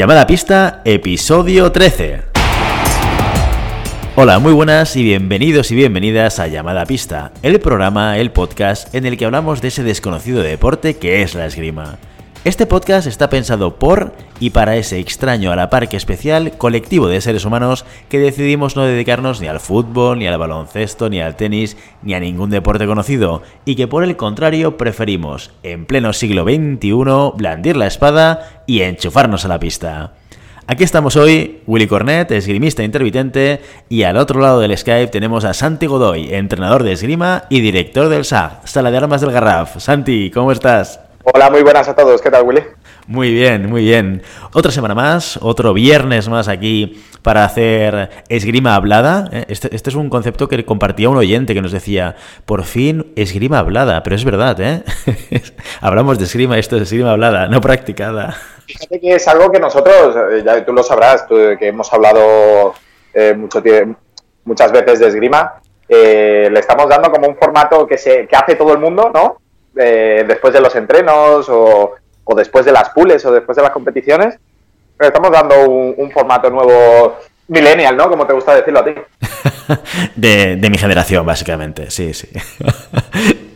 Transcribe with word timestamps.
Llamada 0.00 0.26
pista, 0.26 0.80
episodio 0.86 1.70
13. 1.70 2.22
Hola, 4.16 4.38
muy 4.38 4.54
buenas 4.54 4.96
y 4.96 5.02
bienvenidos 5.02 5.70
y 5.72 5.74
bienvenidas 5.74 6.38
a 6.38 6.46
Llamada 6.46 6.86
Pista, 6.86 7.32
el 7.42 7.60
programa, 7.60 8.16
el 8.16 8.30
podcast 8.30 8.94
en 8.94 9.04
el 9.04 9.18
que 9.18 9.26
hablamos 9.26 9.60
de 9.60 9.68
ese 9.68 9.82
desconocido 9.82 10.42
deporte 10.42 10.96
que 10.96 11.20
es 11.20 11.34
la 11.34 11.44
esgrima. 11.44 11.98
Este 12.42 12.64
podcast 12.64 13.06
está 13.06 13.28
pensado 13.28 13.74
por 13.78 14.14
y 14.40 14.48
para 14.48 14.76
ese 14.76 14.98
extraño 14.98 15.52
a 15.52 15.56
la 15.56 15.68
par 15.68 15.90
que 15.90 15.98
especial 15.98 16.52
colectivo 16.56 17.06
de 17.06 17.20
seres 17.20 17.44
humanos 17.44 17.84
que 18.08 18.18
decidimos 18.18 18.76
no 18.76 18.84
dedicarnos 18.84 19.42
ni 19.42 19.46
al 19.46 19.60
fútbol, 19.60 20.18
ni 20.18 20.26
al 20.26 20.38
baloncesto, 20.38 21.10
ni 21.10 21.20
al 21.20 21.36
tenis, 21.36 21.76
ni 22.00 22.14
a 22.14 22.20
ningún 22.20 22.48
deporte 22.48 22.86
conocido, 22.86 23.42
y 23.66 23.74
que 23.74 23.88
por 23.88 24.04
el 24.04 24.16
contrario 24.16 24.78
preferimos, 24.78 25.50
en 25.62 25.84
pleno 25.84 26.14
siglo 26.14 26.44
XXI, 26.44 27.36
blandir 27.36 27.76
la 27.76 27.86
espada 27.86 28.62
y 28.66 28.80
enchufarnos 28.80 29.44
a 29.44 29.48
la 29.48 29.60
pista. 29.60 30.14
Aquí 30.66 30.82
estamos 30.82 31.16
hoy, 31.16 31.60
Willy 31.66 31.88
Cornet, 31.88 32.30
esgrimista 32.30 32.82
intermitente, 32.82 33.60
y 33.90 34.04
al 34.04 34.16
otro 34.16 34.40
lado 34.40 34.60
del 34.60 34.78
Skype 34.78 35.08
tenemos 35.08 35.44
a 35.44 35.52
Santi 35.52 35.84
Godoy, 35.84 36.32
entrenador 36.32 36.84
de 36.84 36.92
esgrima 36.92 37.44
y 37.50 37.60
director 37.60 38.08
del 38.08 38.24
SAG, 38.24 38.66
Sala 38.66 38.90
de 38.90 38.96
Armas 38.96 39.20
del 39.20 39.32
Garraf. 39.32 39.78
Santi, 39.78 40.30
¿cómo 40.30 40.52
estás? 40.52 41.09
Hola, 41.22 41.50
muy 41.50 41.62
buenas 41.62 41.86
a 41.86 41.94
todos. 41.94 42.22
¿Qué 42.22 42.30
tal, 42.30 42.44
Willy? 42.44 42.62
Muy 43.06 43.30
bien, 43.30 43.68
muy 43.68 43.82
bien. 43.82 44.22
Otra 44.54 44.72
semana 44.72 44.94
más, 44.94 45.38
otro 45.42 45.74
viernes 45.74 46.30
más 46.30 46.48
aquí 46.48 47.04
para 47.22 47.44
hacer 47.44 48.08
esgrima 48.30 48.74
hablada. 48.74 49.28
¿eh? 49.30 49.44
Este, 49.48 49.74
este, 49.76 49.90
es 49.90 49.96
un 49.96 50.08
concepto 50.08 50.48
que 50.48 50.64
compartía 50.64 51.10
un 51.10 51.18
oyente 51.18 51.52
que 51.52 51.60
nos 51.60 51.72
decía, 51.72 52.16
por 52.46 52.64
fin 52.64 53.12
esgrima 53.16 53.58
hablada, 53.58 54.02
pero 54.02 54.16
es 54.16 54.24
verdad, 54.24 54.58
¿eh? 54.62 54.82
Hablamos 55.82 56.18
de 56.18 56.24
esgrima, 56.24 56.58
esto 56.58 56.76
es 56.76 56.82
esgrima 56.84 57.10
hablada, 57.10 57.48
no 57.48 57.60
practicada. 57.60 58.34
Fíjate 58.66 58.98
que 58.98 59.16
es 59.16 59.28
algo 59.28 59.52
que 59.52 59.60
nosotros, 59.60 60.16
eh, 60.32 60.42
ya 60.42 60.64
tú 60.64 60.72
lo 60.72 60.82
sabrás, 60.82 61.26
que 61.28 61.68
hemos 61.68 61.92
hablado 61.92 62.72
eh, 63.12 63.34
mucho, 63.34 63.62
muchas 64.44 64.72
veces 64.72 65.00
de 65.00 65.08
esgrima, 65.08 65.60
le 65.86 66.58
estamos 66.58 66.88
dando 66.88 67.10
como 67.10 67.28
un 67.28 67.36
formato 67.36 67.86
que, 67.86 67.98
se, 67.98 68.26
que 68.26 68.36
hace 68.36 68.54
todo 68.54 68.72
el 68.72 68.78
mundo, 68.78 69.10
¿no? 69.12 69.36
Después 69.74 70.52
de 70.52 70.60
los 70.60 70.74
entrenos 70.74 71.46
o, 71.48 71.94
después 72.36 72.64
de 72.64 72.72
las 72.72 72.90
pools 72.90 73.24
o 73.24 73.32
después 73.32 73.56
de 73.56 73.62
las 73.62 73.72
competiciones. 73.72 74.38
Estamos 74.98 75.30
dando 75.30 75.68
un, 75.68 76.10
formato 76.10 76.50
nuevo 76.50 77.16
millennial, 77.48 77.96
¿no? 77.96 78.08
Como 78.08 78.26
te 78.26 78.34
gusta 78.34 78.54
decirlo 78.54 78.80
a 78.80 78.84
ti. 78.84 78.94
de, 80.16 80.56
de 80.56 80.70
mi 80.70 80.78
generación, 80.78 81.24
básicamente, 81.24 81.90
sí, 81.90 82.12
sí. 82.14 82.28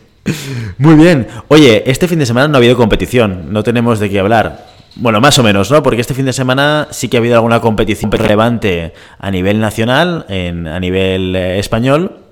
Muy 0.77 0.95
bien. 0.95 1.27
Oye, 1.47 1.83
este 1.85 2.07
fin 2.07 2.19
de 2.19 2.25
semana 2.25 2.47
no 2.47 2.55
ha 2.55 2.57
habido 2.57 2.75
competición, 2.75 3.53
no 3.53 3.63
tenemos 3.63 3.99
de 3.99 4.09
qué 4.09 4.19
hablar. 4.19 4.65
Bueno, 4.95 5.19
más 5.19 5.37
o 5.39 5.43
menos, 5.43 5.69
¿no? 5.71 5.83
Porque 5.83 6.01
este 6.01 6.13
fin 6.13 6.25
de 6.25 6.33
semana 6.33 6.87
sí 6.91 7.09
que 7.09 7.17
ha 7.17 7.19
habido 7.19 7.35
alguna 7.35 7.59
competición 7.59 8.11
relevante 8.11 8.93
a 9.19 9.29
nivel 9.29 9.59
nacional, 9.59 10.25
en, 10.29 10.67
a 10.67 10.79
nivel 10.79 11.35
eh, 11.35 11.59
español, 11.59 12.24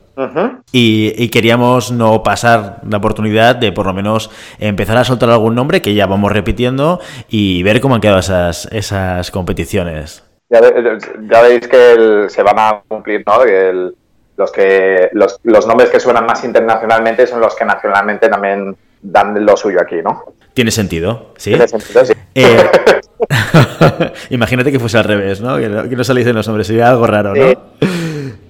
y, 0.71 1.29
queríamos 1.29 1.91
no 1.91 2.23
pasar 2.23 2.81
la 2.87 2.97
oportunidad 2.97 3.55
de 3.55 3.71
por 3.71 3.85
lo 3.85 3.93
menos 3.93 4.29
empezar 4.59 4.97
a 4.97 5.03
soltar 5.03 5.29
algún 5.29 5.55
nombre 5.55 5.81
que 5.81 5.93
ya 5.93 6.05
vamos 6.05 6.31
repitiendo 6.31 6.99
y 7.29 7.63
ver 7.63 7.81
cómo 7.81 7.95
han 7.95 8.01
quedado 8.01 8.19
esas, 8.19 8.67
esas 8.71 9.31
competiciones. 9.31 10.23
Ya, 10.49 10.61
veis 11.41 11.67
que 11.67 12.25
se 12.29 12.43
van 12.43 12.59
a 12.59 12.83
cumplir, 12.87 13.23
¿no? 13.25 13.43
los, 14.37 14.51
que, 14.51 15.09
los, 15.13 15.39
los 15.43 15.65
nombres 15.65 15.89
que 15.89 15.99
suenan 15.99 16.25
más 16.25 16.43
internacionalmente 16.43 17.25
son 17.25 17.39
los 17.39 17.55
que 17.55 17.65
nacionalmente 17.65 18.29
también 18.29 18.75
dan 19.01 19.45
lo 19.45 19.57
suyo 19.57 19.81
aquí, 19.81 19.97
¿no? 20.03 20.33
Tiene 20.53 20.71
sentido, 20.71 21.33
¿sí? 21.37 21.51
Tiene 21.51 21.67
sentido, 21.67 22.05
sí. 22.05 22.13
Eh, 22.35 22.69
imagínate 24.29 24.71
que 24.71 24.79
fuese 24.79 24.97
al 24.97 25.03
revés, 25.03 25.41
¿no? 25.41 25.57
Que 25.57 25.69
no, 25.69 25.89
que 25.89 25.95
no 25.95 26.03
saliesen 26.03 26.35
los 26.35 26.47
nombres, 26.47 26.67
sería 26.67 26.89
algo 26.89 27.07
raro, 27.07 27.33
¿no? 27.35 27.45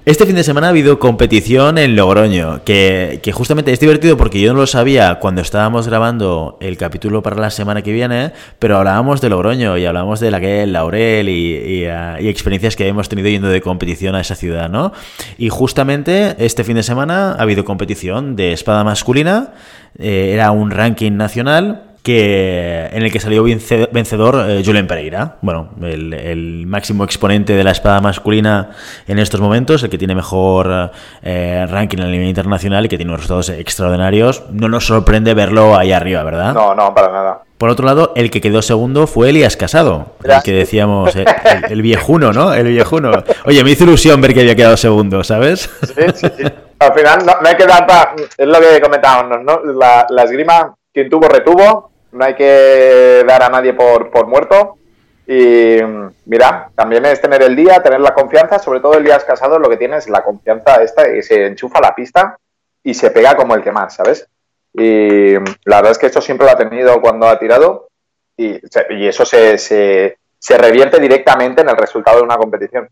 Este 0.05 0.25
fin 0.25 0.35
de 0.35 0.43
semana 0.43 0.67
ha 0.67 0.71
habido 0.71 0.99
competición 0.99 1.77
en 1.77 1.95
Logroño, 1.95 2.65
que, 2.65 3.21
justamente 3.33 3.71
es 3.71 3.79
divertido 3.79 4.17
porque 4.17 4.41
yo 4.41 4.51
no 4.51 4.59
lo 4.59 4.67
sabía 4.67 5.17
cuando 5.21 5.39
estábamos 5.39 5.87
grabando 5.87 6.57
el 6.59 6.75
capítulo 6.75 7.23
para 7.23 7.37
la 7.37 7.49
semana 7.49 7.83
que 7.83 7.93
viene, 7.93 8.33
pero 8.59 8.75
hablábamos 8.75 9.21
de 9.21 9.29
Logroño 9.29 9.77
y 9.77 9.85
hablábamos 9.85 10.19
de 10.19 10.29
la 10.29 10.41
que 10.41 10.67
Laurel 10.67 11.29
y, 11.29 11.85
y, 11.85 12.27
experiencias 12.27 12.75
que 12.75 12.85
hemos 12.85 13.07
tenido 13.07 13.29
yendo 13.29 13.47
de 13.47 13.61
competición 13.61 14.13
a 14.15 14.19
esa 14.19 14.35
ciudad, 14.35 14.69
¿no? 14.69 14.91
Y 15.37 15.47
justamente 15.47 16.35
este 16.37 16.65
fin 16.65 16.75
de 16.75 16.83
semana 16.83 17.31
ha 17.31 17.41
habido 17.41 17.63
competición 17.63 18.35
de 18.35 18.51
espada 18.51 18.83
masculina, 18.83 19.53
eh, 19.97 20.31
era 20.33 20.51
un 20.51 20.71
ranking 20.71 21.13
nacional 21.13 21.92
que 22.03 22.89
en 22.91 23.01
el 23.01 23.11
que 23.11 23.19
salió 23.21 23.43
vencedor 23.43 24.45
eh, 24.49 24.61
Julen 24.63 24.87
Pereira, 24.87 25.37
bueno, 25.41 25.69
el, 25.81 26.65
máximo 26.67 27.05
exponente 27.05 27.53
de 27.53 27.63
la 27.63 27.71
espada 27.71 28.01
masculina 28.01 28.71
en 29.07 29.19
estos 29.19 29.39
momentos, 29.39 29.83
el 29.83 29.89
que 29.89 29.97
tiene 29.97 30.13
mejor 30.13 30.91
eh, 31.21 31.65
ranking 31.69 31.99
a 31.99 32.07
nivel 32.07 32.27
internacional 32.27 32.85
y 32.85 32.89
que 32.89 32.97
tiene 32.97 33.11
unos 33.11 33.21
resultados 33.21 33.49
extraordinarios. 33.49 34.43
No 34.51 34.67
nos 34.67 34.85
sorprende 34.85 35.33
verlo 35.33 35.77
ahí 35.77 35.93
arriba, 35.93 36.23
¿verdad? 36.23 36.53
No, 36.53 36.75
no, 36.75 36.93
para 36.93 37.11
nada. 37.11 37.41
Por 37.57 37.69
otro 37.69 37.85
lado, 37.85 38.11
el 38.17 38.29
que 38.29 38.41
quedó 38.41 38.61
segundo 38.61 39.07
fue 39.07 39.29
Elias 39.29 39.55
Casado, 39.55 40.07
el 40.23 40.43
que 40.43 40.51
decíamos, 40.51 41.15
eh, 41.15 41.23
el, 41.69 41.81
viejuno, 41.81 42.33
¿no? 42.33 42.53
El 42.53 42.67
viejuno. 42.67 43.11
Oye, 43.45 43.63
me 43.63 43.71
hizo 43.71 43.85
ilusión 43.85 44.19
ver 44.19 44.33
que 44.33 44.41
había 44.41 44.55
quedado 44.55 44.75
segundo, 44.75 45.23
¿sabes? 45.23 45.69
Sí, 45.83 46.03
sí, 46.15 46.27
sí. 46.37 46.43
Al 46.79 46.93
final 46.93 47.25
no, 47.25 47.47
hay 47.47 47.55
que 47.55 47.65
dar 47.65 47.87
para... 47.87 48.15
Es 48.37 48.47
lo 48.47 48.59
que 48.59 48.81
comentábamos, 48.81 49.41
¿no? 49.43 49.61
La, 49.73 50.05
la 50.09 50.23
esgrima, 50.23 50.75
quien 50.91 51.09
tuvo, 51.09 51.29
retuvo 51.29 51.92
no 52.13 52.25
hay 52.25 52.35
que 52.35 53.23
dar 53.27 53.43
a 53.43 53.49
nadie 53.49 53.73
por, 53.73 54.09
por 54.11 54.27
muerto. 54.27 54.77
Y 55.25 55.77
mira, 56.25 56.69
también 56.75 57.05
es 57.05 57.21
tener 57.21 57.41
el 57.43 57.55
día, 57.55 57.81
tener 57.81 58.01
la 58.01 58.13
confianza, 58.13 58.59
sobre 58.59 58.79
todo 58.79 58.95
el 58.95 59.03
día 59.03 59.17
casado, 59.19 59.57
lo 59.57 59.69
que 59.69 59.77
tienes 59.77 60.09
la 60.09 60.23
confianza 60.23 60.81
esta, 60.83 61.15
y 61.15 61.21
se 61.23 61.47
enchufa 61.47 61.79
la 61.79 61.95
pista 61.95 62.37
y 62.83 62.93
se 62.93 63.11
pega 63.11 63.35
como 63.35 63.55
el 63.55 63.63
que 63.63 63.71
más, 63.71 63.95
¿sabes? 63.95 64.27
Y 64.73 65.33
la 65.33 65.77
verdad 65.77 65.91
es 65.91 65.97
que 65.97 66.07
esto 66.07 66.21
siempre 66.21 66.45
lo 66.45 66.53
ha 66.53 66.57
tenido 66.57 66.99
cuando 66.99 67.27
ha 67.27 67.39
tirado 67.39 67.87
y, 68.35 68.59
y 68.89 69.07
eso 69.07 69.23
se, 69.23 69.57
se, 69.57 70.17
se 70.37 70.57
revierte 70.57 70.99
directamente 70.99 71.61
en 71.61 71.69
el 71.69 71.77
resultado 71.77 72.17
de 72.17 72.23
una 72.23 72.37
competición. 72.37 72.89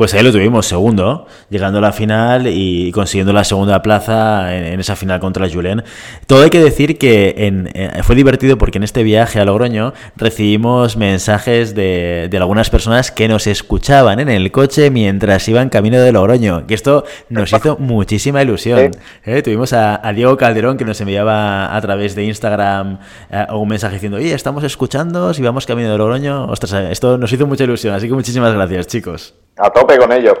Pues 0.00 0.14
ahí 0.14 0.22
lo 0.22 0.32
tuvimos, 0.32 0.64
segundo, 0.64 1.26
llegando 1.50 1.78
a 1.78 1.82
la 1.82 1.92
final 1.92 2.46
y 2.46 2.90
consiguiendo 2.90 3.34
la 3.34 3.44
segunda 3.44 3.82
plaza 3.82 4.56
en, 4.56 4.80
esa 4.80 4.96
final 4.96 5.20
contra 5.20 5.46
Julen. 5.46 5.84
Todo 6.26 6.42
hay 6.42 6.48
que 6.48 6.58
decir 6.58 6.96
que 6.96 7.34
eh, 7.36 8.02
fue 8.02 8.16
divertido 8.16 8.56
porque 8.56 8.78
en 8.78 8.84
este 8.84 9.02
viaje 9.02 9.40
a 9.40 9.44
Logroño 9.44 9.92
recibimos 10.16 10.96
mensajes 10.96 11.74
de, 11.74 12.30
algunas 12.32 12.70
personas 12.70 13.10
que 13.10 13.28
nos 13.28 13.46
escuchaban 13.46 14.20
en 14.20 14.30
el 14.30 14.50
coche 14.50 14.90
mientras 14.90 15.46
iban 15.48 15.68
camino 15.68 16.00
de 16.00 16.12
Logroño, 16.12 16.66
que 16.66 16.72
esto 16.72 17.04
nos 17.28 17.52
hizo 17.52 17.76
muchísima 17.78 18.42
ilusión. 18.42 18.92
¿eh? 19.26 19.42
Tuvimos 19.42 19.74
a, 19.74 20.00
Diego 20.14 20.36
Calderón 20.38 20.78
que 20.78 20.86
nos 20.86 20.98
enviaba 21.02 21.76
a 21.76 21.80
través 21.82 22.14
de 22.14 22.24
Instagram 22.24 23.00
eh, 23.30 23.46
un 23.52 23.68
mensaje 23.68 23.96
diciendo, 23.96 24.16
oye, 24.16 24.32
estamos 24.32 24.64
escuchando, 24.64 25.34
si 25.34 25.42
vamos 25.42 25.66
camino 25.66 25.92
de 25.92 25.98
Logroño. 25.98 26.46
Ostras, 26.46 26.90
esto 26.90 27.18
nos 27.18 27.30
hizo 27.30 27.46
mucha 27.46 27.64
ilusión, 27.64 27.94
así 27.94 28.08
que 28.08 28.14
muchísimas 28.14 28.54
gracias, 28.54 28.86
chicos. 28.86 29.34
A 29.60 29.70
tope 29.70 29.98
con 29.98 30.12
ello. 30.12 30.34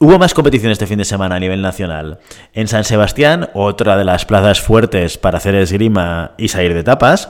Hubo 0.00 0.16
más 0.16 0.32
competición 0.32 0.70
este 0.70 0.86
fin 0.86 0.98
de 0.98 1.04
semana 1.04 1.34
a 1.34 1.40
nivel 1.40 1.60
nacional. 1.60 2.20
En 2.52 2.68
San 2.68 2.84
Sebastián, 2.84 3.50
otra 3.52 3.96
de 3.96 4.04
las 4.04 4.24
plazas 4.24 4.60
fuertes 4.60 5.18
para 5.18 5.38
hacer 5.38 5.56
esgrima 5.56 6.34
y 6.38 6.46
salir 6.46 6.72
de 6.72 6.84
tapas, 6.84 7.28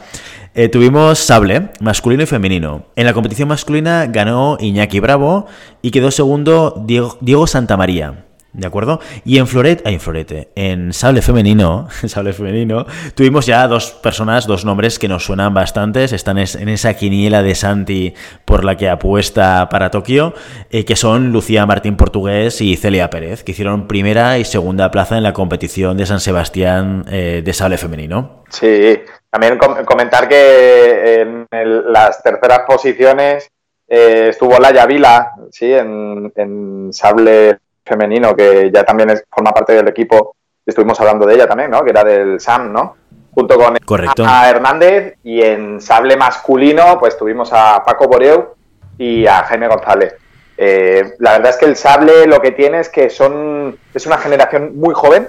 eh, 0.55 0.69
tuvimos 0.69 1.19
sable, 1.19 1.71
masculino 1.81 2.25
y 2.25 2.27
femenino. 2.27 2.85
En 2.95 3.07
la 3.07 3.15
competición 3.15 3.49
masculina 3.49 4.05
ganó 4.07 4.59
Iñaki 4.61 5.01
Bravo 5.01 5.47
y 5.81 5.93
quedó 5.93 6.11
segundo 6.11 6.83
Diego, 6.85 7.17
Diego 7.23 7.47
Santamaría. 7.47 8.28
¿De 8.55 8.67
acuerdo? 8.67 8.99
Y 9.27 9.39
en 9.39 9.47
Floret, 9.47 9.87
en 9.87 10.01
Florete, 10.01 10.49
en 10.55 10.95
Sable 10.95 11.21
Femenino, 11.21 11.89
Sable 12.07 12.33
Femenino, 12.33 12.87
tuvimos 13.15 13.45
ya 13.45 13.69
dos 13.69 13.91
personas, 13.91 14.47
dos 14.47 14.65
nombres 14.65 14.99
que 14.99 15.07
nos 15.07 15.25
suenan 15.25 15.53
bastantes, 15.53 16.13
están 16.13 16.39
en 16.39 16.69
esa 16.69 16.95
quiniela 16.95 17.43
de 17.43 17.55
Santi 17.55 18.15
por 18.47 18.65
la 18.65 18.77
que 18.77 18.89
apuesta 18.89 19.69
para 19.69 19.91
Tokio, 19.91 20.33
eh, 20.71 20.87
que 20.87 20.97
son 20.97 21.31
Lucía 21.31 21.67
Martín 21.67 21.97
Portugués 21.97 22.63
y 22.63 22.77
Celia 22.77 23.11
Pérez, 23.11 23.45
que 23.45 23.53
hicieron 23.53 23.87
primera 23.87 24.39
y 24.39 24.45
segunda 24.45 24.91
plaza 24.91 25.19
en 25.19 25.25
la 25.25 25.35
competición 25.35 25.99
de 25.99 26.07
San 26.07 26.21
Sebastián 26.21 27.05
eh, 27.11 27.43
de 27.45 27.53
Sable 27.53 27.77
Femenino. 27.77 28.45
Sí, 28.49 28.99
también 29.31 29.59
comentar 29.85 30.27
que 30.27 31.21
en 31.21 31.47
las 31.51 32.23
terceras 32.23 32.61
posiciones 32.67 33.51
eh, 33.87 34.29
estuvo 34.31 34.59
Laia 34.59 34.87
Vila, 34.87 35.33
sí, 35.51 35.71
en, 35.71 36.33
en 36.35 36.93
Sable 36.95 37.59
femenino 37.89 38.37
que 38.37 38.71
ya 38.73 38.85
también 38.85 39.11
es, 39.11 39.25
forma 39.31 39.53
parte 39.53 39.73
del 39.73 39.89
equipo, 39.89 40.37
estuvimos 40.65 41.01
hablando 41.01 41.27
de 41.27 41.35
ella 41.35 41.47
también, 41.47 41.71
¿no? 41.71 41.83
Que 41.83 41.91
era 41.91 42.05
del 42.05 42.39
SAM, 42.39 42.73
¿no? 42.73 42.97
Junto 43.33 43.57
con 43.57 43.77
Correcto. 43.85 44.25
a 44.27 44.49
Hernández 44.49 45.17
y 45.23 45.43
en 45.43 45.81
sable 45.81 46.17
masculino 46.17 46.99
pues 46.99 47.17
tuvimos 47.17 47.51
a 47.53 47.83
Paco 47.85 48.09
Boreu 48.09 48.55
y 48.99 49.27
a 49.27 49.45
Jaime 49.45 49.69
González. 49.69 50.17
Eh, 50.57 51.15
la 51.21 51.33
verdad 51.33 51.51
es 51.51 51.57
que 51.57 51.67
el 51.67 51.77
sable 51.77 52.27
lo 52.27 52.41
que 52.41 52.51
tiene 52.51 52.81
es 52.81 52.89
que 52.89 53.11
son 53.11 53.79
es 53.95 54.07
una 54.07 54.19
generación 54.19 54.77
muy 54.77 54.93
joven 54.93 55.29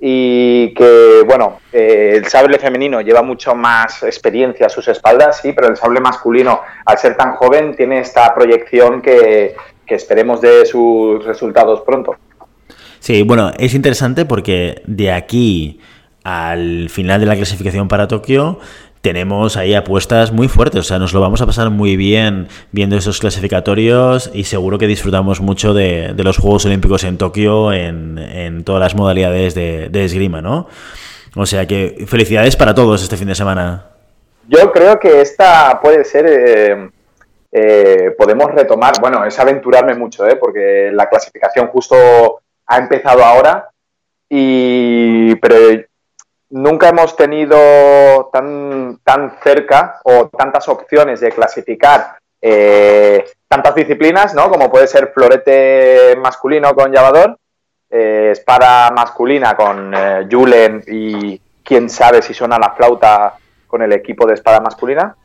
y 0.00 0.74
que, 0.74 1.22
bueno, 1.26 1.60
eh, 1.72 2.12
el 2.16 2.26
sable 2.26 2.58
femenino 2.58 3.00
lleva 3.00 3.22
mucho 3.22 3.54
más 3.54 4.02
experiencia 4.04 4.66
a 4.66 4.68
sus 4.68 4.86
espaldas, 4.86 5.40
sí, 5.40 5.52
pero 5.52 5.68
el 5.68 5.76
sable 5.76 6.00
masculino, 6.00 6.60
al 6.84 6.98
ser 6.98 7.16
tan 7.16 7.34
joven, 7.34 7.74
tiene 7.74 8.00
esta 8.00 8.32
proyección 8.32 9.02
que, 9.02 9.56
que 9.88 9.94
esperemos 9.94 10.40
de 10.40 10.66
sus 10.66 11.24
resultados 11.24 11.80
pronto. 11.80 12.14
Sí, 13.00 13.22
bueno, 13.22 13.52
es 13.58 13.74
interesante 13.74 14.24
porque 14.24 14.82
de 14.86 15.12
aquí 15.12 15.80
al 16.24 16.90
final 16.90 17.20
de 17.20 17.26
la 17.26 17.36
clasificación 17.36 17.88
para 17.88 18.06
Tokio 18.08 18.58
tenemos 19.00 19.56
ahí 19.56 19.74
apuestas 19.74 20.32
muy 20.32 20.48
fuertes, 20.48 20.80
o 20.80 20.82
sea, 20.82 20.98
nos 20.98 21.12
lo 21.12 21.20
vamos 21.20 21.40
a 21.40 21.46
pasar 21.46 21.70
muy 21.70 21.96
bien 21.96 22.48
viendo 22.72 22.96
esos 22.96 23.20
clasificatorios 23.20 24.30
y 24.34 24.44
seguro 24.44 24.76
que 24.76 24.86
disfrutamos 24.86 25.40
mucho 25.40 25.72
de, 25.72 26.14
los 26.16 26.38
Juegos 26.38 26.66
Olímpicos 26.66 27.04
en 27.04 27.16
Tokio 27.16 27.72
en, 27.72 28.64
todas 28.64 28.80
las 28.80 28.94
modalidades 28.94 29.54
de, 29.54 30.04
esgrima, 30.04 30.42
¿no? 30.42 30.66
O 31.36 31.46
sea 31.46 31.66
que 31.66 32.04
felicidades 32.08 32.56
para 32.56 32.74
todos 32.74 33.02
este 33.02 33.16
fin 33.16 33.28
de 33.28 33.34
semana. 33.34 33.86
Yo 34.48 34.72
creo 34.72 34.98
que 34.98 35.20
esta 35.20 35.78
puede 35.80 36.04
ser, 36.04 36.26
eh, 36.26 36.90
eh, 37.50 38.14
podemos 38.16 38.52
retomar, 38.52 38.94
bueno, 39.00 39.24
es 39.24 39.38
aventurarme 39.38 39.94
mucho, 39.94 40.26
¿eh? 40.26 40.36
porque 40.36 40.90
la 40.92 41.08
clasificación 41.08 41.68
justo 41.68 42.42
ha 42.66 42.78
empezado 42.78 43.24
ahora 43.24 43.70
y 44.28 45.34
pero 45.36 45.82
nunca 46.50 46.88
hemos 46.88 47.16
tenido 47.16 48.30
tan, 48.32 49.00
tan 49.04 49.38
cerca 49.42 50.00
o 50.04 50.28
tantas 50.28 50.68
opciones 50.68 51.20
de 51.20 51.32
clasificar 51.32 52.18
eh, 52.40 53.24
tantas 53.48 53.74
disciplinas, 53.74 54.34
¿no? 54.34 54.50
Como 54.50 54.70
puede 54.70 54.86
ser 54.86 55.12
florete 55.12 56.16
masculino 56.16 56.74
con 56.74 56.92
llavador, 56.92 57.38
eh, 57.90 58.30
espada 58.32 58.90
masculina 58.90 59.56
con 59.56 59.92
eh, 59.94 60.28
Julen 60.30 60.84
y 60.86 61.40
quién 61.64 61.88
sabe 61.88 62.22
si 62.22 62.34
suena 62.34 62.58
la 62.58 62.72
flauta 62.72 63.34
con 63.66 63.82
el 63.82 63.92
equipo 63.92 64.26
de 64.26 64.34
espada 64.34 64.60
masculina. 64.60 65.16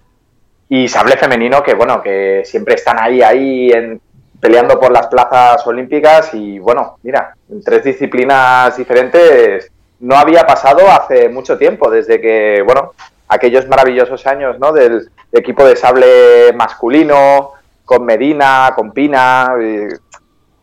Y 0.76 0.88
sable 0.88 1.18
femenino 1.18 1.62
que, 1.62 1.76
bueno, 1.76 2.02
que 2.02 2.42
siempre 2.46 2.74
están 2.74 2.98
ahí, 3.00 3.22
ahí 3.22 3.70
en, 3.70 4.02
peleando 4.40 4.80
por 4.80 4.92
las 4.92 5.06
plazas 5.06 5.68
olímpicas 5.68 6.34
y, 6.34 6.58
bueno, 6.58 6.98
mira, 7.04 7.36
en 7.48 7.64
tres 7.64 7.84
disciplinas 7.84 8.76
diferentes 8.76 9.72
no 10.00 10.16
había 10.16 10.48
pasado 10.48 10.90
hace 10.90 11.30
mucho 11.30 11.60
tiempo, 11.60 11.92
desde 11.92 12.20
que, 12.20 12.64
bueno, 12.66 12.94
aquellos 13.28 13.68
maravillosos 13.68 14.26
años, 14.26 14.58
¿no? 14.58 14.74
Del 14.74 15.12
equipo 15.32 15.64
de 15.64 15.76
sable 15.76 16.52
masculino, 16.56 17.52
con 17.86 18.04
Medina, 18.04 18.74
con 18.76 18.94
Pina, 18.94 19.54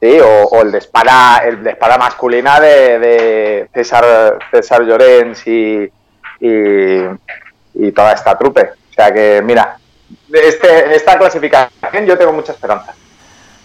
sí, 0.00 0.18
o, 0.24 0.60
el 0.60 0.72
de 0.72 0.78
espada, 0.78 1.44
el 1.44 1.62
de 1.62 1.70
espada 1.70 1.98
masculina 1.98 2.58
de, 2.58 3.68
César, 3.72 4.40
César 4.50 4.82
Llorens 4.82 5.46
y, 5.46 5.88
y, 6.40 7.92
toda 7.92 8.14
esta 8.14 8.36
trupe. 8.36 8.70
O 8.90 8.92
sea 8.92 9.14
que, 9.14 9.40
mira, 9.40 9.76
este, 10.32 10.94
esta 10.94 11.18
clasificación 11.18 12.06
yo 12.06 12.16
tengo 12.16 12.32
mucha 12.32 12.52
esperanza. 12.52 12.94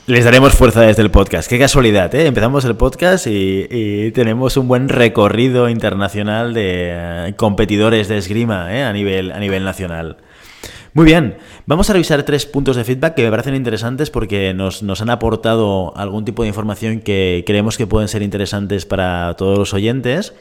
Les 0.08 0.24
daremos 0.24 0.54
fuerza 0.54 0.82
desde 0.82 1.02
el 1.02 1.10
podcast. 1.10 1.50
Qué 1.50 1.58
casualidad, 1.58 2.14
¿eh? 2.14 2.28
Empezamos 2.28 2.64
el 2.66 2.76
podcast 2.76 3.26
y, 3.28 4.12
tenemos 4.12 4.56
un 4.56 4.68
buen 4.68 4.88
recorrido 4.88 5.68
internacional 5.68 6.54
de 6.54 6.92
eh, 6.94 7.34
competidores 7.36 8.08
de 8.08 8.20
esgrima 8.20 8.72
¿eh? 8.72 8.84
a, 8.84 8.94
nivel, 8.94 9.32
a 9.32 9.40
nivel 9.40 9.64
nacional. 9.64 10.18
Muy 10.94 11.06
bien, 11.06 11.38
vamos 11.66 11.90
a 11.90 11.94
revisar 11.94 12.22
tres 12.24 12.46
puntos 12.46 12.76
de 12.76 12.84
feedback 12.84 13.16
que 13.16 13.24
me 13.24 13.32
parecen 13.32 13.56
interesantes 13.56 14.12
porque 14.12 14.54
nos, 14.54 14.84
nos, 14.84 15.02
han 15.02 15.10
aportado 15.10 15.92
algún 15.98 16.24
tipo 16.24 16.44
de 16.44 16.50
información 16.50 17.02
que 17.02 17.44
creemos 17.46 17.76
que 17.76 17.88
pueden 17.88 18.08
ser 18.08 18.22
interesantes 18.22 18.86
para 18.86 19.34
todos 19.36 19.58
los 19.58 19.74
oyentes. 19.74 20.34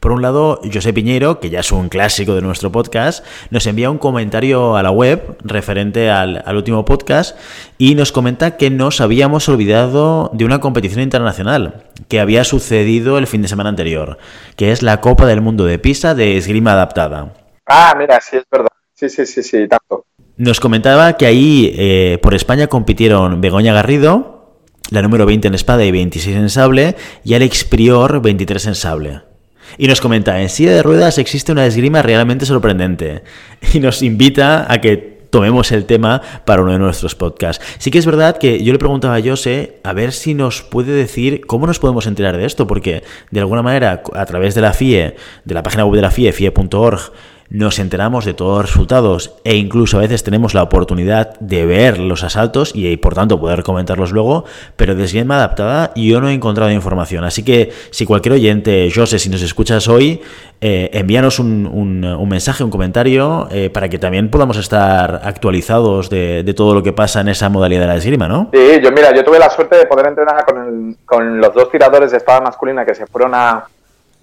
Por 0.00 0.12
un 0.12 0.22
lado, 0.22 0.60
José 0.72 0.92
Piñero, 0.92 1.40
que 1.40 1.50
ya 1.50 1.60
es 1.60 1.72
un 1.72 1.88
clásico 1.88 2.34
de 2.34 2.40
nuestro 2.40 2.70
podcast, 2.70 3.24
nos 3.50 3.66
envía 3.66 3.90
un 3.90 3.98
comentario 3.98 4.76
a 4.76 4.82
la 4.82 4.92
web 4.92 5.36
referente 5.42 6.08
al, 6.08 6.44
último 6.54 6.84
podcast 6.84 7.36
y 7.78 7.96
nos 7.96 8.12
comenta 8.12 8.56
que 8.56 8.70
nos 8.70 9.00
habíamos 9.00 9.48
olvidado 9.48 10.30
de 10.32 10.44
una 10.44 10.60
competición 10.60 11.02
internacional 11.02 11.84
que 12.08 12.20
había 12.20 12.44
sucedido 12.44 13.18
el 13.18 13.26
fin 13.26 13.42
de 13.42 13.48
semana 13.48 13.70
anterior, 13.70 14.18
que 14.54 14.70
es 14.70 14.82
la 14.82 15.00
Copa 15.00 15.26
del 15.26 15.40
Mundo 15.40 15.64
de 15.64 15.80
Pisa 15.80 16.14
de 16.14 16.36
esgrima 16.36 16.72
adaptada. 16.72 17.34
Ah, 17.66 17.94
mira, 17.98 18.20
sí, 18.20 18.36
es 18.36 18.44
verdad. 18.50 18.68
Sí, 18.94 19.08
sí, 19.08 19.26
sí, 19.26 19.42
sí, 19.42 19.68
tanto. 19.68 20.04
Nos 20.36 20.60
comentaba 20.60 21.16
que 21.16 21.26
ahí 21.26 21.74
eh, 21.76 22.18
por 22.22 22.34
España 22.34 22.68
compitieron 22.68 23.40
Begoña 23.40 23.72
Garrido, 23.72 24.60
la 24.90 25.02
número 25.02 25.26
20 25.26 25.48
en 25.48 25.54
espada 25.54 25.84
y 25.84 25.90
26 25.90 26.36
en 26.36 26.50
sable, 26.50 26.94
y 27.24 27.34
Alex 27.34 27.64
Prior, 27.64 28.22
23 28.22 28.66
en 28.66 28.74
sable. 28.76 29.27
Y 29.76 29.86
nos 29.86 30.00
comenta, 30.00 30.40
en 30.40 30.48
silla 30.48 30.72
de 30.72 30.82
ruedas 30.82 31.18
existe 31.18 31.52
una 31.52 31.66
esgrima 31.66 32.02
realmente 32.02 32.46
sorprendente. 32.46 33.22
Y 33.74 33.80
nos 33.80 34.02
invita 34.02 34.72
a 34.72 34.80
que 34.80 35.18
tomemos 35.30 35.72
el 35.72 35.84
tema 35.84 36.22
para 36.44 36.62
uno 36.62 36.72
de 36.72 36.78
nuestros 36.78 37.14
podcasts. 37.14 37.64
Sí 37.78 37.90
que 37.90 37.98
es 37.98 38.06
verdad 38.06 38.38
que 38.38 38.62
yo 38.62 38.72
le 38.72 38.78
preguntaba 38.78 39.16
a 39.16 39.22
Jose 39.22 39.78
a 39.82 39.92
ver 39.92 40.12
si 40.12 40.34
nos 40.34 40.62
puede 40.62 40.92
decir 40.92 41.42
cómo 41.46 41.66
nos 41.66 41.78
podemos 41.78 42.06
enterar 42.06 42.36
de 42.36 42.46
esto, 42.46 42.66
porque 42.66 43.02
de 43.30 43.40
alguna 43.40 43.62
manera 43.62 44.02
a 44.14 44.26
través 44.26 44.54
de 44.54 44.60
la 44.60 44.72
FIE, 44.72 45.16
de 45.44 45.54
la 45.54 45.62
página 45.62 45.84
web 45.84 45.96
de 45.96 46.02
la 46.02 46.10
FIE, 46.10 46.32
fie.org, 46.32 47.12
nos 47.50 47.78
enteramos 47.78 48.24
de 48.24 48.34
todos 48.34 48.58
los 48.58 48.66
resultados 48.70 49.34
e 49.44 49.56
incluso 49.56 49.96
a 49.96 50.00
veces 50.00 50.22
tenemos 50.22 50.52
la 50.52 50.62
oportunidad 50.62 51.38
de 51.40 51.64
ver 51.64 51.98
los 51.98 52.22
asaltos 52.22 52.72
y, 52.74 52.96
por 52.98 53.14
tanto 53.14 53.40
poder 53.40 53.62
comentarlos 53.62 54.12
luego, 54.12 54.44
pero 54.76 54.94
de 54.94 55.04
esgrima 55.04 55.36
adaptada 55.36 55.92
yo 55.94 56.20
no 56.20 56.28
he 56.28 56.34
encontrado 56.34 56.70
información. 56.70 57.24
Así 57.24 57.44
que 57.44 57.72
si 57.90 58.04
cualquier 58.04 58.34
oyente, 58.34 58.90
José, 58.94 59.18
si 59.18 59.30
nos 59.30 59.42
escuchas 59.42 59.88
hoy, 59.88 60.20
eh, 60.60 60.90
envíanos 60.92 61.38
un, 61.38 62.28
mensaje, 62.28 62.64
un 62.64 62.70
comentario, 62.70 63.48
eh, 63.50 63.70
para 63.70 63.88
que 63.88 63.98
también 63.98 64.30
podamos 64.30 64.56
estar 64.58 65.20
actualizados 65.24 66.10
de, 66.10 66.52
todo 66.56 66.74
lo 66.74 66.82
que 66.82 66.92
pasa 66.92 67.20
en 67.20 67.28
esa 67.28 67.48
modalidad 67.48 67.82
de 67.82 67.86
la 67.86 67.96
esgrima, 67.96 68.28
¿no? 68.28 68.50
Sí, 68.52 68.80
yo 68.82 68.90
mira, 68.90 69.14
yo 69.14 69.24
tuve 69.24 69.38
la 69.38 69.48
suerte 69.48 69.76
de 69.76 69.86
poder 69.86 70.08
entrenar 70.08 70.44
con, 70.44 70.96
con 71.04 71.40
los 71.40 71.54
dos 71.54 71.70
tiradores 71.70 72.10
de 72.10 72.16
espada 72.18 72.40
masculina 72.40 72.84
que 72.84 72.94
se 72.94 73.06
fueron 73.06 73.34
a, 73.34 73.68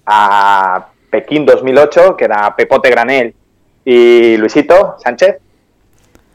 a 0.04 0.86
Pekín 1.10 1.46
2008, 1.46 2.16
que 2.16 2.24
era 2.24 2.54
Pepote 2.56 2.90
Granel 2.90 3.34
y 3.84 4.36
Luisito 4.36 4.96
Sánchez. 4.98 5.36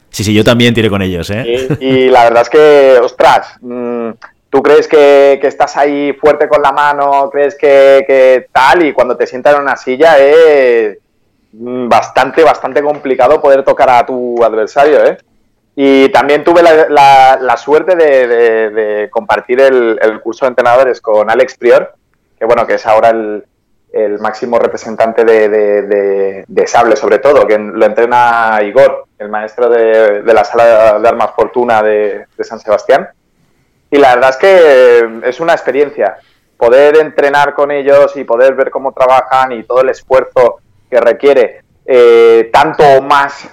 Sí, 0.10 0.26
sí, 0.26 0.34
yo 0.34 0.44
también 0.44 0.74
tiré 0.74 0.90
con 0.90 1.02
ellos, 1.02 1.30
¿eh? 1.30 1.68
Y, 1.80 2.10
la 2.10 2.26
verdad 2.26 2.42
es 2.42 2.50
que, 2.50 3.00
ostras, 3.02 3.56
mm, 3.62 4.10
tú 4.50 4.62
crees 4.62 4.88
que, 4.88 5.40
estás 5.42 5.78
ahí 5.78 6.14
fuerte 6.14 6.50
con 6.50 6.62
la 6.62 6.72
mano, 6.72 7.30
crees 7.32 7.56
que, 7.56 8.48
tal, 8.52 8.86
y 8.86 8.94
cuando 8.94 9.16
te 9.16 9.26
sientas 9.26 9.56
en 9.56 9.62
una 9.62 9.78
silla 9.78 10.18
es 10.20 10.98
mm, 11.54 11.88
bastante, 11.88 12.44
bastante 12.44 12.82
complicado 12.82 13.42
poder 13.42 13.64
tocar 13.64 13.90
a 13.90 14.06
tu 14.06 14.44
adversario, 14.44 15.06
¿eh? 15.06 15.18
Y 15.74 16.10
también 16.10 16.44
tuve 16.44 16.62
la, 16.62 17.56
suerte 17.58 17.96
de, 17.96 19.10
compartir 19.10 19.62
el, 19.62 19.98
el, 20.02 20.20
curso 20.20 20.44
de 20.44 20.50
entrenadores 20.50 21.00
con 21.00 21.30
Alex 21.30 21.58
Prior, 21.58 21.94
que 22.38 22.44
bueno, 22.46 22.68
que 22.68 22.74
es 22.74 22.86
ahora 22.86 23.12
el, 23.12 23.46
el 23.92 24.20
máximo 24.20 24.58
representante 24.58 25.26
de, 25.26 26.46
de, 26.48 26.68
sable, 26.68 26.96
sobre 26.96 27.20
todo, 27.20 27.46
que 27.46 27.58
lo 27.58 27.86
entrena 27.86 28.60
Igor, 28.64 29.06
el 29.18 29.30
maestro 29.30 29.70
de, 29.70 30.24
la 30.24 30.44
sala 30.44 31.00
de 31.00 31.08
armas 31.08 31.32
Fortuna 31.36 31.82
de, 31.82 32.26
San 32.40 32.60
Sebastián. 32.60 33.10
Y 33.90 33.98
la 33.98 34.16
verdad 34.16 34.30
es 34.30 34.38
que 34.38 35.22
es 35.28 35.40
una 35.40 35.54
experiencia. 35.54 36.18
Poder 36.56 36.98
entrenar 36.98 37.54
con 37.54 37.72
ellos 37.72 38.16
y 38.16 38.24
poder 38.24 38.54
ver 38.56 38.70
cómo 38.70 38.94
trabajan 38.94 39.52
y 39.52 39.64
todo 39.64 39.82
el 39.82 39.90
esfuerzo 39.90 40.60
que 40.90 41.00
requiere, 41.00 41.64
eh, 41.86 42.50
tanto 42.54 42.84
o 42.84 43.02
más, 43.02 43.50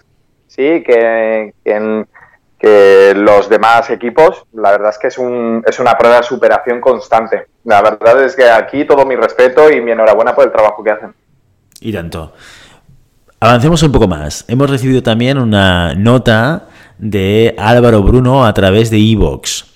sí, 0.47 0.83
que, 0.85 1.55
que 1.65 1.73
en, 1.73 2.07
que 2.59 3.15
los 3.17 3.49
demás 3.49 3.89
equipos, 3.91 4.45
la 4.53 4.73
verdad 4.73 4.91
es 4.91 4.99
que 4.99 5.07
es, 5.07 5.19
un, 5.19 5.63
es 5.67 5.79
una 5.79 5.97
prueba 5.97 6.17
de 6.17 6.23
superación 6.25 6.81
constante. 6.81 7.47
La 7.65 7.81
verdad 7.83 8.23
es 8.23 8.35
que 8.35 8.51
aquí 8.51 8.85
todo 8.85 9.07
mi 9.07 9.15
respeto 9.15 9.71
y 9.71 9.81
mi 9.81 9.93
enhorabuena 9.93 10.35
por 10.35 10.45
el 10.45 10.53
trabajo 10.53 10.83
que 10.83 10.91
hacen. 10.91 11.15
Y 11.81 11.93
tanto. 11.93 12.33
Avancemos 13.41 13.83
un 13.85 13.93
poco 13.93 14.09
más. 14.09 14.45
Hemos 14.49 14.69
recibido 14.69 15.03
también 15.03 15.39
una 15.39 15.95
nota 15.95 16.67
de 16.99 17.55
Álvaro 17.57 18.03
Bruno 18.03 18.45
a 18.45 18.53
través 18.53 18.91
de 18.91 18.99
Evox. 18.99 19.69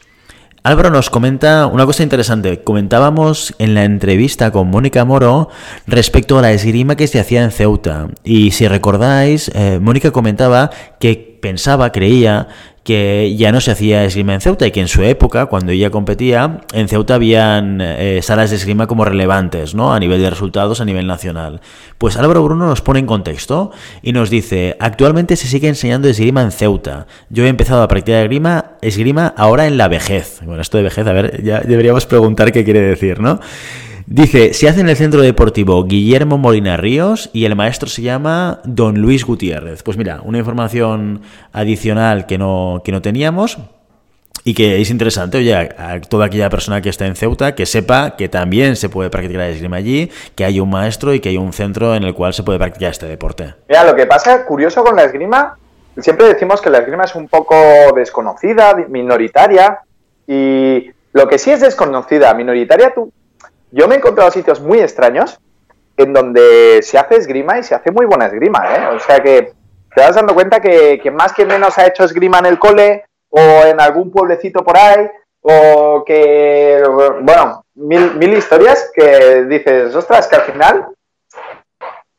Álvaro 0.65 0.91
nos 0.91 1.11
comenta 1.11 1.67
una 1.67 1.87
cosa 1.87 2.05
interesante. 2.05 2.62
Comentábamos 2.62 3.53
en 3.59 3.75
la 3.75 3.83
entrevista 3.83 4.53
con 4.53 4.69
Mónica 4.69 5.05
Moro 5.05 5.49
respecto 5.89 6.39
a 6.39 6.43
la 6.43 6.53
esgrima 6.53 6.97
que 6.97 7.09
se 7.09 7.19
hacía 7.19 7.43
en 7.43 7.51
Ceuta. 7.51 8.09
Y 8.23 8.53
si 8.53 8.69
recordáis, 8.69 9.51
eh, 9.55 9.81
Mónica 9.81 10.12
comentaba 10.12 10.71
que 11.01 11.39
pensaba, 11.43 11.91
creía 11.91 12.47
que 12.85 13.35
ya 13.37 13.53
no 13.53 13.61
se 13.61 13.71
hacía 13.71 14.05
esgrima 14.05 14.35
en 14.35 14.41
Ceuta 14.41 14.67
y 14.67 14.73
que 14.73 14.81
en 14.81 14.89
su 14.89 15.03
época, 15.03 15.47
cuando 15.47 15.73
ella 15.73 15.91
competía, 15.91 16.61
en 16.73 16.89
Ceuta 16.89 17.15
habían 17.15 17.81
eh, 17.81 18.21
salas 18.23 18.51
de 18.51 18.57
esgrima 18.57 18.87
como 18.87 19.05
relevantes, 19.05 19.75
¿no? 19.75 19.95
A 19.95 20.01
nivel 20.01 20.21
de 20.21 20.31
resultados, 20.31 20.81
a 20.81 20.85
nivel 20.85 21.07
nacional. 21.07 21.61
Pues 21.99 22.17
Álvaro 22.17 22.43
Bruno 22.43 22.67
nos 22.67 22.81
pone 22.81 22.99
en 22.99 23.07
contexto 23.07 23.71
y 24.03 24.12
nos 24.12 24.31
dice, 24.31 24.77
actualmente 24.81 25.37
se 25.37 25.47
sigue 25.47 25.69
enseñando 25.69 26.09
esgrima 26.09 26.43
en 26.43 26.51
Ceuta. 26.51 27.07
Yo 27.31 27.45
he 27.45 27.49
empezado 27.49 27.83
a 27.83 27.89
practicar 27.89 28.23
esgrima, 28.23 28.73
esgrima 28.81 29.33
ahora 29.37 29.67
en 29.67 29.79
la 29.79 29.87
vejez. 29.89 30.41
Bueno, 30.45 30.62
esto 30.62 30.77
de 30.77 30.85
vejez, 30.85 31.07
a 31.07 31.12
ver, 31.12 31.43
ya 31.45 31.61
deberíamos 31.61 32.07
preguntar 32.07 32.51
qué 32.51 32.65
quiere 32.65 32.81
decir, 32.81 33.21
¿no? 33.21 33.39
Dice, 34.07 34.55
se 34.55 34.69
hace 34.69 34.81
en 34.81 34.89
el 34.89 34.97
Centro 34.97 35.23
Deportivo 35.23 35.85
Guillermo 35.85 36.39
Molina 36.39 36.77
Ríos 36.77 37.31
y 37.33 37.45
el 37.45 37.57
maestro 37.57 37.89
se 37.89 38.03
llama 38.03 38.61
Don 38.65 39.01
Luis 39.01 39.25
Gutiérrez. 39.25 39.83
Pues 39.83 39.97
mira, 39.97 40.21
una 40.23 40.39
información 40.39 41.23
adicional 41.53 42.27
que 42.27 42.39
no, 42.39 42.83
que 42.85 42.93
no 42.93 43.03
teníamos 43.03 43.59
y 44.45 44.55
que 44.55 44.81
es 44.81 44.91
interesante, 44.91 45.39
oye, 45.39 45.55
a 45.55 46.01
toda 46.01 46.27
aquella 46.27 46.51
persona 46.51 46.81
que 46.81 46.89
está 46.89 47.07
en 47.07 47.15
Ceuta 47.15 47.55
que 47.55 47.65
sepa 47.67 48.17
que 48.17 48.29
también 48.29 48.77
se 48.77 48.89
puede 48.89 49.09
practicar 49.09 49.43
el 49.43 49.55
esgrima 49.55 49.77
allí, 49.77 50.11
que 50.35 50.45
hay 50.45 50.59
un 50.59 50.71
maestro 50.71 51.15
y 51.15 51.21
que 51.21 51.29
hay 51.29 51.37
un 51.37 51.53
centro 51.53 51.95
en 51.95 52.03
el 52.03 52.15
cual 52.15 52.35
se 52.35 52.43
puede 52.43 52.59
practicar 52.59 52.91
este 52.91 53.07
deporte. 53.07 53.55
Mira, 53.69 53.85
lo 53.85 53.95
que 53.95 54.07
pasa, 54.07 54.45
curioso 54.45 54.83
con 54.83 54.97
la 54.97 55.05
esgrima, 55.05 55.57
siempre 55.99 56.27
decimos 56.27 56.61
que 56.61 56.71
la 56.71 56.79
esgrima 56.79 57.05
es 57.05 57.15
un 57.15 57.29
poco 57.29 57.55
desconocida, 57.95 58.75
minoritaria, 58.89 59.81
y 60.27 60.91
lo 61.13 61.29
que 61.29 61.39
sí 61.39 61.51
es 61.51 61.61
desconocida, 61.61 62.35
minoritaria, 62.35 62.93
tú, 62.95 63.13
yo 63.73 63.88
me 63.88 63.95
he 63.95 63.99
encontrado 63.99 64.31
sitios 64.31 64.61
muy 64.61 64.81
extraños 64.81 65.41
en 65.97 66.12
donde 66.12 66.81
se 66.83 66.99
hace 66.99 67.17
esgrima 67.17 67.59
y 67.59 67.62
se 67.62 67.75
hace 67.75 67.91
muy 67.91 68.07
buena 68.07 68.26
esgrima, 68.26 68.64
¿eh? 68.75 68.87
O 68.95 69.00
sea 69.00 69.21
que 69.21 69.52
te 69.95 70.00
vas 70.00 70.14
dando 70.14 70.35
cuenta 70.35 70.61
que, 70.61 71.11
más 71.12 71.33
que 71.33 71.45
menos 71.45 71.76
ha 71.79 71.87
hecho 71.87 72.05
esgrima 72.05 72.38
en 72.38 72.47
el 72.47 72.59
cole 72.59 73.05
o 73.31 73.41
en 73.41 73.81
algún 73.81 74.11
pueblecito 74.11 74.62
por 74.62 74.76
ahí, 74.76 75.09
o 75.41 76.05
que, 76.05 76.83
bueno, 77.23 77.64
mil, 77.75 78.14
mil 78.17 78.35
historias 78.35 78.91
que 78.95 79.45
dices, 79.45 79.95
ostras, 79.95 80.29
que 80.29 80.37
al 80.37 80.43
final 80.43 80.88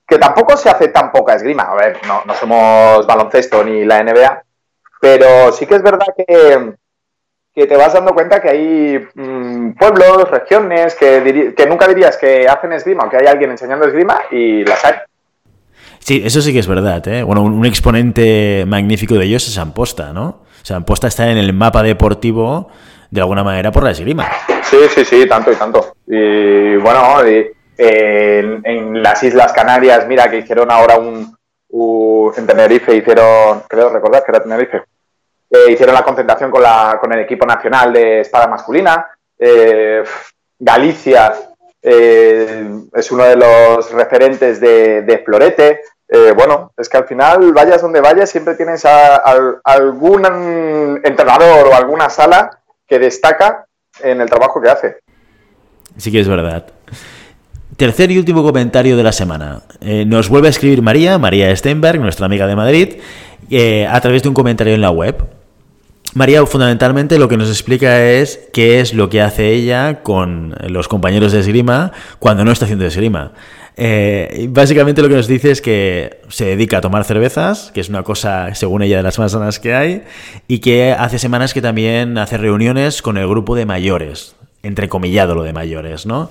que 0.07 0.17
tampoco 0.17 0.57
se 0.57 0.69
hace 0.69 0.89
tan 0.89 1.12
poca 1.12 1.36
esgrima. 1.36 1.63
A 1.63 1.75
ver, 1.75 2.00
no, 2.07 2.24
no 2.25 2.33
somos 2.36 3.07
baloncesto 3.07 3.63
ni 3.63 3.86
la 3.86 4.03
NBA, 4.03 4.43
pero 5.00 5.51
sí 5.51 5.65
que 5.65 5.75
es 5.75 5.83
verdad 5.83 6.07
que, 6.15 6.74
que 7.53 7.67
te 7.67 7.75
vas 7.75 7.93
dando 7.93 8.13
cuenta 8.13 8.41
que 8.41 8.50
hay 8.50 9.07
mm, 9.13 9.74
pueblos, 9.74 10.29
regiones, 10.29 10.95
que, 10.95 11.53
que, 11.55 11.65
nunca 11.67 11.88
dirías 11.88 12.17
que 12.17 12.48
hacen 12.48 12.74
esgrima 12.74 13.05
o 13.05 13.10
que 13.10 13.17
hay 13.17 13.27
alguien 13.27 13.51
enseñando 13.51 13.86
esgrima 13.86 14.22
y 14.31 14.65
las 14.65 14.83
hay. 14.83 14.93
Sí, 16.00 16.22
eso 16.25 16.41
sí 16.41 16.51
que 16.51 16.60
es 16.60 16.67
verdad. 16.67 17.07
¿eh? 17.07 17.24
Bueno, 17.24 17.43
un, 17.43 17.65
exponente 17.65 18.65
magnífico 18.67 19.15
de 19.15 19.25
ellos 19.25 19.48
es 19.48 19.57
Amposta, 19.57 20.12
¿no? 20.12 20.43
O 20.62 20.65
sea, 20.65 20.77
Amposta 20.77 21.07
está 21.07 21.29
en 21.29 21.38
el 21.38 21.53
mapa 21.53 21.83
deportivo 21.83 22.69
de 23.10 23.22
alguna 23.22 23.43
manera 23.43 23.72
por 23.72 23.83
la 23.83 23.91
esgrima. 23.91 24.27
Sí, 24.63 24.77
sí, 24.89 25.05
sí, 25.05 25.25
tanto 25.27 25.51
y 25.51 25.55
tanto. 25.55 25.95
Y 26.07 26.75
bueno, 26.77 27.22
en, 27.77 29.03
las 29.03 29.24
Islas 29.24 29.53
Canarias, 29.53 30.07
mira 30.07 30.29
que 30.29 30.39
hicieron 30.39 30.72
ahora 30.72 30.98
un, 30.98 31.38
en 32.36 32.48
Tenerife, 32.48 32.95
hicieron, 32.95 33.62
creo 33.67 33.89
recordar 33.89 34.24
que 34.24 34.31
era 34.31 34.43
Tenerife, 34.43 34.83
eh, 35.53 35.72
hicieron 35.72 35.93
la 35.93 36.03
concentración 36.03 36.50
con, 36.50 36.63
la, 36.63 36.98
con 37.00 37.13
el 37.13 37.19
equipo 37.19 37.45
nacional 37.45 37.93
de 37.93 38.22
espada 38.22 38.48
masculina. 38.48 39.07
Eh, 39.38 40.03
Galicia 40.57 41.33
eh, 41.81 42.69
es 42.93 43.12
uno 43.12 43.24
de 43.25 43.36
los 43.36 43.91
referentes 43.91 44.60
de, 44.60 45.22
Florete. 45.24 45.81
bueno, 46.36 46.72
es 46.75 46.89
que 46.89 46.98
al 46.98 47.05
final, 47.05 47.53
vayas 47.53 47.81
donde 47.81 48.01
vayas, 48.01 48.29
siempre 48.29 48.55
tienes 48.55 48.83
a, 48.86 49.17
algún 49.63 50.25
entrenador 51.03 51.67
o 51.67 51.75
alguna 51.75 52.10
sala 52.10 52.60
que 52.88 53.00
destaca 53.00 53.67
en 54.01 54.22
el 54.22 54.29
trabajo 54.29 54.62
que 54.62 54.69
hace. 54.69 54.98
Sí 55.98 56.12
que 56.12 56.19
es 56.19 56.27
verdad. 56.27 56.65
Tercer 57.77 58.12
y 58.12 58.17
último 58.17 58.43
comentario 58.43 58.95
de 58.98 59.03
la 59.03 59.12
semana. 59.12 59.62
Eh, 59.81 60.05
nos 60.05 60.29
vuelve 60.29 60.48
a 60.48 60.51
escribir 60.51 60.81
María, 60.81 61.17
María 61.17 61.55
Steinberg, 61.55 62.00
nuestra 62.00 62.27
amiga 62.27 62.45
de 62.45 62.55
Madrid, 62.55 62.95
eh, 63.50 63.88
a 63.88 64.00
través 64.00 64.22
de 64.24 64.29
un 64.29 64.36
comentario 64.36 64.74
en 64.74 64.81
la 64.81 64.91
web. 64.91 65.25
María 66.13 66.46
fundamentalmente 66.46 67.17
lo 67.17 67.27
que 67.27 67.38
nos 67.38 67.50
explica 67.50 68.05
es 68.05 68.39
qué 68.53 68.79
es 68.79 68.93
lo 68.93 69.10
que 69.10 69.22
hace 69.22 69.50
ella 69.50 70.03
con 70.03 70.55
los 70.67 70.88
compañeros 70.88 71.32
de 71.32 71.39
esgrima 71.39 71.91
cuando 72.20 72.46
no 72.46 72.51
está 72.51 72.65
haciendo 72.65 72.86
esgrima. 72.86 73.32
Eh, 73.77 74.48
básicamente 74.51 75.01
lo 75.01 75.10
que 75.10 75.15
nos 75.15 75.27
dice 75.27 75.50
es 75.50 75.60
que 75.60 76.22
se 76.29 76.46
dedica 76.46 76.77
a 76.77 76.82
tomar 76.82 77.03
cervezas, 77.03 77.72
que 77.74 77.82
es 77.82 77.89
una 77.89 78.03
cosa, 78.03 78.53
según 78.53 78.84
ella, 78.84 78.98
de 78.98 79.03
las 79.03 79.17
más 79.17 79.32
sanas 79.32 79.60
que 79.60 79.74
hay, 79.74 80.03
y 80.48 80.60
que 80.60 80.91
hace 80.91 81.17
semanas 81.17 81.53
que 81.53 81.63
también 81.63 82.20
hace 82.20 82.38
reuniones 82.38 83.01
con 83.01 83.17
el 83.17 83.27
grupo 83.27 83.55
de 83.55 83.65
mayores, 83.65 84.36
entrecomillado 84.62 85.34
lo 85.34 85.41
de 85.41 85.53
mayores, 85.53 86.05
¿no? 86.05 86.29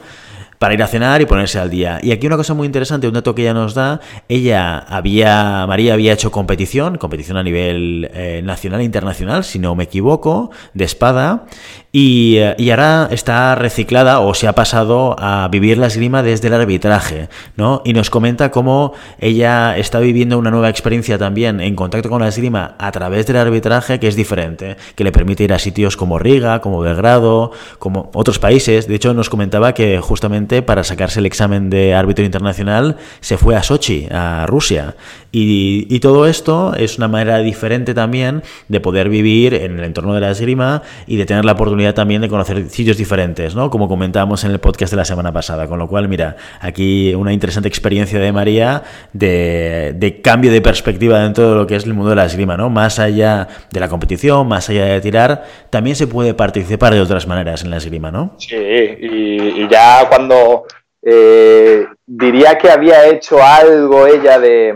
Para 0.62 0.74
ir 0.74 0.82
a 0.84 0.86
cenar 0.86 1.20
y 1.20 1.26
ponerse 1.26 1.58
al 1.58 1.70
día. 1.70 1.98
Y 2.04 2.12
aquí 2.12 2.24
una 2.24 2.36
cosa 2.36 2.54
muy 2.54 2.66
interesante, 2.66 3.08
un 3.08 3.14
dato 3.14 3.34
que 3.34 3.42
ella 3.42 3.52
nos 3.52 3.74
da, 3.74 4.00
ella 4.28 4.78
había, 4.78 5.66
María 5.66 5.92
había 5.92 6.12
hecho 6.12 6.30
competición, 6.30 6.98
competición 6.98 7.36
a 7.36 7.42
nivel 7.42 8.08
eh, 8.14 8.42
nacional 8.44 8.80
e 8.80 8.84
internacional, 8.84 9.42
si 9.42 9.58
no 9.58 9.74
me 9.74 9.82
equivoco, 9.82 10.52
de 10.72 10.84
espada, 10.84 11.46
y, 11.94 12.38
eh, 12.38 12.54
y, 12.56 12.70
ahora 12.70 13.08
está 13.10 13.54
reciclada 13.54 14.20
o 14.20 14.32
se 14.32 14.48
ha 14.48 14.54
pasado 14.54 15.14
a 15.18 15.46
vivir 15.48 15.76
la 15.76 15.88
esgrima 15.88 16.22
desde 16.22 16.48
el 16.48 16.54
arbitraje, 16.54 17.28
¿no? 17.58 17.82
Y 17.84 17.92
nos 17.92 18.08
comenta 18.08 18.50
cómo 18.50 18.94
ella 19.20 19.76
está 19.76 20.00
viviendo 20.00 20.38
una 20.38 20.50
nueva 20.50 20.70
experiencia 20.70 21.18
también 21.18 21.60
en 21.60 21.76
contacto 21.76 22.08
con 22.08 22.22
la 22.22 22.28
esgrima 22.28 22.76
a 22.78 22.90
través 22.92 23.26
del 23.26 23.36
arbitraje 23.36 24.00
que 24.00 24.08
es 24.08 24.16
diferente, 24.16 24.78
que 24.94 25.04
le 25.04 25.12
permite 25.12 25.44
ir 25.44 25.52
a 25.52 25.58
sitios 25.58 25.98
como 25.98 26.18
Riga, 26.18 26.62
como 26.62 26.80
Belgrado, 26.80 27.52
como 27.78 28.10
otros 28.14 28.38
países. 28.38 28.88
De 28.88 28.94
hecho, 28.94 29.12
nos 29.12 29.28
comentaba 29.28 29.74
que 29.74 30.00
justamente 30.00 30.62
para 30.62 30.84
sacarse 30.84 31.20
el 31.20 31.26
examen 31.26 31.68
de 31.68 31.92
árbitro 31.94 32.24
internacional 32.24 32.96
se 33.20 33.36
fue 33.36 33.54
a 33.54 33.62
Sochi, 33.62 34.08
a 34.10 34.46
Rusia. 34.46 34.96
Y, 35.30 35.86
y 35.94 36.00
todo 36.00 36.26
esto 36.26 36.74
es 36.74 36.96
una 36.96 37.08
manera 37.08 37.38
diferente 37.40 37.92
también 37.92 38.42
de 38.68 38.80
poder 38.80 39.10
vivir 39.10 39.52
en 39.52 39.78
el 39.78 39.84
entorno 39.84 40.14
de 40.14 40.20
la 40.22 40.30
esgrima 40.30 40.82
y 41.06 41.16
de 41.16 41.26
tener 41.26 41.44
la 41.44 41.52
oportunidad 41.52 41.81
también 41.92 42.22
de 42.22 42.28
conocer 42.28 42.68
sitios 42.70 42.96
diferentes, 42.96 43.54
¿no? 43.54 43.68
Como 43.70 43.88
comentábamos 43.88 44.44
en 44.44 44.52
el 44.52 44.60
podcast 44.60 44.92
de 44.92 44.96
la 44.96 45.04
semana 45.04 45.32
pasada. 45.32 45.66
Con 45.66 45.78
lo 45.78 45.88
cual, 45.88 46.08
mira, 46.08 46.36
aquí 46.60 47.14
una 47.14 47.32
interesante 47.32 47.68
experiencia 47.68 48.18
de 48.18 48.32
María 48.32 48.82
de, 49.12 50.20
cambio 50.22 50.52
de 50.52 50.60
perspectiva 50.60 51.20
dentro 51.20 51.50
de 51.50 51.56
lo 51.56 51.66
que 51.66 51.76
es 51.76 51.84
el 51.84 51.94
mundo 51.94 52.10
de 52.10 52.16
la 52.16 52.26
esgrima, 52.26 52.56
¿no? 52.56 52.70
Más 52.70 52.98
allá 52.98 53.48
de 53.70 53.80
la 53.80 53.88
competición, 53.88 54.46
más 54.46 54.68
allá 54.70 54.86
de 54.86 55.00
tirar, 55.00 55.44
también 55.70 55.96
se 55.96 56.06
puede 56.06 56.34
participar 56.34 56.94
de 56.94 57.00
otras 57.00 57.26
maneras 57.26 57.64
en 57.64 57.70
la 57.70 57.78
esgrima, 57.78 58.10
¿no? 58.10 58.34
Sí, 58.38 58.56
y, 58.56 59.68
ya 59.68 60.08
cuando 60.08 60.64
eh, 61.02 61.86
diría 62.06 62.56
que 62.58 62.70
había 62.70 63.08
hecho 63.08 63.42
algo 63.42 64.06
ella 64.06 64.38
de 64.38 64.74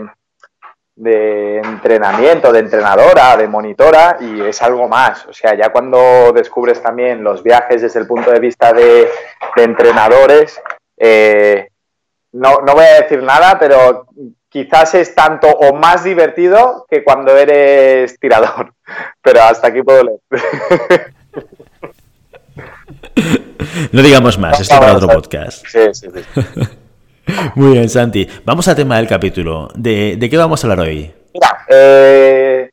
de 0.97 1.59
entrenamiento, 1.59 2.51
de 2.51 2.59
entrenadora, 2.59 3.37
de 3.37 3.47
monitora 3.47 4.17
y 4.19 4.41
es 4.41 4.61
algo 4.63 4.87
más. 4.87 5.25
O 5.27 5.33
sea, 5.33 5.53
ya 5.55 5.69
cuando 5.69 6.31
descubres 6.33 6.81
también 6.81 7.23
los 7.23 7.43
viajes 7.43 7.83
desde 7.83 7.99
el 7.99 8.07
punto 8.07 8.31
de 8.31 8.39
vista 8.39 8.73
de, 8.73 9.07
entrenadores, 9.55 10.59
eh, 10.97 11.69
no, 12.33 12.57
no 12.65 12.73
voy 12.73 12.85
a 12.85 13.01
decir 13.01 13.21
nada, 13.21 13.57
pero 13.59 14.07
quizás 14.49 14.95
es 14.95 15.13
tanto 15.13 15.47
o 15.47 15.75
más 15.75 16.03
divertido 16.03 16.87
que 16.89 17.03
cuando 17.03 17.37
eres 17.37 18.19
tirador. 18.19 18.73
Pero 19.21 19.41
hasta 19.43 19.67
aquí 19.67 19.81
puedo 19.83 20.03
leer. 20.03 20.19
No 23.91 24.01
digamos 24.01 24.39
más, 24.39 24.59
esto 24.59 24.79
para 24.79 24.95
otro 24.95 25.07
podcast. 25.07 25.65
Sí, 25.67 25.79
sí, 25.93 26.07
sí. 26.13 26.41
Muy 27.55 27.73
bien, 27.73 27.89
Santi. 27.89 28.27
Vamos 28.45 28.67
al 28.67 28.75
tema 28.75 28.97
del 28.97 29.07
capítulo. 29.07 29.69
¿De, 29.75 30.17
qué 30.29 30.37
vamos 30.37 30.63
a 30.63 30.67
hablar 30.67 30.87
hoy? 30.87 31.13
Mira, 31.33 31.65
eh, 31.67 32.69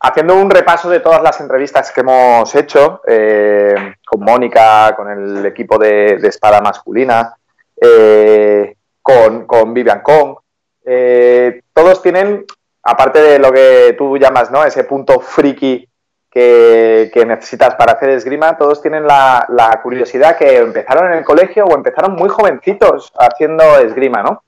haciendo 0.00 0.34
un 0.36 0.50
repaso 0.50 0.88
de 0.88 1.00
todas 1.00 1.22
las 1.22 1.40
entrevistas 1.40 1.92
que 1.92 2.00
hemos 2.00 2.54
hecho 2.54 3.02
eh, 3.06 3.94
con 4.06 4.20
Mónica, 4.20 4.94
con 4.96 5.10
el 5.10 5.46
equipo 5.46 5.78
de, 5.78 6.14
espada 6.22 6.60
masculina, 6.60 7.34
eh, 7.80 8.74
con, 9.02 9.46
con, 9.46 9.74
Vivian 9.74 10.00
Kong, 10.00 10.36
todos 11.74 12.02
tienen, 12.02 12.46
aparte 12.82 13.20
de 13.20 13.38
lo 13.38 13.52
que 13.52 13.94
tú 13.98 14.16
llamas, 14.16 14.50
¿no? 14.50 14.64
Ese 14.64 14.84
punto 14.84 15.20
friki 15.20 15.86
que, 16.30 17.24
necesitas 17.26 17.74
para 17.74 17.92
hacer 17.92 18.10
esgrima, 18.10 18.56
todos 18.56 18.80
tienen 18.82 19.06
la, 19.06 19.80
curiosidad 19.82 20.36
que 20.36 20.58
empezaron 20.58 21.12
en 21.12 21.18
el 21.18 21.24
colegio 21.24 21.64
o 21.64 21.74
empezaron 21.74 22.14
muy 22.14 22.28
jovencitos 22.28 23.12
haciendo 23.18 23.78
esgrima, 23.78 24.22
¿no? 24.22 24.42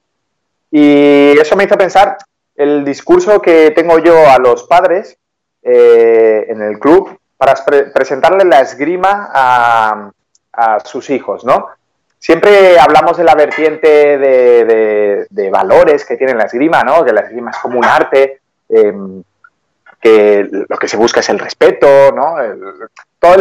Y 0.71 1.39
eso 1.39 1.57
me 1.57 1.65
hizo 1.65 1.77
pensar 1.77 2.17
el 2.55 2.85
discurso 2.85 3.41
que 3.41 3.71
tengo 3.73 3.99
yo 3.99 4.29
a 4.29 4.39
los 4.39 4.65
padres 4.65 5.17
eh, 5.63 6.47
en 6.49 6.63
el 6.63 6.79
club 6.79 7.19
para 7.37 7.55
presentarle 7.93 8.45
la 8.45 8.61
esgrima 8.61 9.31
a, 9.33 10.13
sus 10.85 11.09
hijos, 11.09 11.43
¿no? 11.43 11.69
Siempre 12.19 12.79
hablamos 12.79 13.17
de 13.17 13.25
la 13.25 13.35
vertiente 13.35 14.19
de, 14.19 15.51
valores 15.51 16.05
que 16.05 16.19
tiene 16.19 16.35
la 16.35 16.45
esgrima, 16.45 16.83
¿no? 16.83 17.03
Que 17.03 17.15
la 17.15 17.23
esgrima 17.23 17.51
es 17.51 17.57
como 17.57 17.79
un 17.79 17.85
arte, 17.87 18.41
em, 18.69 19.23
que 20.01 20.49
lo 20.51 20.79
que 20.79 20.89
se 20.89 20.97
busca 20.97 21.21
es 21.21 21.29
el 21.29 21.39
respeto, 21.39 21.87
¿no? 22.13 22.37
toda 23.19 23.37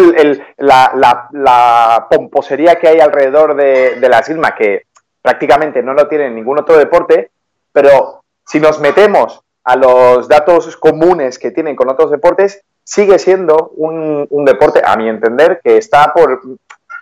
la, 0.57 2.07
pomposería 2.09 2.75
que 2.75 2.89
hay 2.89 2.99
alrededor 2.99 3.55
de, 3.55 3.97
la 4.09 4.19
esgrima, 4.19 4.53
que 4.53 4.83
prácticamente 5.21 5.81
no 5.81 5.93
lo 5.93 6.07
tiene 6.07 6.29
ningún 6.29 6.59
otro 6.59 6.77
deporte, 6.77 7.31
pero 7.71 8.23
si 8.45 8.59
nos 8.59 8.79
metemos 8.79 9.41
a 9.63 9.75
los 9.75 10.27
datos 10.27 10.75
comunes 10.77 11.39
que 11.39 11.51
tienen 11.51 11.75
con 11.75 11.89
otros 11.89 12.11
deportes, 12.11 12.61
sigue 12.83 13.19
siendo 13.19 13.71
un, 13.77 14.27
deporte, 14.45 14.81
a 14.83 14.97
mi 14.97 15.07
entender, 15.07 15.61
que 15.63 15.77
está 15.77 16.11
por, 16.13 16.41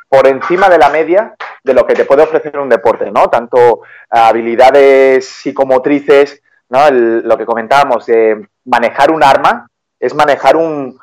por 0.08 0.28
encima 0.28 0.70
de 0.70 0.78
la 0.78 0.90
media 0.90 1.36
de 1.64 1.74
lo 1.74 1.88
que 1.88 1.96
te 1.96 2.06
puede 2.06 2.24
ofrecer 2.24 2.60
un 2.60 2.70
deporte, 2.70 3.10
¿no? 3.12 3.30
Tanto 3.30 3.82
habilidades 4.10 5.28
psicomotrices, 5.28 6.42
¿no? 6.70 6.90
lo 6.90 7.38
que 7.38 7.46
comentábamos 7.46 8.06
de 8.06 8.48
manejar 8.66 9.12
un 9.12 9.24
arma, 9.24 9.68
es 10.00 10.14
manejar 10.14 10.56
un, 10.56 11.00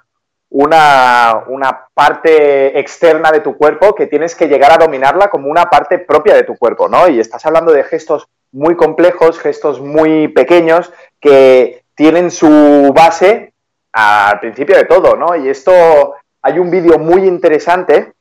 una, 0.54 1.88
parte 1.94 2.78
externa 2.78 3.32
de 3.32 3.40
tu 3.40 3.56
cuerpo 3.56 3.94
que 3.94 4.06
tienes 4.06 4.34
que 4.34 4.46
llegar 4.46 4.72
a 4.72 4.78
dominarla 4.78 5.28
como 5.28 5.48
una 5.48 5.64
parte 5.64 5.98
propia 5.98 6.34
de 6.34 6.44
tu 6.44 6.56
cuerpo, 6.56 6.88
¿no? 6.88 7.08
Y 7.08 7.18
estás 7.18 7.44
hablando 7.44 7.72
de 7.72 7.82
gestos 7.82 8.28
muy 8.52 8.76
complejos, 8.76 9.40
gestos 9.40 9.80
muy 9.80 10.28
pequeños 10.28 10.92
que 11.20 11.82
tienen 11.96 12.30
su 12.30 12.92
base 12.94 13.52
al 13.92 14.38
principio 14.40 14.76
de 14.76 14.84
todo, 14.84 15.16
¿no? 15.16 15.34
Y 15.34 15.48
esto, 15.48 16.14
hay 16.42 16.58
un 16.58 16.70
vídeo 16.70 16.98
muy 16.98 17.26
interesante 17.26 18.12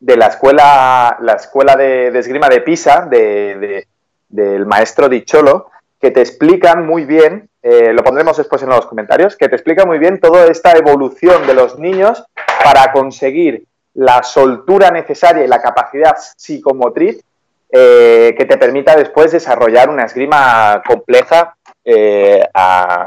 de 0.00 0.16
la 0.16 0.26
escuela, 0.26 1.16
la 1.20 1.34
escuela 1.34 1.76
de, 1.76 2.08
esgrima 2.18 2.48
de 2.48 2.60
Pisa, 2.60 3.06
de, 3.08 3.86
del 4.28 4.66
maestro 4.66 5.08
Dicholo, 5.08 5.70
que 6.02 6.10
te 6.10 6.20
explican 6.20 6.84
muy 6.84 7.04
bien, 7.04 7.48
eh, 7.62 7.92
lo 7.92 8.02
pondremos 8.02 8.36
después 8.36 8.60
en 8.64 8.70
los 8.70 8.86
comentarios, 8.86 9.36
que 9.36 9.48
te 9.48 9.54
explica 9.54 9.86
muy 9.86 9.98
bien 9.98 10.18
toda 10.18 10.46
esta 10.46 10.72
evolución 10.72 11.46
de 11.46 11.54
los 11.54 11.78
niños 11.78 12.24
para 12.64 12.90
conseguir 12.90 13.64
la 13.94 14.24
soltura 14.24 14.90
necesaria 14.90 15.44
y 15.44 15.48
la 15.48 15.62
capacidad 15.62 16.16
psicomotriz 16.36 17.22
eh, 17.70 18.34
que 18.36 18.44
te 18.46 18.58
permita 18.58 18.96
después 18.96 19.30
desarrollar 19.30 19.88
una 19.88 20.06
esgrima 20.06 20.82
compleja 20.84 21.56
eh, 21.84 22.42
a, 22.52 23.06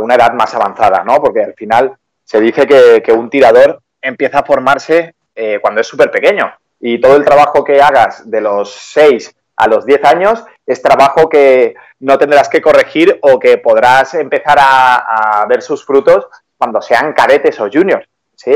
una 0.00 0.14
edad 0.14 0.32
más 0.32 0.54
avanzada, 0.54 1.02
¿no? 1.02 1.20
Porque 1.20 1.42
al 1.42 1.54
final 1.54 1.96
se 2.22 2.40
dice 2.40 2.68
que, 2.68 3.12
un 3.12 3.28
tirador 3.30 3.80
empieza 4.00 4.40
a 4.40 4.44
formarse 4.44 5.14
cuando 5.60 5.80
es 5.80 5.86
súper 5.86 6.10
pequeño 6.10 6.52
y 6.80 7.00
todo 7.00 7.16
el 7.16 7.24
trabajo 7.24 7.64
que 7.64 7.80
hagas 7.80 8.30
de 8.30 8.40
los 8.40 8.72
6 8.72 9.34
a 9.56 9.68
los 9.68 9.86
10 9.86 10.04
años 10.04 10.44
es 10.66 10.82
trabajo 10.82 11.28
que 11.28 11.74
no 12.00 12.18
tendrás 12.18 12.48
que 12.48 12.60
corregir 12.60 13.18
o 13.22 13.38
que 13.38 13.58
podrás 13.58 14.14
empezar 14.14 14.58
a, 14.60 15.46
ver 15.48 15.62
sus 15.62 15.84
frutos 15.84 16.26
cuando 16.58 16.82
sean 16.82 17.12
cadetes 17.12 17.60
o 17.60 17.68
juniors. 17.72 18.06
¿sí? 18.34 18.52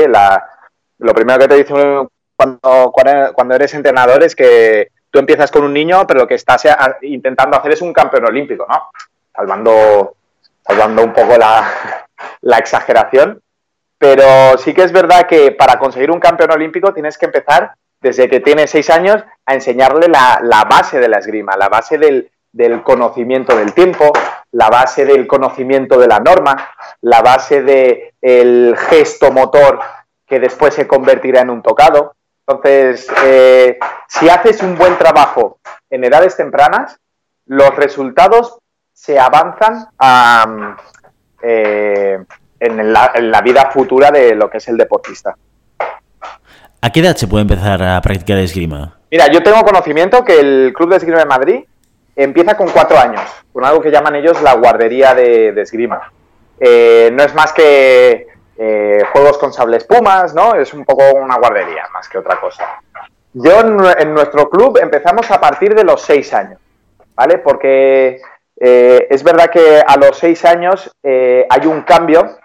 lo 0.99 1.13
primero 1.13 1.39
que 1.39 1.47
te 1.47 1.55
dicen 1.55 2.07
cuando, 2.35 2.91
cuando 2.91 3.55
eres 3.55 3.73
entrenador 3.73 4.23
es 4.23 4.35
que 4.35 4.91
tú 5.09 5.19
empiezas 5.19 5.51
con 5.51 5.63
un 5.63 5.73
niño, 5.73 6.05
pero 6.05 6.21
lo 6.21 6.27
que 6.27 6.35
estás 6.35 6.65
intentando 7.01 7.57
hacer 7.57 7.71
es 7.73 7.81
un 7.81 7.93
campeón 7.93 8.25
olímpico, 8.25 8.65
¿no? 8.67 8.89
Salvando, 9.33 10.15
salvando 10.65 11.03
un 11.03 11.13
poco 11.13 11.37
la 12.41 12.57
exageración. 12.57 13.41
Pero 13.97 14.57
sí 14.57 14.73
que 14.73 14.83
es 14.83 14.91
verdad 14.91 15.27
que 15.27 15.51
para 15.51 15.77
conseguir 15.77 16.09
un 16.09 16.19
campeón 16.19 16.51
olímpico 16.51 16.91
tienes 16.93 17.17
que 17.17 17.27
empezar 17.27 17.73
desde 18.01 18.27
que 18.27 18.39
tiene 18.39 18.67
seis 18.67 18.89
años 18.89 19.23
a 19.45 19.53
enseñarle 19.53 20.07
la, 20.07 20.67
base 20.69 20.99
de 20.99 21.07
la 21.07 21.19
esgrima, 21.19 21.55
la 21.55 21.69
base 21.69 21.97
del, 21.97 22.31
conocimiento 22.83 23.55
del 23.55 23.73
tiempo, 23.73 24.11
la 24.51 24.69
base 24.69 25.05
del 25.05 25.27
conocimiento 25.27 25.99
de 25.99 26.07
la 26.07 26.19
norma, 26.19 26.69
la 27.01 27.21
base 27.21 27.61
del 27.61 28.75
gesto 28.77 29.31
motor 29.31 29.79
que 30.25 30.39
después 30.39 30.73
se 30.73 30.87
convertirá 30.87 31.41
en 31.41 31.51
un 31.51 31.61
tocado. 31.61 32.15
Entonces, 32.47 33.07
eh, 33.23 33.77
si 34.07 34.27
haces 34.29 34.61
un 34.63 34.77
buen 34.77 34.97
trabajo 34.97 35.59
en 35.89 36.03
edades 36.03 36.35
tempranas, 36.35 36.99
los 37.45 37.75
resultados 37.75 38.57
se 38.93 39.19
avanzan 39.19 39.87
eh, 41.41 42.23
en 42.59 42.93
la 42.93 43.41
vida 43.43 43.69
futura 43.71 44.11
de 44.11 44.35
lo 44.35 44.49
que 44.49 44.57
es 44.57 44.67
el 44.67 44.77
deportista. 44.77 45.35
¿A 46.83 46.91
qué 46.91 47.01
edad 47.01 47.15
se 47.15 47.27
puede 47.27 47.43
empezar 47.43 47.83
a 47.83 48.01
practicar 48.01 48.39
esgrima? 48.39 48.97
Mira, 49.11 49.27
yo 49.27 49.43
tengo 49.43 49.61
conocimiento 49.63 50.25
que 50.25 50.39
el 50.39 50.73
Club 50.75 50.89
de 50.89 50.97
Esgrima 50.97 51.19
de 51.19 51.25
Madrid 51.25 51.63
empieza 52.15 52.57
con 52.57 52.69
cuatro 52.69 52.97
años, 52.97 53.21
con 53.53 53.63
algo 53.63 53.81
que 53.81 53.91
llaman 53.91 54.15
ellos 54.15 54.41
la 54.41 54.55
guardería 54.55 55.13
de, 55.13 55.49
esgrima. 55.61 56.11
Eh, 56.59 57.11
no 57.13 57.21
es 57.21 57.35
más 57.35 57.53
que 57.53 58.25
eh, 58.57 59.03
juegos 59.13 59.37
con 59.37 59.53
sable 59.53 59.77
espumas, 59.77 60.33
¿no? 60.33 60.55
Es 60.55 60.73
un 60.73 60.83
poco 60.83 61.03
una 61.13 61.37
guardería, 61.37 61.83
más 61.93 62.09
que 62.09 62.17
otra 62.17 62.39
cosa. 62.39 62.81
Yo 63.31 63.59
en, 63.59 64.13
nuestro 64.15 64.49
club 64.49 64.79
empezamos 64.81 65.29
a 65.29 65.39
partir 65.39 65.75
de 65.75 65.83
los 65.83 66.01
seis 66.01 66.33
años, 66.33 66.57
¿vale? 67.13 67.37
Porque 67.37 68.21
eh, 68.59 69.07
es 69.07 69.23
verdad 69.23 69.51
que 69.51 69.83
a 69.85 69.97
los 69.97 70.17
seis 70.17 70.43
años 70.45 70.91
hay 71.03 71.67
un 71.67 71.83
cambio 71.83 72.39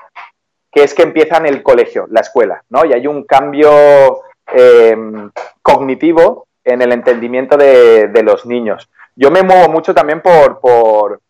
que 0.70 0.84
es 0.84 0.92
que 0.92 1.04
empiezan 1.04 1.46
el 1.46 1.62
colegio, 1.62 2.06
la 2.10 2.20
escuela, 2.20 2.62
¿no? 2.68 2.84
Y 2.84 2.92
hay 2.92 3.06
un 3.06 3.24
cambio 3.24 4.24
Em, 4.52 5.30
cognitivo 5.60 6.46
en 6.64 6.80
el 6.80 6.92
entendimiento 6.92 7.56
de, 7.56 8.22
los 8.22 8.46
niños. 8.46 8.88
Yo 9.16 9.30
me 9.30 9.42
muevo 9.42 9.68
mucho 9.68 9.92
también 9.94 10.22
por, 10.22 11.20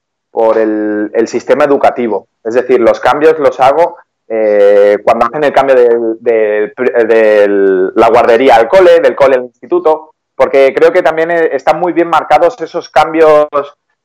el, 0.57 1.29
sistema 1.29 1.65
educativo, 1.65 2.29
es 2.45 2.55
decir, 2.55 2.79
los 2.81 3.01
cambios 3.01 3.39
los 3.39 3.59
hago 3.59 3.97
eh, 4.29 4.99
cuando 5.03 5.27
hacen 5.27 5.45
el 5.45 5.53
cambio 5.53 5.75
de, 6.21 6.73
la 7.95 8.09
guardería 8.09 8.57
al 8.57 8.69
cole, 8.69 9.01
del 9.01 9.17
cole 9.17 9.37
al 9.37 9.45
instituto, 9.45 10.13
porque 10.35 10.75
creo 10.75 10.93
que 10.93 11.03
también 11.03 11.31
eh, 11.31 11.49
están 11.53 11.81
muy 11.81 11.93
bien 11.95 12.09
marcados 12.09 12.61
esos 12.61 12.91
cambios 12.91 13.49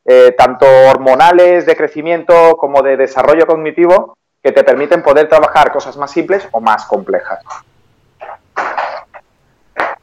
eh, 0.06 0.34
tanto 0.38 0.65
hormonales 0.89 1.65
de 1.65 1.76
crecimiento 1.76 2.56
como 2.56 2.82
de 2.82 2.97
desarrollo 2.97 3.45
cognitivo 3.45 4.17
que 4.41 4.52
te 4.54 4.63
permiten 4.63 5.04
poder 5.04 5.28
trabajar 5.28 5.71
cosas 5.71 5.97
más 5.97 6.12
simples 6.12 6.47
o 6.52 6.62
más 6.62 6.86
complejas. 6.86 7.43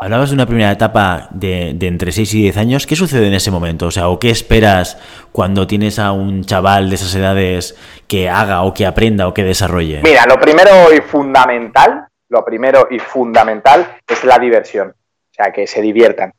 Hablabas 0.00 0.30
de 0.30 0.36
una 0.36 0.46
primera 0.46 0.70
etapa 0.70 1.26
de, 1.32 1.76
entre 1.80 2.12
6 2.12 2.34
y 2.34 2.42
10 2.42 2.56
años. 2.56 2.86
¿Qué 2.86 2.94
sucede 2.94 3.26
en 3.26 3.34
ese 3.34 3.50
momento? 3.50 3.86
O 3.86 3.90
sea, 3.90 4.08
¿o 4.08 4.20
qué 4.20 4.30
esperas 4.30 4.96
cuando 5.32 5.66
tienes 5.66 5.98
a 5.98 6.12
un 6.12 6.44
chaval 6.44 6.88
de 6.88 6.94
esas 6.94 7.12
edades 7.16 7.76
que 8.06 8.28
haga 8.28 8.62
o 8.62 8.72
que 8.72 8.86
aprenda 8.86 9.26
o 9.26 9.34
que 9.34 9.42
desarrolle? 9.42 10.02
Mira, 10.04 10.24
lo 10.26 10.38
primero 10.38 10.94
y 10.94 11.00
fundamental, 11.00 12.06
lo 12.28 12.44
primero 12.44 12.86
y 12.88 13.00
fundamental 13.00 13.96
es 14.06 14.22
la 14.22 14.38
diversión. 14.38 14.90
O 14.90 15.34
sea, 15.34 15.52
que 15.52 15.66
se 15.66 15.82
diviertan. 15.82 16.32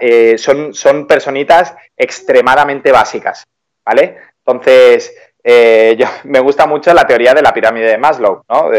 Eh, 0.00 0.34
son, 0.36 0.74
son 0.74 1.06
personitas 1.06 1.74
extremadamente 1.96 2.90
básicas, 2.90 3.46
¿vale? 3.84 4.16
Entonces, 4.44 5.14
eh, 5.48 5.94
yo, 5.96 6.06
me 6.24 6.40
gusta 6.40 6.66
mucho 6.66 6.92
la 6.92 7.06
teoría 7.06 7.32
de 7.32 7.42
la 7.42 7.54
pirámide 7.54 7.86
de 7.86 7.98
Maslow, 7.98 8.42
¿no? 8.48 8.70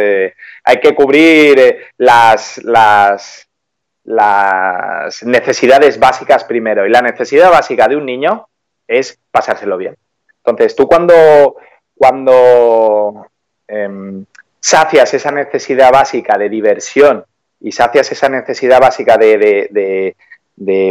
Hay 0.68 0.82
que 0.82 0.94
cubrir 0.94 1.58
eh, 1.60 1.80
las, 1.98 2.60
necesidades 5.24 5.98
básicas 5.98 6.44
primero. 6.44 6.86
Y 6.86 6.90
la 6.90 7.02
necesidad 7.02 7.50
básica 7.50 7.88
de 7.88 7.96
un 7.96 8.06
niño 8.06 8.50
es 8.86 9.18
pasárselo 9.32 9.78
bien. 9.78 9.96
Entonces, 10.44 10.76
tú 10.76 10.90
cuando, 10.90 11.56
em, 13.68 14.26
sacias 14.60 15.14
esa 15.14 15.32
necesidad 15.32 15.94
básica 15.94 16.38
de 16.38 16.50
diversión 16.50 17.24
y 17.62 17.72
sacias 17.72 18.12
esa 18.12 18.28
necesidad 18.28 18.82
básica 18.82 19.18
de, 19.18 20.16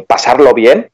pasarlo 0.07 0.55
bien, 0.55 0.91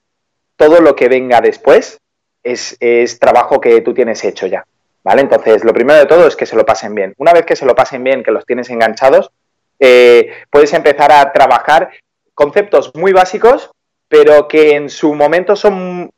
todo 0.57 0.81
lo 0.81 0.97
que 0.97 1.09
venga 1.09 1.41
después 1.41 2.01
es, 2.43 2.77
es, 2.81 3.21
trabajo 3.21 3.61
que 3.61 3.81
tú 3.81 3.95
tienes 3.95 4.25
hecho 4.25 4.49
ya. 4.49 4.65
¿Vale? 5.05 5.23
Entonces, 5.23 5.65
lo 5.65 5.73
primero 5.73 5.99
de 5.99 6.07
todo 6.07 6.27
es 6.27 6.37
que 6.37 6.47
se 6.47 6.57
lo 6.57 6.65
pasen 6.65 6.95
bien. 6.95 7.15
Una 7.19 7.33
vez 7.33 7.45
que 7.45 7.57
se 7.57 7.67
lo 7.67 7.75
pasen 7.75 8.05
bien, 8.05 8.23
que 8.23 8.31
los 8.31 8.47
tienes 8.47 8.71
enganchados, 8.71 9.31
eh, 9.81 10.33
puedes 10.49 10.73
empezar 10.75 11.11
a 11.11 11.33
trabajar 11.33 11.91
conceptos 12.35 12.93
muy 12.95 13.13
básicos, 13.13 13.71
pero 14.09 14.47
que 14.47 14.77
en 14.77 14.89
su 14.89 15.15
momento 15.15 15.57
son, 15.57 16.11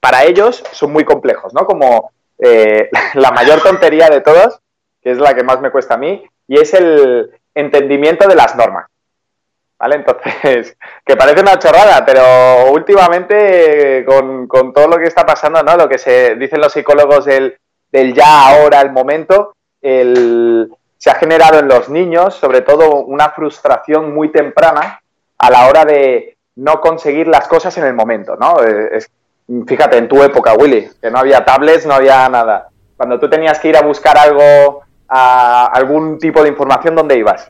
para 0.00 0.24
ellos, 0.24 0.64
son 0.72 0.92
muy 0.92 1.04
complejos, 1.04 1.54
¿no? 1.54 1.66
Como 1.66 2.10
eh, 2.38 2.90
la 3.14 3.30
mayor 3.30 3.62
tontería 3.62 4.08
de 4.08 4.22
todas, 4.22 4.60
que 5.00 5.12
es 5.12 5.18
la 5.18 5.34
que 5.34 5.44
más 5.44 5.60
me 5.60 5.70
cuesta 5.70 5.94
a 5.94 5.98
mí, 5.98 6.24
y 6.48 6.58
es 6.58 6.74
el 6.74 7.30
entendimiento 7.54 8.26
de 8.26 8.34
las 8.34 8.56
normas. 8.56 8.86
¿Vale? 9.78 9.96
Entonces, 9.96 10.76
que 11.04 11.16
parece 11.16 11.42
una 11.42 11.58
chorrada, 11.58 12.04
pero 12.04 12.72
últimamente 12.72 14.04
con, 14.04 14.48
con, 14.48 14.72
todo 14.72 14.88
lo 14.88 14.98
que 14.98 15.04
está 15.04 15.24
pasando, 15.24 15.62
¿no? 15.62 15.76
Lo 15.76 15.88
que 15.88 15.98
se 15.98 16.34
dicen 16.36 16.60
los 16.60 16.72
psicólogos 16.72 17.26
del 17.26 17.58
del 17.90 18.14
ya, 18.14 18.48
ahora, 18.48 18.80
el 18.80 18.92
momento, 18.92 19.54
se 19.80 21.10
ha 21.10 21.14
generado 21.14 21.58
en 21.58 21.68
los 21.68 21.88
niños, 21.88 22.34
sobre 22.34 22.62
todo, 22.62 23.04
una 23.04 23.30
frustración 23.30 24.14
muy 24.14 24.30
temprana 24.30 25.00
a 25.38 25.50
la 25.50 25.68
hora 25.68 25.84
de 25.84 26.36
no 26.56 26.80
conseguir 26.80 27.28
las 27.28 27.46
cosas 27.46 27.76
en 27.78 27.84
el 27.84 27.94
momento, 27.94 28.36
¿no? 28.36 28.56
Fíjate, 29.66 29.98
en 29.98 30.08
tu 30.08 30.22
época, 30.22 30.54
Willy, 30.54 30.88
que 31.00 31.10
no 31.10 31.18
había 31.18 31.44
tablets, 31.44 31.86
no 31.86 31.94
había 31.94 32.28
nada. 32.28 32.68
Cuando 32.96 33.20
tú 33.20 33.30
tenías 33.30 33.60
que 33.60 33.68
ir 33.68 33.76
a 33.76 33.82
buscar 33.82 34.18
algo, 34.18 34.82
a 35.08 35.66
algún 35.66 36.18
tipo 36.18 36.42
de 36.42 36.48
información, 36.48 36.96
¿dónde 36.96 37.18
ibas? 37.18 37.48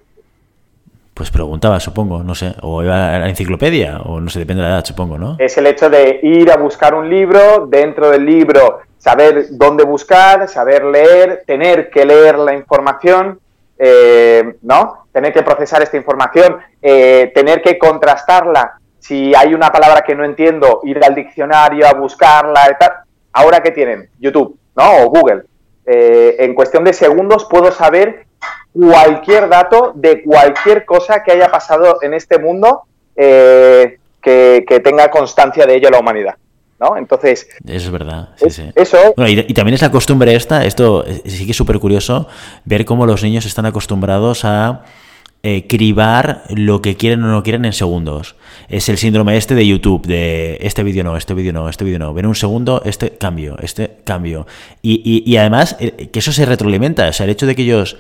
Pues 1.16 1.31
preguntaba, 1.31 1.81
supongo, 1.81 2.22
no 2.22 2.35
sé, 2.35 2.55
o 2.61 2.83
iba 2.83 3.16
a 3.16 3.18
la 3.18 3.29
enciclopedia, 3.29 4.00
o 4.05 4.20
no 4.20 4.29
sé, 4.29 4.40
depende 4.40 4.62
de 4.62 4.68
la 4.68 4.74
edad, 4.76 4.85
supongo, 4.85 5.16
¿no? 5.16 5.37
Es 5.38 5.57
el 5.57 5.66
hecho 5.66 5.88
de 5.88 6.20
ir 6.22 6.50
a 6.50 6.59
buscar 6.59 6.94
un 6.94 7.09
libro, 7.09 7.66
dentro 7.66 8.11
del 8.11 8.26
libro 8.26 8.81
saber 8.98 9.46
dónde 9.52 9.85
buscar, 9.85 10.46
saber 10.46 10.85
leer, 10.85 11.42
tener 11.46 11.88
que 11.90 12.05
leer 12.05 12.38
la 12.38 12.52
información 12.52 13.40
eh, 13.79 14.57
¿no? 14.62 15.07
Tener 15.12 15.33
que 15.33 15.42
procesar 15.42 15.83
esta 15.83 15.96
información, 15.96 16.59
eh, 16.81 17.31
tener 17.35 17.62
que 17.62 17.79
contrastarla. 17.79 18.79
Si 18.98 19.35
hay 19.35 19.55
una 19.55 19.70
palabra 19.70 20.02
que 20.02 20.14
no 20.14 20.24
entiendo, 20.24 20.81
ir 20.85 21.02
al 21.05 21.14
diccionario 21.14 21.87
a 21.87 21.92
buscarla 21.92 22.70
y 22.70 22.79
tal. 22.79 22.92
Ahora 23.33 23.61
que 23.61 23.70
tienen 23.70 24.09
YouTube, 24.18 24.59
¿no? 24.74 25.05
O 25.05 25.11
Google. 25.11 25.44
Eh, 25.85 26.37
en 26.40 26.55
cuestión 26.55 26.85
de 26.85 26.92
segundos 26.92 27.46
puedo 27.48 27.70
saber 27.70 28.26
cualquier 28.77 29.49
dato 29.49 29.93
de 29.95 30.23
cualquier 30.23 30.85
cosa 30.85 31.23
que 31.23 31.33
haya 31.33 31.51
pasado 31.51 31.99
en 32.03 32.15
este 32.15 32.39
mundo 32.39 32.83
que, 33.15 33.99
que 34.21 34.81
tenga 34.85 35.11
constancia 35.11 35.65
de 35.65 35.77
ello 35.77 35.91
la 35.91 35.99
humanidad. 35.99 36.35
¿no? 36.79 36.97
Entonces... 36.97 37.49
Es 37.67 37.91
verdad, 37.91 38.31
sí, 38.37 38.51
sí. 38.51 38.71
Eso... 38.75 39.15
y, 39.27 39.55
también 39.55 39.75
es 39.75 39.83
la 39.83 39.91
costumbre 39.91 40.35
esta, 40.35 40.65
esto 40.65 41.05
sí 41.25 41.45
que 41.45 41.53
es 41.53 41.57
súper 41.57 41.79
curioso, 41.79 42.29
ver 42.65 42.85
cómo 42.85 43.07
los 43.07 43.23
niños 43.23 43.47
están 43.47 43.67
acostumbrados 43.67 44.45
a 44.45 44.85
eh, 45.43 45.67
cribar 45.69 46.43
lo 46.51 46.83
que 46.83 46.97
quieren 46.97 47.23
o 47.25 47.29
no 47.29 47.43
quieren 47.43 47.65
en 47.65 47.73
segundos. 47.73 48.37
Es 48.69 48.89
el 48.89 48.99
síndrome 48.99 49.37
este 49.37 49.55
de 49.55 49.67
YouTube, 49.67 50.07
de 50.07 50.59
este 50.61 50.83
vídeo 50.83 51.05
no, 51.05 51.17
este 51.17 51.35
vídeo 51.35 51.53
no, 51.53 51.69
este 51.69 51.85
vídeo 51.85 51.99
no. 51.99 52.12
Ven 52.12 52.27
un 52.27 52.35
segundo, 52.35 52.83
este 52.85 53.12
cambio, 53.12 53.57
este 53.62 53.99
cambio. 54.05 54.47
Y, 54.83 55.23
y 55.25 55.37
además, 55.37 55.77
eh, 55.79 56.09
que 56.12 56.19
eso 56.19 56.33
se 56.33 56.45
retroalimenta, 56.47 57.09
o 57.09 57.12
sea, 57.12 57.25
el 57.25 57.31
hecho 57.31 57.47
de 57.47 57.55
que 57.55 57.62
ellos... 57.62 57.97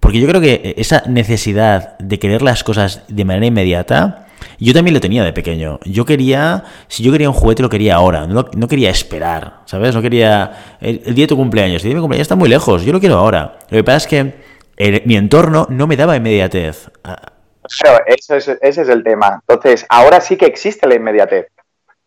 Porque 0.00 0.20
yo 0.20 0.28
creo 0.28 0.40
que 0.40 0.74
esa 0.76 1.02
necesidad 1.06 1.98
de 1.98 2.18
querer 2.18 2.42
las 2.42 2.64
cosas 2.64 3.02
de 3.08 3.24
manera 3.24 3.46
inmediata 3.46 4.26
yo 4.58 4.72
también 4.72 4.94
lo 4.94 5.00
tenía 5.00 5.24
de 5.24 5.32
pequeño. 5.32 5.78
Yo 5.84 6.04
quería, 6.04 6.64
si 6.88 7.02
yo 7.02 7.12
quería 7.12 7.28
un 7.28 7.34
juguete, 7.34 7.62
lo 7.62 7.68
quería 7.68 7.96
ahora. 7.96 8.26
No, 8.26 8.46
no 8.56 8.68
quería 8.68 8.90
esperar, 8.90 9.60
¿sabes? 9.66 9.94
No 9.94 10.02
quería. 10.02 10.76
El, 10.80 11.14
día 11.14 11.24
de 11.24 11.28
tu 11.28 11.36
cumpleaños. 11.36 11.82
El 11.82 11.88
día 11.88 11.90
de 11.90 11.94
mi 11.96 12.00
cumpleaños 12.00 12.24
está 12.24 12.36
muy 12.36 12.48
lejos. 12.48 12.82
Yo 12.84 12.92
lo 12.92 13.00
quiero 13.00 13.16
ahora. 13.16 13.58
Lo 13.68 13.76
que 13.76 13.84
pasa 13.84 13.96
es 13.98 14.06
que 14.06 15.02
mi 15.04 15.16
entorno 15.16 15.66
no 15.68 15.86
me 15.86 15.96
daba 15.96 16.16
inmediatez. 16.16 16.90
Claro, 17.02 18.04
eso 18.06 18.36
es, 18.36 18.48
ese 18.48 18.82
es 18.82 18.88
el 18.88 19.02
tema. 19.02 19.42
Entonces, 19.46 19.84
ahora 19.88 20.20
sí 20.20 20.36
que 20.36 20.46
existe 20.46 20.86
la 20.86 20.94
inmediatez. 20.94 21.48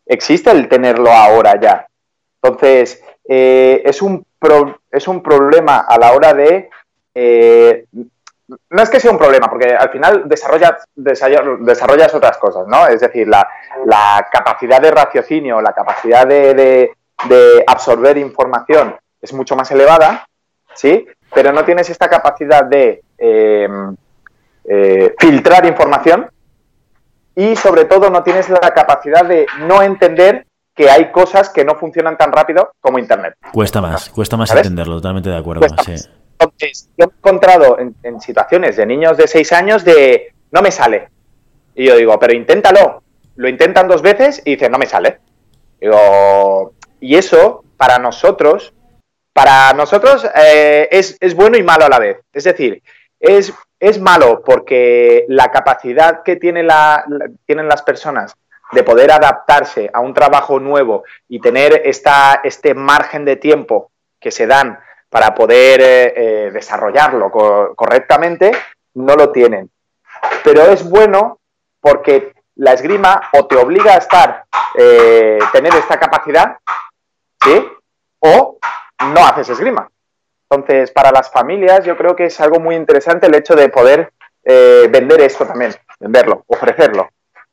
Existe 0.05 0.49
el 0.51 0.67
tenerlo 0.67 1.11
ahora 1.11 1.59
ya. 1.59 1.85
Entonces, 2.41 3.03
eh, 3.27 3.81
es, 3.85 4.01
un 4.01 4.25
es 4.91 5.07
un 5.07 5.21
problema 5.21 5.79
a 5.79 5.99
la 5.99 6.13
hora 6.13 6.33
de 6.33 6.69
eh, 7.13 7.85
no 8.69 8.81
es 8.81 8.89
que 8.89 8.99
sea 8.99 9.11
un 9.11 9.17
problema, 9.17 9.47
porque 9.47 9.75
al 9.75 9.89
final 9.89 10.23
desarrollas, 10.25 10.83
desarrollas 10.95 12.13
otras 12.13 12.37
cosas, 12.37 12.67
¿no? 12.67 12.87
Es 12.87 13.01
decir, 13.01 13.27
la, 13.27 13.47
capacidad 14.31 14.81
de 14.81 14.91
raciocinio, 14.91 15.61
la 15.61 15.73
capacidad 15.73 16.25
de, 16.25 16.91
absorber 17.67 18.17
información 18.17 18.95
es 19.21 19.33
mucho 19.33 19.55
más 19.55 19.69
elevada, 19.71 20.25
¿sí? 20.73 21.05
Pero 21.33 21.51
no 21.51 21.63
tienes 21.63 21.89
esta 21.89 22.07
capacidad 22.09 22.63
de 22.63 23.03
em, 23.17 23.95
eh, 24.63 25.13
filtrar 25.19 25.65
información 25.65 26.29
y 27.35 27.55
sobre 27.55 27.85
todo 27.85 28.09
no 28.09 28.23
tienes 28.23 28.49
la 28.49 28.71
capacidad 28.73 29.25
de 29.25 29.45
no 29.67 29.81
entender 29.81 30.45
que 30.73 30.89
hay 30.89 31.11
cosas 31.11 31.49
que 31.49 31.65
no 31.65 31.75
funcionan 31.75 32.17
tan 32.17 32.31
rápido 32.31 32.71
como 32.79 32.99
Internet. 32.99 33.35
Cuesta 33.51 33.81
más, 33.81 34.09
cuesta 34.09 34.37
más 34.37 34.49
entenderlo, 34.55 34.95
totalmente 34.95 35.29
de 35.29 35.37
acuerdo. 35.37 35.67
Sí. 35.85 35.95
Entonces, 36.39 36.89
yo 36.97 37.05
he 37.05 37.17
encontrado 37.17 37.77
en, 37.79 38.21
situaciones 38.21 38.77
de 38.77 38.85
niños 38.85 39.17
de 39.17 39.27
6 39.27 39.51
años 39.51 39.83
de 39.83 40.33
no 40.51 40.61
me 40.61 40.71
sale. 40.71 41.09
Y 41.75 41.85
yo 41.85 41.97
digo, 41.97 42.17
pero 42.17 42.33
inténtalo. 42.33 43.03
Lo 43.35 43.49
intentan 43.49 43.87
dos 43.87 44.01
veces 44.01 44.41
y 44.45 44.51
dicen, 44.51 44.71
no 44.71 44.77
me 44.77 44.85
sale. 44.85 45.19
Y 47.01 47.15
eso, 47.15 47.63
para 47.77 47.99
nosotros, 47.99 48.73
para 49.33 49.73
nosotros 49.73 50.25
eh, 50.35 50.87
es, 50.91 51.35
bueno 51.35 51.57
y 51.57 51.63
malo 51.63 51.85
a 51.85 51.89
la 51.89 51.99
vez. 51.99 52.21
Es 52.33 52.45
decir, 52.45 52.81
es, 53.19 53.53
es 53.79 53.99
malo 53.99 54.41
porque 54.45 55.25
la 55.27 55.51
capacidad 55.51 56.23
que 56.23 56.37
tiene 56.37 56.63
la, 56.63 57.05
tienen 57.45 57.67
las 57.67 57.81
personas 57.81 58.35
de 58.71 58.83
poder 58.83 59.11
adaptarse 59.11 59.89
a 59.93 59.99
un 59.99 60.13
trabajo 60.13 60.59
nuevo 60.59 61.03
y 61.27 61.39
tener 61.39 61.81
esta, 61.85 62.41
este 62.43 62.73
margen 62.73 63.25
de 63.25 63.35
tiempo 63.35 63.91
que 64.19 64.31
se 64.31 64.45
dan 64.45 64.79
para 65.09 65.33
poder 65.33 65.81
eh, 65.81 66.13
eh, 66.15 66.51
desarrollarlo 66.51 67.31
correctamente, 67.75 68.51
no 68.93 69.15
lo 69.15 69.31
tienen. 69.31 69.69
Pero 70.43 70.63
es 70.63 70.87
bueno 70.87 71.39
porque 71.81 72.33
la 72.55 72.73
esgrima 72.73 73.29
o 73.33 73.47
te 73.47 73.55
obliga 73.55 73.93
a 73.93 73.97
estar, 73.97 74.43
eh, 74.75 75.39
tener 75.51 75.73
esta 75.75 75.99
capacidad, 75.99 76.57
¿sí? 77.43 77.67
O 78.19 78.57
no 79.13 79.25
haces 79.25 79.49
esgrima. 79.49 79.89
Entonces, 80.49 80.91
para 80.91 81.11
las 81.11 81.31
familias 81.31 81.85
yo 81.85 81.95
creo 81.95 82.15
que 82.15 82.25
es 82.25 82.39
algo 82.39 82.59
muy 82.59 82.75
interesante 82.75 83.27
el 83.27 83.35
hecho 83.35 83.55
de 83.55 83.69
poder 83.69 84.11
vender 84.41 85.21
esto 85.21 85.45
también, 85.45 85.75
venderlo, 85.99 86.43
ofrecerlo. 86.47 87.07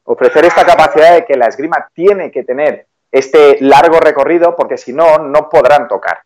Ofrecer 0.05 0.47
esta 0.47 0.65
capacidad 0.65 1.15
de 1.15 1.27
que 1.27 1.37
la 1.37 1.47
esgrima 1.47 1.89
tiene 1.93 2.31
que 2.31 2.43
tener 2.43 2.87
este 3.13 3.59
largo 3.61 4.01
recorrido 4.01 4.57
porque 4.57 4.79
si 4.79 4.95
no, 4.95 5.19
no 5.19 5.51
podrán 5.51 5.89
tocar. 5.89 6.23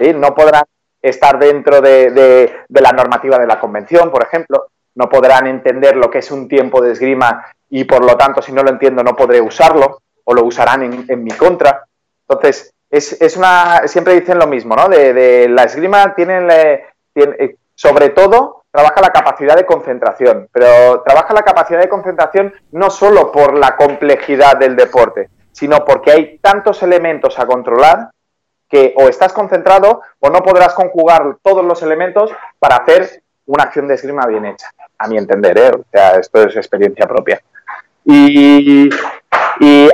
No 0.00 0.34
podrán 0.34 0.64
estar 1.00 1.38
dentro 1.38 1.80
de, 1.80 2.64
la 2.68 2.92
normativa 2.92 3.38
de 3.38 3.46
la 3.46 3.60
convención, 3.60 4.10
por 4.10 4.22
ejemplo, 4.22 4.68
no 4.94 5.08
podrán 5.08 5.46
entender 5.46 5.96
lo 5.96 6.10
que 6.10 6.18
es 6.18 6.30
un 6.30 6.48
tiempo 6.48 6.80
de 6.80 6.92
esgrima 6.92 7.46
y 7.70 7.84
por 7.84 8.04
lo 8.04 8.16
tanto, 8.16 8.42
si 8.42 8.52
no 8.52 8.62
lo 8.62 8.70
entiendo, 8.70 9.02
no 9.02 9.16
podré 9.16 9.40
usarlo 9.40 10.02
o 10.24 10.34
lo 10.34 10.44
usarán 10.44 10.82
en, 11.08 11.24
mi 11.24 11.30
contra. 11.32 11.84
Entonces, 12.28 12.72
es, 12.90 13.36
una, 13.36 13.86
siempre 13.86 14.14
dicen 14.14 14.38
lo 14.38 14.46
mismo, 14.46 14.76
¿no? 14.76 14.88
De, 14.88 15.48
la 15.48 15.64
esgrima 15.64 16.14
tiene, 16.14 16.84
eh, 17.14 17.56
sobre 17.74 18.10
todo, 18.10 18.64
trabaja 18.70 19.00
la 19.00 19.10
capacidad 19.10 19.56
de 19.56 19.66
concentración, 19.66 20.48
pero 20.52 21.02
trabaja 21.02 21.34
la 21.34 21.42
capacidad 21.42 21.80
de 21.80 21.88
concentración 21.88 22.52
no 22.72 22.90
solo 22.90 23.32
por 23.32 23.58
la 23.58 23.76
complejidad 23.76 24.56
del 24.56 24.76
deporte, 24.76 25.30
sino 25.52 25.84
porque 25.84 26.12
hay 26.12 26.38
tantos 26.38 26.82
elementos 26.82 27.38
a 27.38 27.46
controlar 27.46 28.10
que 28.72 28.94
o 28.96 29.06
estás 29.06 29.34
concentrado 29.34 30.00
o 30.18 30.30
no 30.30 30.42
podrás 30.42 30.72
conjugar 30.72 31.36
todos 31.42 31.62
los 31.62 31.82
elementos 31.82 32.32
para 32.58 32.76
hacer 32.76 33.22
una 33.44 33.64
acción 33.64 33.86
de 33.86 33.94
esgrima 33.94 34.26
bien 34.26 34.46
hecha, 34.46 34.70
a 34.96 35.08
mi 35.08 35.18
entender, 35.18 35.58
¿eh? 35.58 35.70
o 35.74 35.84
sea, 35.92 36.12
esto 36.12 36.42
es 36.42 36.56
experiencia 36.56 37.06
propia. 37.06 37.42
Y, 38.04 38.88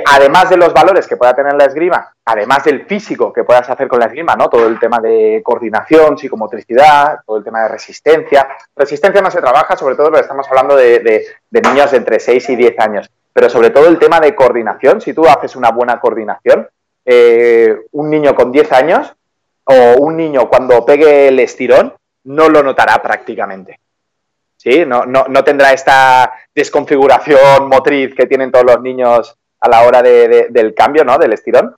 además 0.05 0.49
de 0.49 0.57
los 0.57 0.73
valores 0.73 1.07
que 1.07 1.17
pueda 1.17 1.35
tener 1.35 1.53
la 1.53 1.65
esgrima, 1.65 2.13
además 2.23 2.63
del 2.63 2.85
físico 2.85 3.33
que 3.33 3.43
puedas 3.43 3.69
hacer 3.69 3.89
con 3.89 3.99
la 3.99 4.05
esgrima, 4.05 4.33
¿no? 4.35 4.49
Todo 4.49 4.65
el 4.65 4.79
tema 4.79 4.99
de 4.99 5.41
coordinación, 5.43 6.17
psicomotricidad, 6.17 7.19
todo 7.25 7.37
el 7.37 7.43
tema 7.43 7.63
de 7.63 7.67
resistencia. 7.67 8.47
Resistencia 8.75 9.21
no 9.21 9.29
se 9.29 9.41
trabaja, 9.41 9.75
sobre 9.75 9.95
todo 9.95 10.07
porque 10.07 10.21
estamos 10.21 10.47
hablando 10.47 10.75
de, 10.75 10.99
de 11.49 11.61
niños 11.61 11.91
de 11.91 11.97
entre 11.97 12.19
6 12.19 12.49
y 12.49 12.55
10 12.55 12.79
años, 12.79 13.11
pero 13.33 13.49
sobre 13.49 13.69
todo 13.69 13.87
el 13.87 13.99
tema 13.99 14.19
de 14.19 14.33
coordinación, 14.33 15.01
si 15.01 15.13
tú 15.13 15.27
haces 15.27 15.55
una 15.55 15.71
buena 15.71 15.99
coordinación, 15.99 16.67
eh, 17.11 17.75
un 17.93 18.11
niño 18.11 18.35
con 18.35 18.51
10 18.51 18.71
años 18.71 19.15
o 19.63 19.95
un 19.97 20.15
niño 20.15 20.47
cuando 20.47 20.85
pegue 20.85 21.29
el 21.29 21.39
estirón 21.39 21.95
no 22.25 22.49
lo 22.49 22.61
notará 22.61 23.01
prácticamente. 23.01 23.79
¿Sí? 24.55 24.83
No, 24.85 25.05
no, 25.05 25.43
tendrá 25.43 25.73
esta 25.73 26.31
desconfiguración 26.53 27.67
motriz 27.67 28.13
que 28.13 28.27
tienen 28.27 28.51
todos 28.51 28.65
los 28.65 28.81
niños 28.81 29.35
a 29.59 29.69
la 29.69 29.87
hora 29.87 30.03
del 30.03 30.75
cambio, 30.75 31.03
¿no? 31.03 31.17
Del 31.17 31.33
estirón. 31.33 31.73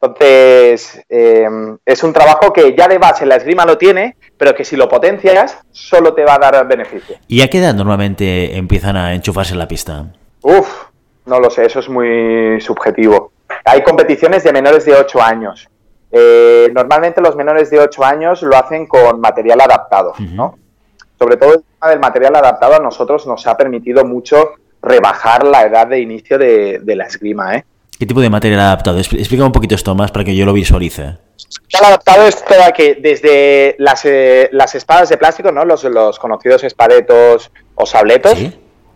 Entonces, 0.00 1.00
eh, 1.08 1.46
es 1.84 2.02
un 2.02 2.12
trabajo 2.12 2.52
que 2.52 2.74
ya 2.74 2.88
de 2.88 2.98
base 2.98 3.26
la 3.26 3.36
esgrima 3.36 3.64
lo 3.64 3.78
tiene, 3.78 4.16
pero 4.36 4.56
que 4.56 4.64
si 4.64 4.74
lo 4.74 4.88
potencias, 4.88 5.58
solo 5.70 6.14
te 6.14 6.24
va 6.24 6.34
a 6.34 6.38
dar 6.38 6.66
beneficio. 6.66 7.16
¿Y 7.28 7.42
a 7.42 7.48
qué 7.48 7.58
edad 7.58 7.74
normalmente 7.74 8.56
empiezan 8.56 8.96
a 8.96 9.14
enchufarse 9.14 9.52
en 9.52 9.60
la 9.60 9.68
pista? 9.68 10.12
Uf, 10.42 10.86
no 11.26 11.38
lo 11.38 11.48
sé, 11.48 11.66
eso 11.66 11.78
es 11.78 11.88
muy 11.88 12.60
subjetivo. 12.60 13.33
Hay 13.64 13.82
competiciones 13.82 14.44
de 14.44 14.52
menores 14.52 14.84
de 14.84 14.94
8 14.94 15.22
años. 15.22 15.68
Eh, 16.16 16.70
normalmente 16.72 17.20
los 17.20 17.34
menores 17.34 17.70
de 17.70 17.80
8 17.80 18.04
años 18.04 18.42
lo 18.42 18.56
hacen 18.56 18.86
con 18.86 19.20
material 19.20 19.60
adaptado, 19.60 20.12
¿no? 20.18 20.58
Sobre 21.18 21.36
todo 21.36 21.54
el 21.54 21.62
tema 21.62 21.90
del 21.90 21.98
material 21.98 22.36
adaptado 22.36 22.76
a 22.76 22.78
nosotros 22.78 23.26
nos 23.26 23.46
ha 23.46 23.56
permitido 23.56 24.04
mucho 24.04 24.50
rebajar 24.82 25.44
la 25.44 25.62
edad 25.62 25.86
de 25.86 26.00
inicio 26.00 26.38
de, 26.38 26.80
la 26.84 27.04
esgrima, 27.04 27.56
¿eh? 27.56 27.64
¿Qué 27.98 28.06
tipo 28.06 28.20
de 28.20 28.28
material 28.28 28.60
adaptado? 28.60 28.98
Explica 28.98 29.44
un 29.44 29.52
poquito 29.52 29.74
esto 29.74 29.94
más 29.94 30.10
para 30.12 30.24
que 30.24 30.36
yo 30.36 30.44
lo 30.44 30.52
visualice. 30.52 31.16
El 31.70 31.84
adaptado 31.84 32.24
es 32.26 32.44
todo 32.44 32.72
que 32.76 32.96
desde 32.96 33.76
las, 33.78 34.04
eh, 34.04 34.48
las, 34.52 34.74
espadas 34.74 35.08
de 35.08 35.16
plástico, 35.16 35.50
¿no? 35.50 35.64
Los, 35.64 35.84
los 35.84 36.18
conocidos 36.18 36.64
espadetos 36.64 37.50
o 37.74 37.86
sabletos, 37.86 38.38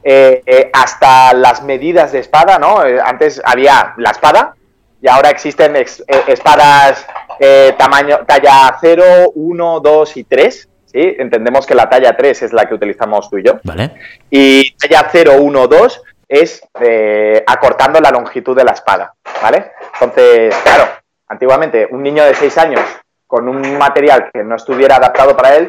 eh, 0.04 0.70
hasta 0.72 1.32
las 1.34 1.62
medidas 1.62 2.12
de 2.12 2.20
espada, 2.20 2.58
¿no? 2.58 2.78
antes 2.78 3.42
había 3.44 3.94
la 3.96 4.10
espada, 4.10 4.54
y 5.00 5.08
ahora 5.08 5.30
existen 5.30 5.76
eh, 5.76 5.86
espadas 6.26 7.06
eh, 7.38 7.74
tamaño 7.78 8.20
talla 8.26 8.76
0, 8.80 9.32
1, 9.34 9.80
2 9.80 10.16
y 10.16 10.24
3. 10.24 10.68
¿sí? 10.86 11.16
Entendemos 11.18 11.66
que 11.66 11.74
la 11.74 11.88
talla 11.88 12.16
3 12.16 12.42
es 12.42 12.52
la 12.52 12.66
que 12.66 12.74
utilizamos 12.74 13.30
tú 13.30 13.38
y 13.38 13.44
yo. 13.44 13.60
Vale. 13.62 13.94
Y 14.30 14.72
talla 14.72 15.08
0, 15.10 15.34
1, 15.40 15.68
2 15.68 16.02
es 16.28 16.62
eh, 16.80 17.42
acortando 17.46 18.00
la 18.00 18.10
longitud 18.10 18.56
de 18.56 18.64
la 18.64 18.72
espada. 18.72 19.14
¿vale? 19.40 19.72
Entonces, 19.94 20.54
claro, 20.62 20.88
antiguamente 21.28 21.86
un 21.90 22.02
niño 22.02 22.24
de 22.24 22.34
6 22.34 22.58
años 22.58 22.82
con 23.26 23.48
un 23.48 23.78
material 23.78 24.30
que 24.32 24.42
no 24.42 24.56
estuviera 24.56 24.96
adaptado 24.96 25.36
para 25.36 25.54
él, 25.56 25.68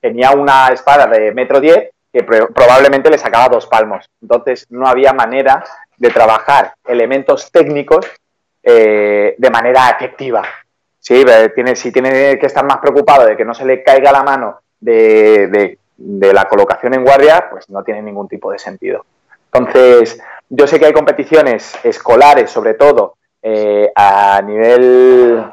tenía 0.00 0.30
una 0.30 0.68
espada 0.68 1.06
de 1.06 1.32
metro 1.32 1.60
diez 1.60 1.90
que 2.12 2.22
probablemente 2.22 3.10
le 3.10 3.18
sacaba 3.18 3.48
dos 3.48 3.66
palmos. 3.66 4.08
Entonces 4.20 4.66
no 4.70 4.86
había 4.86 5.12
manera 5.12 5.64
de 5.96 6.10
trabajar 6.10 6.74
elementos 6.86 7.50
técnicos 7.50 8.06
eh, 8.62 9.34
de 9.36 9.50
manera 9.50 9.90
efectiva. 9.90 10.42
Sí, 10.98 11.24
tiene, 11.54 11.74
si 11.74 11.90
tiene 11.90 12.38
que 12.38 12.46
estar 12.46 12.64
más 12.64 12.78
preocupado 12.78 13.26
de 13.26 13.36
que 13.36 13.44
no 13.44 13.54
se 13.54 13.64
le 13.64 13.82
caiga 13.82 14.12
la 14.12 14.22
mano 14.22 14.60
de, 14.78 15.78
la 15.96 16.44
colocación 16.44 16.94
en 16.94 17.04
guardia, 17.04 17.48
pues 17.50 17.68
no 17.70 17.82
tiene 17.82 18.02
ningún 18.02 18.28
tipo 18.28 18.52
de 18.52 18.58
sentido. 18.58 19.04
Entonces, 19.52 20.20
yo 20.48 20.66
sé 20.66 20.78
que 20.78 20.86
hay 20.86 20.92
competiciones 20.92 21.74
escolares, 21.82 22.50
sobre 22.50 22.74
todo, 22.74 23.16
eh, 23.42 23.90
a 23.94 24.40
nivel 24.42 25.44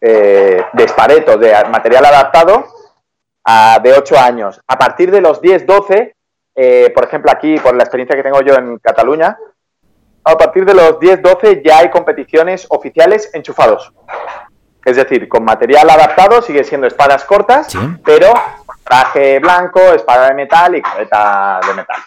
eh, 0.00 0.62
de 0.72 0.84
espareto, 0.84 1.38
de 1.38 1.54
material 1.70 2.04
adaptado, 2.04 2.64
de 3.82 3.92
8 3.92 4.18
años. 4.18 4.60
A 4.66 4.76
partir 4.76 5.12
de 5.12 5.20
los 5.20 5.40
10, 5.40 5.66
12, 5.66 6.16
eh, 6.56 6.90
por 6.94 7.04
ejemplo, 7.04 7.30
aquí, 7.30 7.58
por 7.58 7.76
la 7.76 7.82
experiencia 7.82 8.16
que 8.16 8.22
tengo 8.22 8.40
yo 8.40 8.54
en 8.54 8.78
Cataluña, 8.78 9.38
a 10.28 10.36
partir 10.36 10.64
de 10.64 10.74
los 10.74 10.98
10, 10.98 11.22
12 11.22 11.62
ya 11.64 11.78
hay 11.78 11.90
competiciones 11.90 12.66
oficiales 12.70 13.30
enchufados. 13.32 13.92
Es 14.84 14.96
decir, 14.96 15.28
con 15.28 15.44
material 15.44 15.88
adaptado 15.88 16.42
sigue 16.42 16.64
siendo 16.64 16.88
espadas 16.88 17.24
cortas, 17.24 17.72
pero 18.04 18.32
traje 18.82 19.38
blanco, 19.38 19.80
espada 19.80 20.28
de 20.28 20.34
metal 20.34 20.74
y 20.74 20.82
cabeza 20.82 21.60
de 21.64 21.74
metal. 21.74 22.00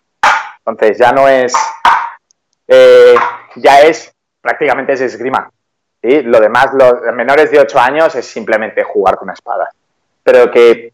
Entonces 0.65 0.97
ya 0.97 1.13
no 1.13 1.29
es, 1.29 1.53
eh, 2.67 3.15
ya 3.55 3.82
es 3.82 4.13
prácticamente 4.41 4.93
es 4.93 5.01
esgrima. 5.01 5.49
¿sí? 6.01 6.21
Lo 6.21 6.41
demás, 6.41 6.71
los 6.73 7.01
menores 7.13 7.51
de 7.51 7.60
8 7.62 7.79
años 7.79 8.15
es 8.15 8.25
simplemente 8.25 8.84
jugar 8.84 9.15
con 9.15 9.29
espadas. 9.29 9.73
Pero 10.23 10.51
que 10.51 10.91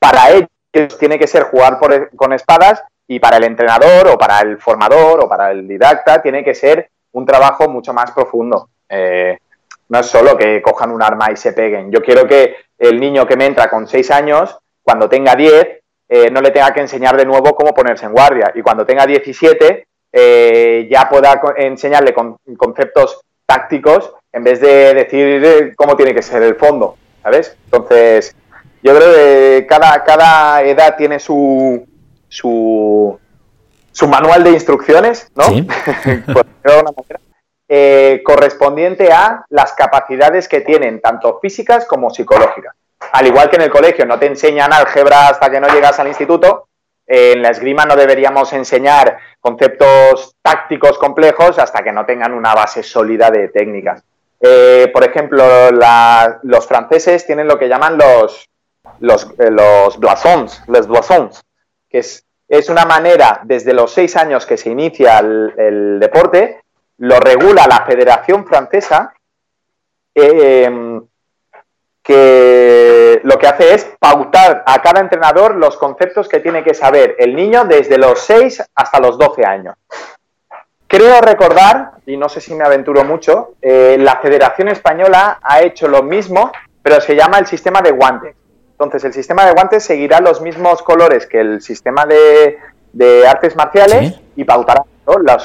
para 0.00 0.30
ellos 0.30 0.98
tiene 0.98 1.20
que 1.20 1.28
ser 1.28 1.44
jugar 1.44 1.78
con 2.16 2.32
espadas 2.32 2.82
y 3.08 3.18
para 3.18 3.38
el 3.38 3.44
entrenador 3.44 4.06
o 4.08 4.18
para 4.18 4.40
el 4.40 4.58
formador 4.58 5.24
o 5.24 5.28
para 5.28 5.50
el 5.50 5.66
didacta 5.66 6.20
tiene 6.20 6.44
que 6.44 6.54
ser 6.54 6.90
un 7.12 7.24
trabajo 7.24 7.68
mucho 7.68 7.94
más 7.94 8.10
profundo. 8.12 8.68
Eh, 8.88 9.38
no 9.88 9.98
es 9.98 10.06
solo 10.06 10.36
que 10.36 10.60
cojan 10.60 10.90
un 10.90 11.02
arma 11.02 11.32
y 11.32 11.36
se 11.36 11.54
peguen. 11.54 11.90
Yo 11.90 12.02
quiero 12.02 12.28
que 12.28 12.56
el 12.78 13.00
niño 13.00 13.26
que 13.26 13.36
me 13.36 13.46
entra 13.46 13.70
con 13.70 13.88
6 13.88 14.10
años, 14.10 14.58
cuando 14.82 15.08
tenga 15.08 15.34
10, 15.34 15.68
eh, 16.10 16.30
no 16.30 16.42
le 16.42 16.50
tenga 16.50 16.72
que 16.74 16.80
enseñar 16.80 17.16
de 17.16 17.24
nuevo 17.24 17.54
cómo 17.54 17.72
ponerse 17.72 18.04
en 18.04 18.12
guardia. 18.12 18.52
Y 18.54 18.60
cuando 18.60 18.84
tenga 18.84 19.06
17, 19.06 19.86
eh, 20.12 20.88
ya 20.90 21.08
pueda 21.08 21.40
enseñarle 21.56 22.12
con 22.12 22.36
conceptos 22.58 23.22
tácticos 23.46 24.12
en 24.30 24.44
vez 24.44 24.60
de 24.60 24.92
decir 24.92 25.74
cómo 25.76 25.96
tiene 25.96 26.14
que 26.14 26.22
ser 26.22 26.42
el 26.42 26.56
fondo, 26.56 26.96
¿sabes? 27.22 27.56
Entonces, 27.64 28.36
yo 28.82 28.94
creo 28.94 29.14
que 29.14 29.66
cada, 29.66 30.04
cada 30.04 30.62
edad 30.62 30.96
tiene 30.96 31.18
su, 31.18 31.86
su, 32.28 33.18
su 33.92 34.08
manual 34.08 34.44
de 34.44 34.50
instrucciones, 34.50 35.30
¿no? 35.34 35.44
Eh, 37.70 38.22
correspondiente 38.24 39.12
a 39.12 39.44
las 39.50 39.74
capacidades 39.74 40.48
que 40.48 40.62
tienen, 40.62 41.02
tanto 41.02 41.38
físicas 41.38 41.84
como 41.84 42.08
psicológicas. 42.08 42.74
Al 43.12 43.26
igual 43.26 43.50
que 43.50 43.56
en 43.56 43.62
el 43.62 43.70
colegio 43.70 44.06
no 44.06 44.18
te 44.18 44.24
enseñan 44.24 44.72
álgebra 44.72 45.28
hasta 45.28 45.50
que 45.50 45.60
no 45.60 45.68
llegas 45.68 46.00
al 46.00 46.08
instituto, 46.08 46.68
en 47.06 47.42
la 47.42 47.50
esgrima 47.50 47.84
no 47.84 47.94
deberíamos 47.94 48.54
enseñar 48.54 49.18
conceptos 49.38 50.34
tácticos 50.40 50.96
complejos 50.96 51.58
hasta 51.58 51.82
que 51.82 51.92
no 51.92 52.06
tengan 52.06 52.32
una 52.32 52.54
base 52.54 52.82
sólida 52.82 53.30
de 53.30 53.48
técnicas. 53.48 54.02
Eh, 54.40 54.90
por 54.92 55.04
ejemplo, 55.04 55.44
los 55.70 56.66
franceses 56.66 57.26
tienen 57.26 57.48
lo 57.48 57.58
que 57.58 57.68
llaman 57.68 57.98
los, 57.98 58.48
los, 59.00 59.24
eh, 59.38 59.50
los 59.50 59.98
blasons, 59.98 60.62
les 60.68 60.86
blasons, 60.86 61.42
que 61.88 61.98
es, 61.98 62.24
es, 62.48 62.68
una 62.68 62.84
manera, 62.84 63.40
desde 63.44 63.72
los 63.72 63.92
seis 63.92 64.16
años 64.16 64.46
que 64.46 64.56
se 64.56 64.70
inicia 64.70 65.18
el, 65.18 65.98
deporte, 66.00 66.60
lo 66.98 67.20
regula 67.20 67.66
la 67.68 67.84
Federación 67.84 68.46
Francesa, 68.46 69.14
em, 70.14 71.02
que 72.02 73.20
lo 73.22 73.38
que 73.38 73.46
hace 73.46 73.74
es 73.74 73.84
pautar 73.98 74.64
a 74.66 74.80
cada 74.80 75.00
entrenador 75.00 75.56
los 75.56 75.76
conceptos 75.76 76.26
que 76.26 76.40
tiene 76.40 76.64
que 76.64 76.72
saber 76.72 77.16
el 77.18 77.36
niño 77.36 77.64
desde 77.66 77.98
los 77.98 78.20
6 78.20 78.62
hasta 78.74 78.98
los 78.98 79.18
12 79.18 79.44
años. 79.44 79.76
Creo 80.86 81.20
recordar, 81.20 81.90
y 82.06 82.16
no 82.16 82.30
sé 82.30 82.40
si 82.40 82.54
me 82.54 82.64
aventuro 82.64 83.04
mucho, 83.04 83.56
eh, 83.60 83.98
la 84.00 84.16
Federación 84.16 84.68
Española 84.68 85.38
ha 85.42 85.60
hecho 85.60 85.86
lo 85.86 86.02
mismo, 86.02 86.50
pero 86.82 86.98
se 87.02 87.14
llama 87.14 87.38
el 87.38 87.46
sistema 87.46 87.82
de 87.82 87.90
guantes. 87.90 88.34
Entonces, 88.78 89.02
el 89.02 89.12
sistema 89.12 89.44
de 89.44 89.54
guantes 89.54 89.84
seguirá 89.84 90.20
los 90.20 90.40
mismos 90.40 90.82
colores 90.84 91.26
que 91.26 91.40
el 91.40 91.60
sistema 91.60 92.06
de, 92.06 93.26
artes 93.26 93.56
marciales 93.56 94.20
y 94.36 94.44
pautará 94.44 94.84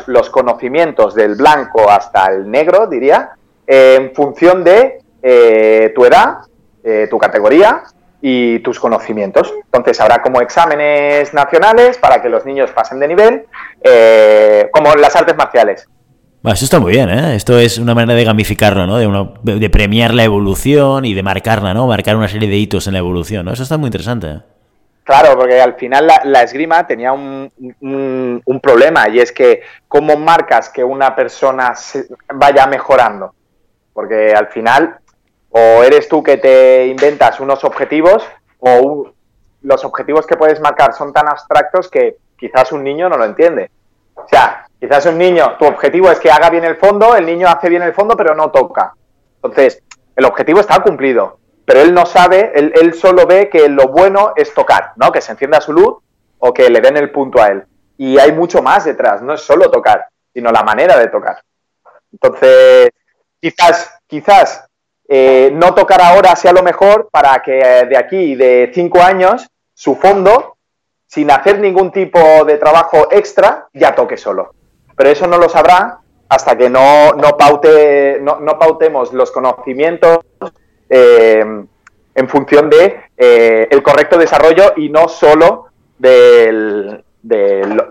los, 0.06 0.30
conocimientos 0.30 1.16
del 1.16 1.34
blanco 1.34 1.90
hasta 1.90 2.28
el 2.28 2.50
negro, 2.52 2.86
diría, 2.86 3.32
en 3.66 4.14
función 4.14 4.64
de 4.64 5.00
eh, 5.24 5.92
tu 5.96 6.06
edad, 6.06 6.42
eh, 6.84 7.08
tu 7.10 7.18
categoría 7.18 7.82
y 8.22 8.60
tus 8.60 8.80
conocimientos. 8.80 9.52
Entonces, 9.66 10.00
habrá 10.00 10.22
como 10.22 10.40
exámenes 10.40 11.34
nacionales 11.34 11.98
para 11.98 12.22
que 12.22 12.30
los 12.30 12.46
niños 12.46 12.70
pasen 12.70 13.00
de 13.00 13.08
nivel, 13.08 13.46
eh, 13.82 14.70
como 14.72 14.94
las 14.94 15.16
artes 15.16 15.36
marciales. 15.36 15.90
Bueno, 16.44 16.56
eso 16.56 16.66
está 16.66 16.80
muy 16.82 16.92
bien, 16.92 17.10
¿eh? 17.10 17.36
Esto 17.36 17.58
es 17.58 17.78
una 17.78 17.96
manera 17.96 18.16
de 18.16 18.26
gamificarlo, 18.26 18.86
¿no? 18.86 18.98
De, 19.44 19.70
premiar 19.70 20.14
la 20.14 20.26
evolución 20.26 21.06
y 21.06 21.14
de 21.14 21.24
marcarla, 21.24 21.74
¿no? 21.74 21.88
Marcar 21.88 22.18
una 22.18 22.28
serie 22.28 22.50
de 22.50 22.58
hitos 22.58 22.86
en 22.86 22.94
la 22.94 23.00
evolución, 23.00 23.46
¿no? 23.46 23.54
Eso 23.54 23.64
está 23.64 23.78
muy 23.78 23.88
interesante. 23.88 24.42
Claro, 25.06 25.38
porque 25.38 25.62
al 25.62 25.76
final 25.76 26.06
la, 26.26 26.44
esgrima 26.44 26.86
tenía 26.86 27.14
un, 27.14 27.50
un, 27.80 28.60
problema 28.60 29.08
y 29.08 29.20
es 29.20 29.32
que 29.32 29.62
cómo 29.88 30.18
marcas 30.18 30.68
que 30.68 30.84
una 30.84 31.16
persona 31.16 31.74
vaya 32.34 32.68
mejorando. 32.68 33.34
Porque 33.94 34.34
al 34.34 34.48
final 34.48 34.98
o 35.50 35.82
eres 35.82 36.10
tú 36.10 36.22
que 36.22 36.36
te 36.36 36.88
inventas 36.88 37.40
unos 37.40 37.64
objetivos 37.64 38.22
o 38.60 39.14
los 39.62 39.86
objetivos 39.86 40.28
que 40.28 40.36
puedes 40.36 40.60
marcar 40.60 40.94
son 40.94 41.14
tan 41.14 41.30
abstractos 41.30 41.90
que 41.90 42.18
quizás 42.38 42.74
un 42.74 42.84
niño 42.84 43.08
no 43.08 43.18
lo 43.18 43.24
entiende. 43.24 43.72
O 44.16 44.28
sea, 44.28 44.68
Quizás 44.84 45.06
un 45.06 45.18
niño, 45.18 45.56
tu 45.58 45.64
objetivo 45.64 46.12
es 46.12 46.20
que 46.20 46.30
haga 46.30 46.50
bien 46.50 46.66
el 46.66 46.76
fondo, 46.76 47.16
el 47.16 47.26
niño 47.26 47.48
hace 47.48 47.70
bien 47.70 47.84
el 47.84 47.94
fondo, 47.94 48.18
pero 48.18 48.36
no 48.36 48.52
toca. 48.52 48.94
Entonces, 49.36 49.82
el 50.14 50.26
objetivo 50.26 50.60
está 50.60 50.84
cumplido, 50.84 51.40
pero 51.64 51.80
él 51.80 51.94
no 51.94 52.06
sabe, 52.06 52.52
él, 52.54 52.94
solo 52.94 53.26
ve 53.26 53.48
que 53.48 53.70
lo 53.70 53.88
bueno 53.88 54.34
es 54.36 54.54
tocar, 54.54 54.92
¿no? 54.98 55.10
Que 55.10 55.22
se 55.22 55.32
encienda 55.32 55.62
su 55.62 55.72
luz 55.72 56.00
o 56.38 56.54
que 56.54 56.70
le 56.70 56.82
den 56.82 56.98
el 56.98 57.12
punto 57.12 57.42
a 57.42 57.48
él. 57.48 57.64
Y 57.98 58.20
hay 58.20 58.34
mucho 58.34 58.62
más 58.62 58.84
detrás, 58.84 59.22
no 59.22 59.36
es 59.36 59.40
solo 59.40 59.72
tocar, 59.72 60.08
sino 60.34 60.52
la 60.52 60.64
manera 60.64 61.00
de 61.00 61.08
tocar. 61.08 61.42
Entonces, 62.12 62.90
quizás, 63.40 63.90
quizás 64.06 64.66
eh, 65.08 65.50
no 65.54 65.74
tocar 65.74 66.02
ahora 66.02 66.36
sea 66.36 66.52
lo 66.52 66.62
mejor 66.62 67.08
para 67.10 67.42
que 67.42 67.86
de 67.88 67.98
aquí, 67.98 68.36
de 68.36 68.70
cinco 68.76 69.02
años, 69.02 69.50
su 69.74 69.96
fondo, 69.96 70.58
sin 71.08 71.32
hacer 71.32 71.62
ningún 71.62 71.90
tipo 71.90 72.44
de 72.44 72.58
trabajo 72.58 73.08
extra, 73.12 73.70
ya 73.72 73.96
toque 73.96 74.18
solo 74.18 74.54
pero 74.96 75.10
eso 75.10 75.28
no 75.28 75.38
lo 75.38 75.50
sabrá 75.50 76.00
hasta 76.30 76.58
que 76.58 76.70
no, 76.70 77.14
no, 77.14 77.38
paute, 77.38 78.20
no, 78.22 78.40
no 78.40 78.58
pautemos 78.58 79.14
los 79.14 79.32
conocimientos 79.32 80.20
eh, 80.90 81.44
en 82.16 82.30
función 82.30 82.70
de 82.70 83.02
eh, 83.18 83.68
el 83.70 83.84
correcto 83.84 84.18
desarrollo 84.18 84.74
y 84.78 84.90
no 84.90 85.08
solo 85.08 85.68
del, 85.98 87.04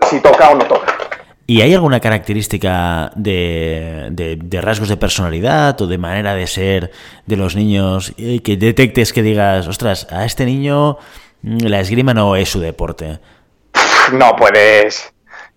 si 0.09 0.19
toca 0.21 0.49
o 0.49 0.55
no 0.55 0.65
toca. 0.65 0.97
¿Y 1.45 1.61
hay 1.61 1.73
alguna 1.73 1.99
característica 1.99 3.11
de, 3.15 4.07
de, 4.11 4.61
rasgos 4.61 4.87
de 4.87 4.95
personalidad 4.95 5.79
o 5.81 5.87
de 5.87 5.97
manera 5.97 6.35
de 6.35 6.47
ser 6.47 6.91
de 7.25 7.35
los 7.35 7.55
niños 7.55 8.13
que 8.15 8.55
detectes 8.55 9.11
que 9.11 9.21
digas, 9.21 9.67
ostras, 9.67 10.07
a 10.09 10.23
este 10.23 10.45
niño 10.45 10.97
mm, 11.41 11.65
la 11.65 11.81
esgrima 11.81 12.13
no 12.13 12.37
es 12.37 12.47
su 12.47 12.61
deporte? 12.61 13.19
No 14.13 14.35
puedes, 14.37 15.12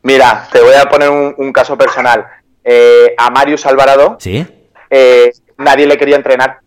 Mira, 0.07 0.47
te 0.53 0.61
voy 0.61 0.75
a 0.75 0.85
poner 0.85 1.11
un, 1.11 1.53
caso 1.53 1.77
personal. 1.77 2.25
Eh, 2.62 3.12
a 3.19 3.29
Marius 3.29 3.66
Alvarado, 3.66 4.16
¿Sí? 4.21 4.47
Eh, 4.88 5.33
nadie 5.57 5.85
le 5.85 5.99
quería 5.99 6.14
entrenar 6.14 6.61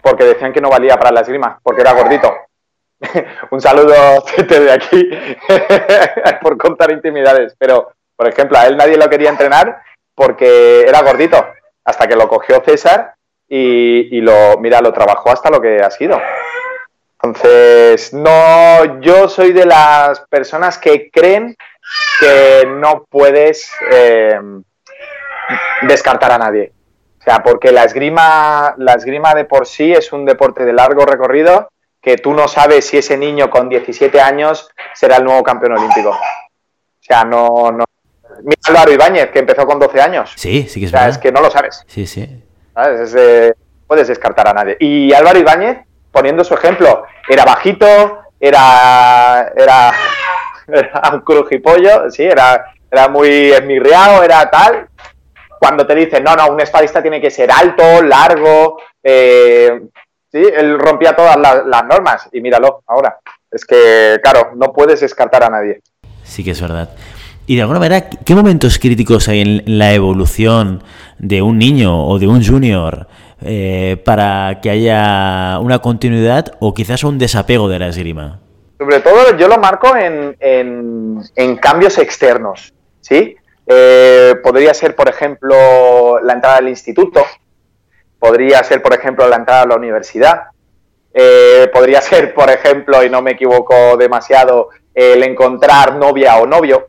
porque 0.00 0.22
decían 0.22 0.52
que 0.52 0.60
no 0.60 0.70
valía 0.70 0.96
para 0.96 1.10
la 1.10 1.22
esgrima, 1.22 1.58
porque 1.60 1.80
era 1.80 1.92
gordito. 1.92 2.32
un 3.50 3.60
saludo 3.60 4.24
de 4.48 4.72
aquí 4.72 5.10
por 6.40 6.56
contar 6.56 6.92
intimidades, 6.92 7.56
pero 7.58 7.94
por 8.14 8.28
ejemplo, 8.28 8.56
a 8.56 8.66
él 8.68 8.76
nadie 8.76 8.96
lo 8.96 9.10
quería 9.10 9.30
entrenar 9.30 9.82
porque 10.14 10.82
era 10.82 11.02
gordito, 11.02 11.44
hasta 11.84 12.06
que 12.06 12.14
lo 12.14 12.28
cogió 12.28 12.62
César 12.64 13.14
y, 13.48 14.16
y 14.16 14.20
lo, 14.20 14.56
mira, 14.58 14.80
lo 14.80 14.92
trabajó 14.92 15.32
hasta 15.32 15.50
lo 15.50 15.60
que 15.60 15.80
ha 15.80 15.90
sido. 15.90 16.20
Entonces, 17.20 18.14
no, 18.14 19.00
yo 19.00 19.28
soy 19.28 19.52
de 19.52 19.66
las 19.66 20.20
personas 20.28 20.78
que 20.78 21.10
creen 21.10 21.56
que 22.20 22.66
no 22.66 23.04
puedes 23.08 23.70
eh, 23.90 24.38
descartar 25.82 26.32
a 26.32 26.38
nadie. 26.38 26.72
O 27.20 27.22
sea, 27.22 27.42
porque 27.42 27.70
la 27.70 27.84
esgrima, 27.84 28.74
la 28.78 28.94
esgrima 28.94 29.34
de 29.34 29.44
por 29.44 29.66
sí 29.66 29.92
es 29.92 30.12
un 30.12 30.24
deporte 30.24 30.64
de 30.64 30.72
largo 30.72 31.04
recorrido 31.04 31.68
que 32.00 32.16
tú 32.16 32.34
no 32.34 32.48
sabes 32.48 32.86
si 32.86 32.98
ese 32.98 33.16
niño 33.16 33.48
con 33.48 33.68
17 33.68 34.20
años 34.20 34.68
será 34.92 35.18
el 35.18 35.24
nuevo 35.24 35.42
campeón 35.42 35.78
olímpico. 35.78 36.10
O 36.10 36.18
sea, 37.00 37.24
no... 37.24 37.70
no... 37.70 37.84
Mira 38.42 38.56
Álvaro 38.66 38.92
Ibáñez, 38.92 39.30
que 39.30 39.38
empezó 39.38 39.66
con 39.66 39.78
12 39.78 40.00
años. 40.00 40.32
Sí, 40.36 40.66
sí 40.68 40.80
que 40.80 40.86
es 40.86 40.92
O 40.92 40.96
sea, 40.96 41.08
es 41.08 41.18
que 41.18 41.30
no 41.30 41.40
lo 41.40 41.50
sabes. 41.50 41.84
Sí, 41.86 42.06
sí. 42.06 42.42
¿sabes? 42.74 43.14
Es, 43.14 43.54
puedes 43.86 44.08
descartar 44.08 44.48
a 44.48 44.54
nadie. 44.54 44.76
Y 44.80 45.12
Álvaro 45.12 45.38
Ibáñez, 45.38 45.78
poniendo 46.10 46.42
su 46.42 46.54
ejemplo, 46.54 47.04
era 47.28 47.44
bajito, 47.44 48.22
era, 48.40 49.52
era, 49.54 49.92
era 50.72 51.10
un 51.12 51.20
crujipollo, 51.20 52.10
sí, 52.10 52.24
era, 52.24 52.72
era 52.90 53.08
muy 53.08 53.28
esmirriado, 53.52 54.22
era 54.22 54.48
tal. 54.50 54.88
Cuando 55.58 55.86
te 55.86 55.94
dicen, 55.94 56.24
no, 56.24 56.34
no, 56.34 56.48
un 56.48 56.60
espadista 56.60 57.00
tiene 57.00 57.20
que 57.20 57.30
ser 57.30 57.50
alto, 57.52 58.02
largo, 58.02 58.78
eh, 59.02 59.80
sí, 60.30 60.38
él 60.38 60.78
rompía 60.78 61.14
todas 61.14 61.36
las, 61.36 61.84
normas 61.84 62.28
y 62.32 62.40
míralo 62.40 62.82
ahora. 62.86 63.18
Es 63.50 63.64
que, 63.64 64.18
claro, 64.22 64.52
no 64.56 64.72
puedes 64.72 65.00
descartar 65.00 65.44
a 65.44 65.50
nadie. 65.50 65.80
Sí 66.24 66.42
que 66.42 66.52
es 66.52 66.60
verdad. 66.60 66.90
Y 67.46 67.56
de 67.56 67.62
alguna 67.62 67.80
manera, 67.80 68.08
¿qué 68.08 68.34
momentos 68.34 68.78
críticos 68.78 69.28
hay 69.28 69.40
en 69.40 69.78
la 69.78 69.92
evolución 69.92 70.82
de 71.18 71.42
un 71.42 71.58
niño 71.58 72.06
o 72.06 72.18
de 72.18 72.26
un 72.26 72.44
junior 72.44 73.08
eh, 73.42 74.00
para 74.04 74.60
que 74.62 74.70
haya 74.70 75.58
una 75.60 75.80
continuidad 75.80 76.54
o 76.60 76.72
quizás 76.72 77.04
un 77.04 77.18
desapego 77.18 77.68
de 77.68 77.78
la 77.78 77.88
esgrima? 77.88 78.40
Sobre 78.82 78.98
todo 78.98 79.36
yo 79.36 79.46
lo 79.46 79.58
marco 79.58 79.94
en, 79.94 80.36
en- 80.40 81.56
cambios 81.58 81.98
externos, 81.98 82.74
¿sí? 83.00 83.36
Eh, 83.64 84.34
podría 84.42 84.74
ser, 84.74 84.96
por 84.96 85.08
ejemplo, 85.08 86.18
la 86.20 86.32
entrada 86.32 86.56
al 86.56 86.68
instituto, 86.68 87.24
podría 88.18 88.60
ser, 88.64 88.82
por 88.82 88.92
ejemplo, 88.92 89.28
la 89.28 89.36
entrada 89.36 89.62
a 89.62 89.66
la 89.66 89.76
universidad, 89.76 90.46
eh, 91.14 91.70
podría 91.72 92.00
ser, 92.00 92.34
por 92.34 92.50
ejemplo, 92.50 93.04
y 93.04 93.08
no 93.08 93.22
me 93.22 93.30
equivoco 93.32 93.96
demasiado, 93.96 94.70
el 94.92 95.22
encontrar 95.22 95.94
novia 95.94 96.38
o 96.38 96.46
novio. 96.48 96.88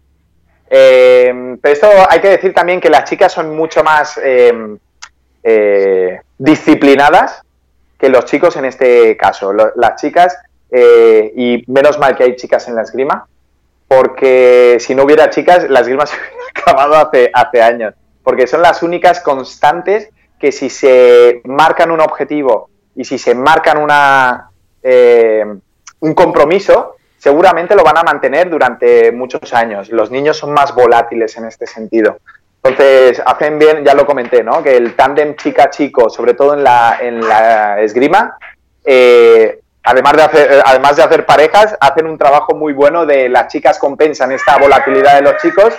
Eh, 0.72 1.58
pero 1.62 1.74
esto 1.74 1.88
hay 2.10 2.20
que 2.22 2.30
decir 2.30 2.56
también 2.56 2.82
que 2.82 2.90
las 2.90 3.08
chicas 3.08 3.32
son 3.32 3.56
mucho 3.56 3.84
más 3.84 4.20
eh, 4.24 6.20
disciplinadas 6.40 7.44
que 8.00 8.10
los 8.10 8.26
chicos 8.26 8.56
en 8.58 8.66
este 8.66 9.16
caso. 9.16 9.54
Las 9.54 10.02
chicas, 10.02 10.36
eh, 10.76 11.32
y 11.36 11.64
menos 11.72 12.00
mal 12.00 12.16
que 12.16 12.24
hay 12.24 12.36
chicas 12.36 12.68
en 12.68 12.76
la 12.76 12.82
esgrima, 12.82 13.28
porque 13.88 14.78
si 14.80 14.96
no 14.96 15.04
hubiera 15.04 15.30
chicas, 15.30 15.70
la 15.70 15.82
esgrima 15.82 16.06
se 16.08 16.16
hubiera 16.16 16.34
acabado 16.56 16.96
hace, 16.96 17.30
hace 17.32 17.62
años. 17.62 17.94
Porque 18.24 18.48
son 18.48 18.64
las 18.64 18.82
únicas 18.82 19.20
constantes 19.20 20.10
que 20.40 20.52
si 20.52 20.70
se 20.70 21.42
marcan 21.46 21.92
un 21.92 22.00
objetivo 22.00 22.70
y 22.96 23.06
si 23.06 23.20
se 23.20 23.36
marcan 23.36 23.78
una, 23.78 24.50
eh, 24.82 25.46
un 26.00 26.14
compromiso, 26.16 26.96
seguramente 27.18 27.76
lo 27.76 27.84
van 27.84 28.00
a 28.00 28.04
mantener 28.04 28.50
durante 28.50 29.12
muchos 29.12 29.54
años. 29.54 29.90
Los 29.90 30.10
niños 30.10 30.38
son 30.38 30.54
más 30.54 30.74
volátiles 30.74 31.38
en 31.38 31.46
este 31.46 31.68
sentido. 31.68 32.18
Entonces, 32.64 33.22
hacen 33.24 33.60
bien, 33.60 33.84
ya 33.84 33.94
lo 33.94 34.08
comenté, 34.08 34.44
¿no? 34.44 34.64
Que 34.64 34.76
el 34.76 34.96
tándem 34.96 35.36
chica-chico, 35.36 36.10
sobre 36.10 36.34
todo 36.34 36.56
en 36.56 36.64
la, 36.64 36.98
en 37.00 37.20
la 37.22 37.80
esgrima, 37.82 38.38
eh, 38.84 39.60
además, 39.84 40.14
de 40.14 40.24
hacer, 40.24 40.52
eh, 40.52 40.62
además 40.66 40.96
de 40.96 41.04
hacer 41.04 41.26
parejas, 41.26 41.76
hacen 41.80 42.08
un 42.08 42.18
trabajo 42.18 42.56
muy 42.56 42.74
bueno 42.74 43.06
de 43.06 43.30
las 43.30 43.48
chicas 43.52 43.78
compensan 43.80 44.32
esta 44.32 44.58
volatilidad 44.58 45.16
de 45.16 45.22
los 45.22 45.42
chicos 45.42 45.74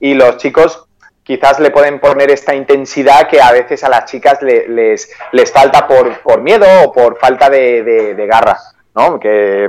y 0.00 0.14
los 0.14 0.36
chicos 0.36 0.84
quizás 1.22 1.58
le 1.60 1.70
pueden 1.70 2.00
poner 2.00 2.30
esta 2.30 2.54
intensidad 2.54 3.28
que 3.28 3.40
a 3.40 3.52
veces 3.52 3.84
a 3.84 3.88
las 3.90 4.06
chicas 4.06 4.40
le- 4.40 4.66
les, 4.68 5.10
les 5.32 5.52
falta 5.52 5.86
por, 5.86 6.20
por 6.22 6.40
miedo 6.40 6.66
o 6.84 6.92
por 6.92 7.18
falta 7.18 7.50
de, 7.50 7.82
de- 7.82 8.26
garra, 8.26 8.56
¿no? 8.94 9.18
Que, 9.20 9.68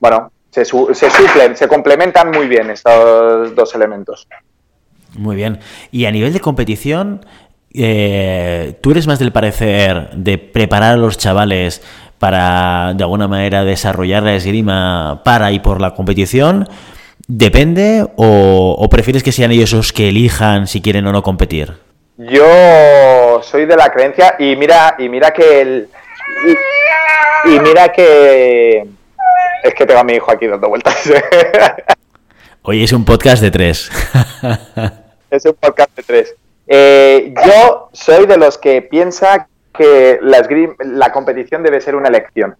bueno, 0.00 0.32
se, 0.50 0.64
se 0.64 1.10
suplen, 1.10 1.56
se 1.56 1.68
complementan 1.68 2.30
muy 2.32 2.48
bien 2.48 2.70
estos 2.70 3.54
dos 3.54 3.74
elementos. 3.76 4.26
Muy 5.16 5.36
bien. 5.36 5.60
Y 5.92 6.06
a 6.06 6.10
nivel 6.10 6.32
de 6.32 6.40
competición, 6.40 7.24
eh, 7.72 8.76
¿tú 8.80 8.90
eres 8.90 9.06
más 9.06 9.18
del 9.20 9.32
parecer 9.32 10.10
de 10.10 10.38
preparar 10.38 10.94
a 10.94 10.96
los 10.96 11.18
chavales 11.18 11.82
para, 12.20 12.92
de 12.94 13.02
alguna 13.02 13.26
manera, 13.26 13.64
desarrollar 13.64 14.22
la 14.22 14.34
esgrima 14.34 15.22
para 15.24 15.50
y 15.52 15.58
por 15.58 15.80
la 15.80 15.94
competición? 15.94 16.68
¿Depende 17.26 18.06
o, 18.16 18.76
o 18.78 18.88
prefieres 18.90 19.22
que 19.22 19.32
sean 19.32 19.50
ellos 19.50 19.72
los 19.72 19.92
que 19.92 20.10
elijan 20.10 20.66
si 20.66 20.82
quieren 20.82 21.06
o 21.06 21.12
no 21.12 21.22
competir? 21.22 21.72
Yo 22.18 23.40
soy 23.42 23.64
de 23.64 23.74
la 23.74 23.90
creencia 23.90 24.36
y 24.38 24.54
mira 24.54 24.96
y 24.98 25.08
mira 25.08 25.30
que 25.30 25.62
el 25.62 25.88
y, 27.46 27.54
y 27.54 27.60
mira 27.60 27.90
que 27.90 28.86
es 29.62 29.74
que 29.74 29.86
tengo 29.86 30.00
a 30.00 30.04
mi 30.04 30.12
hijo 30.14 30.30
aquí 30.30 30.46
dando 30.46 30.68
vueltas. 30.68 31.10
Hoy 32.62 32.84
es 32.84 32.92
un 32.92 33.06
podcast 33.06 33.42
de 33.42 33.50
tres. 33.50 33.90
es 35.30 35.46
un 35.46 35.54
podcast 35.54 35.96
de 35.96 36.02
tres. 36.02 36.34
Eh, 36.66 37.32
yo 37.46 37.88
soy 37.94 38.26
de 38.26 38.36
los 38.36 38.58
que 38.58 38.82
piensa 38.82 39.48
que 39.72 40.18
la, 40.22 41.12
competición 41.12 41.62
debe 41.62 41.80
ser 41.80 41.94
una 41.94 42.08
elección, 42.08 42.56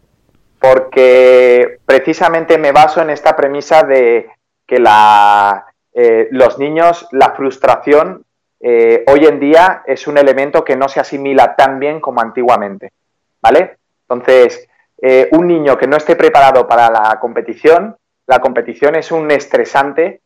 porque 0.61 1.79
precisamente 1.85 2.59
me 2.59 2.73
baso 2.73 3.03
en 3.03 3.11
esta 3.11 3.37
premisa 3.37 3.83
de 3.83 4.31
que 4.67 4.77
eh, 5.93 6.29
los 6.31 6.59
niños, 6.59 7.09
la 7.13 7.31
frustración 7.31 8.25
eh, 8.61 9.05
hoy 9.07 9.27
en 9.27 9.41
día 9.41 9.83
es 9.87 10.07
un 10.07 10.19
elemento 10.19 10.65
que 10.65 10.77
no 10.77 10.89
se 10.89 11.01
asimila 11.01 11.57
tan 11.57 11.81
bien 11.81 12.01
como 12.01 12.21
antiguamente, 12.21 12.93
¿vale? 13.41 13.79
Entonces, 14.03 14.69
eh, 15.01 15.29
un 15.33 15.47
niño 15.47 15.79
que 15.79 15.87
no 15.87 15.97
esté 15.97 16.15
preparado 16.15 16.69
para 16.69 16.91
la 16.91 17.19
competición, 17.21 17.97
la 18.27 18.39
competición 18.39 18.95
es 18.95 19.11
un 19.11 19.31
estresante 19.31 20.21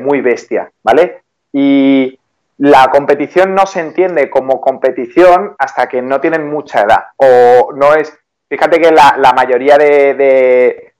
muy 0.00 0.20
bestia, 0.20 0.68
¿vale? 0.82 1.22
Y 1.52 2.18
la 2.60 2.90
competición 2.90 3.54
no 3.54 3.66
se 3.66 3.80
entiende 3.80 4.28
como 4.28 4.60
competición 4.60 5.54
hasta 5.58 5.88
que 5.88 6.02
no 6.02 6.20
tienen 6.20 6.46
mucha 6.50 6.82
edad. 6.82 7.04
O 7.16 7.72
no 7.74 7.94
es. 7.94 8.14
Fíjate 8.50 8.78
que 8.78 8.90
la, 8.90 9.32
mayoría 9.34 9.78
de, 9.78 10.92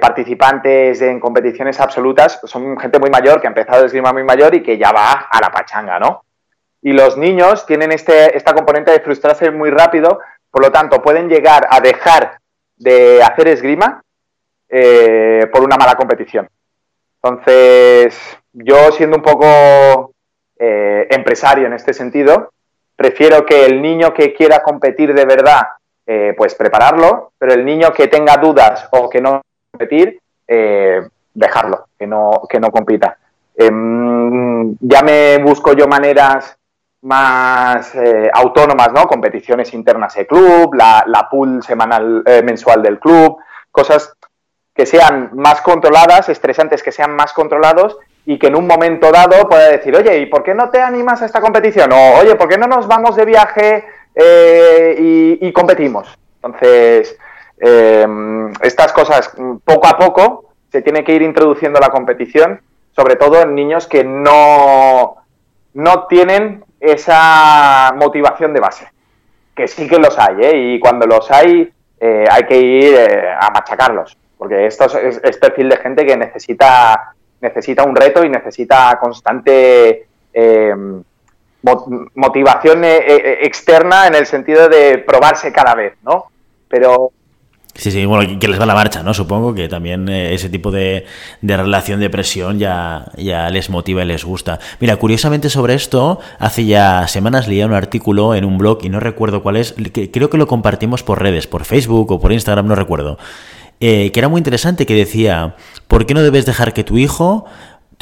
participantes 0.00 1.00
en 1.02 1.20
competiciones 1.20 1.78
absolutas 1.78 2.40
son 2.42 2.76
gente 2.76 2.98
muy 2.98 3.08
mayor 3.08 3.40
que 3.40 3.46
ha 3.46 3.50
empezado 3.50 3.84
a 3.84 3.86
esgrima 3.86 4.12
muy 4.12 4.24
mayor 4.24 4.52
y 4.56 4.64
que 4.64 4.78
ya 4.78 4.90
va 4.90 5.28
a 5.30 5.40
la 5.40 5.52
pachanga, 5.52 6.00
¿no? 6.00 6.24
Y 6.82 6.92
los 6.92 7.16
niños 7.16 7.66
tienen 7.66 7.92
este, 7.92 8.36
esta 8.36 8.52
componente 8.52 8.90
de 8.90 8.98
frustrarse 8.98 9.52
muy 9.52 9.70
rápido, 9.70 10.18
por 10.50 10.64
lo 10.64 10.72
tanto, 10.72 11.00
pueden 11.00 11.28
llegar 11.28 11.68
a 11.70 11.78
dejar 11.78 12.40
de 12.76 13.22
hacer 13.22 13.46
esgrima 13.46 14.02
eh, 14.68 15.46
por 15.52 15.62
una 15.62 15.76
mala 15.76 15.94
competición. 15.94 16.48
Entonces, 17.22 18.18
yo 18.52 18.90
siendo 18.90 19.18
un 19.18 19.22
poco 19.22 20.15
eh, 20.58 21.06
empresario 21.10 21.66
en 21.66 21.74
este 21.74 21.92
sentido, 21.92 22.50
prefiero 22.94 23.44
que 23.44 23.66
el 23.66 23.82
niño 23.82 24.14
que 24.14 24.32
quiera 24.32 24.62
competir 24.62 25.12
de 25.12 25.26
verdad, 25.26 25.62
eh, 26.06 26.34
pues 26.36 26.54
prepararlo, 26.54 27.32
pero 27.38 27.52
el 27.52 27.64
niño 27.64 27.92
que 27.92 28.08
tenga 28.08 28.36
dudas 28.38 28.88
o 28.92 29.10
que 29.10 29.20
no 29.20 29.42
competir, 29.70 30.18
eh, 30.48 31.06
dejarlo, 31.34 31.88
que 31.98 32.06
no, 32.06 32.42
que 32.48 32.58
no 32.58 32.70
compita. 32.70 33.18
Em, 33.54 34.76
ya 34.80 35.02
me 35.02 35.38
busco 35.38 35.74
yo 35.74 35.86
maneras 35.86 36.56
más 37.02 37.92
autónomas, 38.32 38.92
¿no? 38.92 39.06
Competiciones 39.06 39.72
internas 39.74 40.14
de 40.14 40.26
club, 40.26 40.74
la, 40.74 41.04
la 41.06 41.28
pool 41.28 41.62
semanal, 41.62 42.24
mensual 42.42 42.82
del 42.82 42.98
club, 42.98 43.38
cosas 43.70 44.16
que 44.74 44.86
sean 44.86 45.30
más 45.34 45.60
controladas, 45.60 46.28
estresantes 46.28 46.82
que 46.82 46.90
sean 46.90 47.14
más 47.14 47.32
controlados 47.32 47.96
y 48.26 48.38
que 48.38 48.48
en 48.48 48.56
un 48.56 48.66
momento 48.66 49.10
dado 49.10 49.48
pueda 49.48 49.68
decir, 49.70 49.96
oye, 49.96 50.18
¿y 50.18 50.26
por 50.26 50.42
qué 50.42 50.54
no 50.54 50.68
te 50.68 50.80
animas 50.80 51.22
a 51.22 51.26
esta 51.26 51.40
competición? 51.40 51.92
O, 51.92 52.18
oye, 52.18 52.34
¿por 52.34 52.48
qué 52.48 52.58
no 52.58 52.66
nos 52.66 52.86
vamos 52.86 53.16
de 53.16 53.24
viaje 53.24 53.84
eh, 54.14 55.38
y, 55.40 55.52
competimos? 55.52 56.18
Entonces, 56.42 57.16
eh, 57.58 58.06
estas 58.62 58.92
cosas 58.92 59.32
poco 59.64 59.86
a 59.86 59.96
poco 59.96 60.50
se 60.70 60.82
tiene 60.82 61.04
que 61.04 61.14
ir 61.14 61.22
introduciendo 61.22 61.80
la 61.80 61.88
competición, 61.88 62.60
sobre 62.94 63.16
todo 63.16 63.40
en 63.42 63.54
niños 63.54 63.86
que 63.86 64.04
no, 64.04 65.16
no 65.74 66.06
tienen 66.06 66.64
esa 66.80 67.92
motivación 67.96 68.52
de 68.52 68.60
base, 68.60 68.88
que 69.54 69.68
sí 69.68 69.88
que 69.88 69.98
los 69.98 70.18
hay, 70.18 70.36
¿eh? 70.42 70.56
y 70.56 70.80
cuando 70.80 71.06
los 71.06 71.30
hay 71.30 71.72
eh, 71.98 72.24
hay 72.30 72.44
que 72.44 72.58
ir 72.58 72.94
eh, 72.94 73.30
a 73.38 73.50
machacarlos, 73.50 74.16
porque 74.36 74.66
esto 74.66 74.84
es, 74.98 75.20
es 75.22 75.38
perfil 75.38 75.68
de 75.70 75.76
gente 75.78 76.04
que 76.04 76.16
necesita, 76.16 77.14
necesita 77.40 77.84
un 77.84 77.94
reto 77.94 78.24
y 78.24 78.28
necesita 78.28 78.98
constante 79.00 80.06
eh, 80.32 80.74
mo- 81.62 82.08
motivación 82.14 82.84
eh, 82.84 82.98
eh, 83.06 83.38
externa 83.42 84.06
en 84.06 84.14
el 84.14 84.26
sentido 84.26 84.68
de 84.68 84.98
probarse 84.98 85.52
cada 85.52 85.74
vez, 85.74 85.94
¿no? 86.02 86.26
Pero 86.68 87.10
Sí, 87.78 87.90
sí, 87.90 88.06
bueno, 88.06 88.38
que 88.40 88.48
les 88.48 88.58
va 88.58 88.64
la 88.64 88.74
marcha, 88.74 89.02
¿no? 89.02 89.12
Supongo 89.12 89.54
que 89.54 89.68
también 89.68 90.08
eh, 90.08 90.32
ese 90.32 90.48
tipo 90.48 90.70
de, 90.70 91.04
de, 91.42 91.56
relación 91.58 92.00
de 92.00 92.08
presión 92.08 92.58
ya, 92.58 93.04
ya 93.18 93.50
les 93.50 93.68
motiva 93.68 94.02
y 94.02 94.06
les 94.06 94.24
gusta. 94.24 94.58
Mira, 94.80 94.96
curiosamente 94.96 95.50
sobre 95.50 95.74
esto, 95.74 96.18
hace 96.38 96.64
ya 96.64 97.06
semanas 97.06 97.48
leía 97.48 97.66
un 97.66 97.74
artículo 97.74 98.34
en 98.34 98.46
un 98.46 98.56
blog 98.56 98.78
y 98.82 98.88
no 98.88 98.98
recuerdo 98.98 99.42
cuál 99.42 99.56
es, 99.58 99.74
que, 99.92 100.10
creo 100.10 100.30
que 100.30 100.38
lo 100.38 100.46
compartimos 100.46 101.02
por 101.02 101.20
redes, 101.20 101.46
por 101.46 101.66
Facebook 101.66 102.10
o 102.12 102.18
por 102.18 102.32
Instagram, 102.32 102.66
no 102.66 102.76
recuerdo, 102.76 103.18
eh, 103.80 104.10
que 104.12 104.20
era 104.20 104.28
muy 104.28 104.38
interesante, 104.38 104.86
que 104.86 104.94
decía, 104.94 105.56
¿por 105.88 106.06
qué 106.06 106.14
no 106.14 106.22
debes 106.22 106.46
dejar 106.46 106.72
que 106.72 106.84
tu 106.84 106.98
hijo 106.98 107.44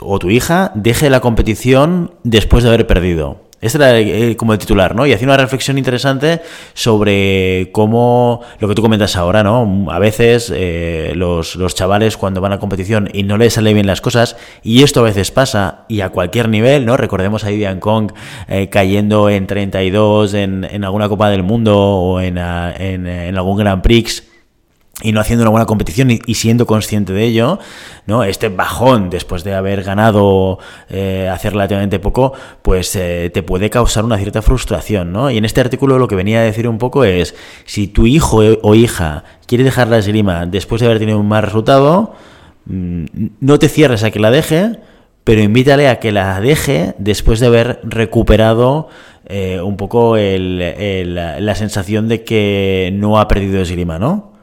o 0.00 0.18
tu 0.18 0.30
hija 0.30 0.72
deje 0.74 1.10
la 1.10 1.20
competición 1.20 2.12
después 2.22 2.62
de 2.62 2.70
haber 2.70 2.86
perdido? 2.86 3.44
Este 3.64 3.78
era 3.78 3.98
eh, 3.98 4.36
como 4.36 4.52
el 4.52 4.58
titular, 4.58 4.94
¿no? 4.94 5.06
Y 5.06 5.14
hacía 5.14 5.26
una 5.26 5.38
reflexión 5.38 5.78
interesante 5.78 6.42
sobre 6.74 7.70
cómo, 7.72 8.42
lo 8.58 8.68
que 8.68 8.74
tú 8.74 8.82
comentas 8.82 9.16
ahora, 9.16 9.42
¿no? 9.42 9.86
A 9.90 9.98
veces 9.98 10.52
eh, 10.54 11.12
los, 11.16 11.56
los, 11.56 11.74
chavales 11.74 12.18
cuando 12.18 12.42
van 12.42 12.52
a 12.52 12.58
competición 12.58 13.08
y 13.10 13.22
no 13.22 13.38
les 13.38 13.54
sale 13.54 13.72
bien 13.72 13.86
las 13.86 14.02
cosas, 14.02 14.36
y 14.62 14.82
esto 14.82 15.00
a 15.00 15.04
veces 15.04 15.30
pasa, 15.30 15.86
y 15.88 16.02
a 16.02 16.10
cualquier 16.10 16.50
nivel, 16.50 16.84
¿no? 16.84 16.98
Recordemos 16.98 17.42
a 17.44 17.48
Vivian 17.48 17.80
Kong 17.80 18.12
eh, 18.48 18.68
cayendo 18.68 19.30
en 19.30 19.46
32 19.46 20.34
en, 20.34 20.64
en 20.64 20.84
alguna 20.84 21.08
Copa 21.08 21.30
del 21.30 21.42
Mundo 21.42 21.78
o 21.78 22.20
en, 22.20 22.36
en, 22.36 23.06
en 23.06 23.34
algún 23.34 23.56
Grand 23.56 23.80
Prix 23.80 24.33
y 25.02 25.12
no 25.12 25.20
haciendo 25.20 25.42
una 25.42 25.50
buena 25.50 25.66
competición 25.66 26.10
y, 26.10 26.34
siendo 26.34 26.66
consciente 26.66 27.12
de 27.12 27.24
ello, 27.24 27.58
¿no? 28.06 28.22
Este 28.22 28.48
bajón 28.48 29.10
después 29.10 29.42
de 29.42 29.54
haber 29.54 29.82
ganado 29.82 30.58
eh, 30.88 31.28
hace 31.32 31.50
relativamente 31.50 31.98
poco, 31.98 32.32
pues 32.62 32.94
eh, 32.94 33.30
te 33.34 33.42
puede 33.42 33.70
causar 33.70 34.04
una 34.04 34.18
cierta 34.18 34.40
frustración, 34.40 35.12
¿no? 35.12 35.30
Y 35.30 35.38
en 35.38 35.44
este 35.44 35.60
artículo 35.60 35.98
lo 35.98 36.06
que 36.06 36.14
venía 36.14 36.40
a 36.40 36.44
decir 36.44 36.68
un 36.68 36.78
poco 36.78 37.04
es, 37.04 37.34
si 37.64 37.88
tu 37.88 38.06
hijo 38.06 38.38
o 38.62 38.74
hija 38.74 39.24
quiere 39.46 39.64
dejar 39.64 39.88
la 39.88 39.98
esgrima 39.98 40.46
después 40.46 40.80
de 40.80 40.86
haber 40.86 41.00
tenido 41.00 41.18
un 41.18 41.28
mal 41.28 41.42
resultado, 41.42 42.14
mm, 42.66 43.04
no 43.40 43.58
te 43.58 43.68
cierres 43.68 44.04
a 44.04 44.12
que 44.12 44.20
la 44.20 44.30
deje, 44.30 44.78
pero 45.24 45.42
invítale 45.42 45.88
a 45.88 45.98
que 45.98 46.12
la 46.12 46.40
deje 46.40 46.94
después 46.98 47.40
de 47.40 47.46
haber 47.46 47.80
recuperado 47.82 48.88
eh, 49.26 49.60
un 49.60 49.76
poco 49.76 50.16
el, 50.16 51.14
la 51.14 51.54
sensación 51.56 52.08
de 52.08 52.22
que 52.22 52.90
no 52.94 53.18
ha 53.18 53.26
perdido 53.26 53.60
esgrima, 53.60 53.98
¿no? 53.98 54.33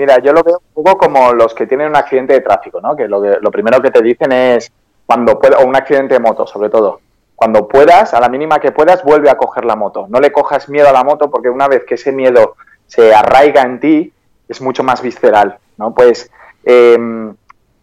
Mira, 0.00 0.18
yo 0.18 0.32
lo 0.32 0.42
veo 0.42 0.62
un 0.74 0.82
poco 0.82 0.96
como 0.96 1.34
los 1.34 1.52
que 1.52 1.66
tienen 1.66 1.88
un 1.88 1.96
accidente 1.96 2.32
de 2.32 2.40
tráfico, 2.40 2.80
¿no? 2.80 2.96
Que 2.96 3.06
lo, 3.06 3.50
primero 3.50 3.82
que 3.82 3.90
te 3.90 4.00
dicen 4.00 4.32
es 4.32 4.72
cuando 5.04 5.38
pueda, 5.38 5.58
o 5.58 5.66
un 5.66 5.76
accidente 5.76 6.14
de 6.14 6.20
moto, 6.20 6.46
sobre 6.46 6.70
todo. 6.70 7.02
Cuando 7.36 7.68
puedas, 7.68 8.14
a 8.14 8.20
la 8.20 8.30
mínima 8.30 8.58
que 8.60 8.72
puedas, 8.72 9.04
vuelve 9.04 9.28
a 9.28 9.36
coger 9.36 9.66
la 9.66 9.76
moto. 9.76 10.06
No 10.08 10.18
le 10.18 10.32
cojas 10.32 10.70
miedo 10.70 10.88
a 10.88 10.92
la 10.92 11.04
moto 11.04 11.30
porque 11.30 11.50
una 11.50 11.68
vez 11.68 11.84
que 11.84 11.96
ese 11.96 12.12
miedo 12.12 12.56
se 12.86 13.12
arraiga 13.12 13.60
en 13.60 13.78
ti, 13.78 14.10
es 14.48 14.62
mucho 14.62 14.82
más 14.82 15.02
visceral, 15.02 15.58
¿no? 15.76 15.92
Pues 15.92 16.30
em, 16.64 17.36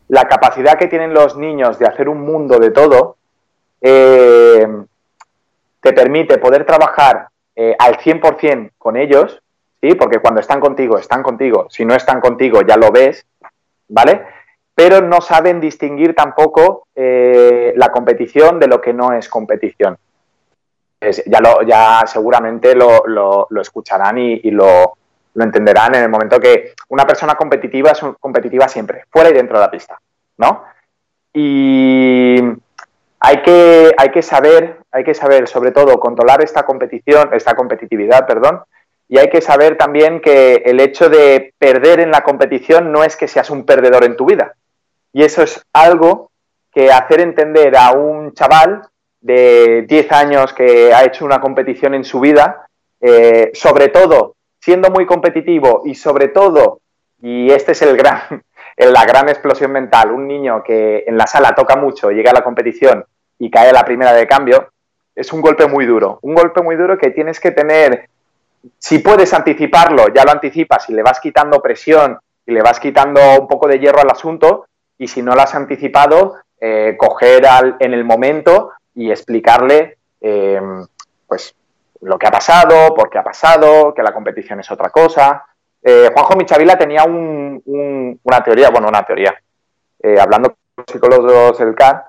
la 0.07 0.28
capacidad 0.28 0.80
que 0.80 0.88
tienen 0.88 1.13
los 1.13 1.38
niños 1.38 1.78
de 1.78 1.86
hacer 1.86 2.09
un 2.09 2.22
mundo 2.22 2.57
de 2.57 2.72
todo 2.72 3.18
em, 3.80 4.88
te 5.82 5.93
permite 5.93 6.39
poder 6.39 6.65
trabajar 6.65 7.28
eh, 7.55 7.76
al 7.78 7.99
100% 7.99 8.72
con 8.80 8.97
ellos 8.97 9.39
Porque 9.96 10.20
cuando 10.20 10.42
están 10.42 10.60
contigo, 10.60 10.98
están 10.98 11.24
contigo. 11.24 11.68
Si 11.70 11.86
no 11.86 11.96
están 11.96 12.20
contigo, 12.20 12.62
ya 12.62 12.78
lo 12.78 12.92
ves, 12.92 13.26
¿vale? 13.88 14.26
Pero 14.74 15.02
no 15.02 15.22
saben 15.22 15.60
distinguir 15.60 16.14
tampoco 16.14 16.88
eh, 16.96 17.74
la 17.76 17.90
competición 17.90 18.60
de 18.60 18.68
lo 18.68 18.80
que 18.82 18.94
no 18.94 19.14
es 19.14 19.30
competición. 19.30 19.98
ya, 21.02 21.40
lo, 21.40 21.62
ya 21.64 22.04
seguramente 22.06 22.76
lo, 22.76 23.04
lo, 23.08 23.62
escucharán 23.62 24.18
y, 24.18 24.52
lo, 24.52 24.98
lo, 25.34 25.44
entenderán 25.44 25.96
en 25.96 26.04
el 26.04 26.10
momento 26.10 26.40
que 26.40 26.74
una 26.90 27.06
persona 27.06 27.36
competitiva 27.36 27.92
es 27.92 28.02
competitiva 28.20 28.68
siempre, 28.68 29.04
fuera 29.10 29.30
y 29.30 29.34
dentro 29.34 29.58
de 29.58 29.66
la 29.66 29.72
pista, 29.72 30.00
¿no? 30.38 30.64
Y 31.34 32.40
hay 33.20 33.42
que, 33.42 33.94
hay 33.98 34.10
que 34.10 34.22
saber, 34.22 34.80
hay 34.92 35.04
que 35.04 35.14
saber 35.14 35.48
sobre 35.48 35.72
todo 35.72 36.00
controlar 36.00 36.44
esta 36.44 36.64
competición, 36.64 37.30
esta 37.34 37.56
competitividad, 37.56 38.26
perdón, 38.28 38.62
y 39.10 39.18
hay 39.18 39.30
que 39.30 39.41
saber 39.41 39.78
también 39.78 40.20
que 40.20 40.64
el 40.66 40.80
hecho 40.80 41.10
de 41.10 41.53
perder 41.58 41.99
en 41.99 42.12
la 42.12 42.22
competición 42.22 42.91
no 42.91 43.03
es 43.03 43.16
que 43.16 43.28
seas 43.28 43.49
un 43.49 43.66
perdedor 43.66 44.03
en 44.03 44.18
tu 44.18 44.26
vida. 44.26 44.55
Y 45.14 45.24
eso 45.24 45.43
es 45.43 45.66
algo 45.74 46.32
que 46.74 46.91
hacer 46.91 47.22
entender 47.22 47.76
a 47.78 47.91
un 47.91 48.34
chaval 48.34 48.82
de 49.22 49.86
10 49.88 50.12
años 50.12 50.53
que 50.53 50.93
ha 50.93 51.05
hecho 51.05 51.26
una 51.26 51.39
competición 51.39 51.93
en 51.93 52.03
su 52.03 52.20
vida, 52.20 52.68
eh, 52.99 53.51
sobre 53.53 53.88
todo 53.88 54.36
siendo 54.60 54.89
muy 54.89 55.05
competitivo 55.05 55.84
y 55.86 55.95
sobre 55.95 56.28
todo, 56.28 56.82
y 57.22 57.49
este 57.51 57.72
es 57.72 57.82
el 57.82 57.95
gran, 57.95 58.43
la 58.78 59.05
gran 59.05 59.30
explosión 59.30 59.72
mental, 59.72 60.12
un 60.12 60.28
niño 60.28 60.62
que 60.64 61.05
en 61.08 61.18
la 61.18 61.28
sala 61.28 61.55
toca 61.55 61.78
mucho, 61.78 62.12
llega 62.12 62.32
a 62.32 62.34
la 62.34 62.43
competición 62.43 63.05
y 63.39 63.49
cae 63.49 63.70
a 63.70 63.74
la 63.74 63.86
primera 63.86 64.14
de 64.14 64.28
cambio, 64.28 64.70
es 65.16 65.32
un 65.32 65.41
golpe 65.41 65.68
muy 65.68 65.86
duro. 65.86 66.20
Un 66.22 66.36
golpe 66.36 66.62
muy 66.62 66.76
duro 66.76 66.97
que 66.97 67.10
tienes 67.10 67.39
que 67.39 67.51
tener 67.51 68.10
si 68.78 68.99
puedes 68.99 69.34
anticiparlo, 69.34 70.08
ya 70.14 70.24
lo 70.24 70.32
anticipas 70.32 70.89
y 70.89 70.93
le 70.93 71.03
vas 71.03 71.20
quitando 71.20 71.62
presión 71.62 72.20
y 72.45 72.51
le 72.51 72.62
vas 72.62 72.80
quitando 72.80 73.20
un 73.39 73.47
poco 73.47 73.68
de 73.68 73.80
hierro 73.80 74.01
al 74.01 74.10
asunto. 74.10 74.66
Y 74.97 75.08
si 75.08 75.22
no 75.22 75.36
lo 75.36 75.41
has 75.41 75.53
anticipado, 75.53 76.38
eh, 76.60 76.95
coger 76.97 77.45
en 77.80 77.93
el 77.93 78.03
momento 78.03 78.72
y 78.95 79.12
explicarle 79.12 79.97
eh, 80.20 80.60
pues 81.28 81.53
lo 82.01 82.18
que 82.18 82.28
ha 82.28 82.32
pasado, 82.32 82.95
por 82.95 83.10
qué 83.10 83.20
ha 83.20 83.24
pasado, 83.24 83.93
que 83.93 84.01
la 84.01 84.14
competición 84.14 84.60
es 84.60 84.72
otra 84.72 84.89
cosa. 84.89 85.45
Eh, 85.84 86.10
Juanjo 86.14 86.36
Michavila 86.36 86.78
tenía 86.78 87.03
una 87.05 88.43
teoría, 88.43 88.70
bueno, 88.70 88.88
una 88.88 89.03
teoría. 89.03 89.36
hablando 90.20 90.49
con 90.49 90.58
los 90.78 90.86
psicólogos 90.88 91.58
del 91.60 91.76
CAR 91.76 92.05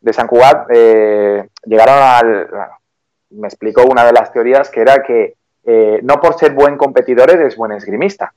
de 0.00 0.12
San 0.12 0.26
Cugat, 0.26 0.68
llegaron 0.70 1.98
al. 1.98 2.48
Me 3.30 3.48
explicó 3.48 3.84
una 3.84 4.04
de 4.04 4.12
las 4.12 4.32
teorías 4.32 4.70
que 4.70 4.80
era 4.80 5.02
que 5.02 5.36
eh, 5.64 6.00
no 6.02 6.20
por 6.20 6.38
ser 6.38 6.52
buen 6.52 6.76
competidor 6.76 7.30
eres 7.30 7.56
buen 7.56 7.72
esgrimista. 7.72 8.32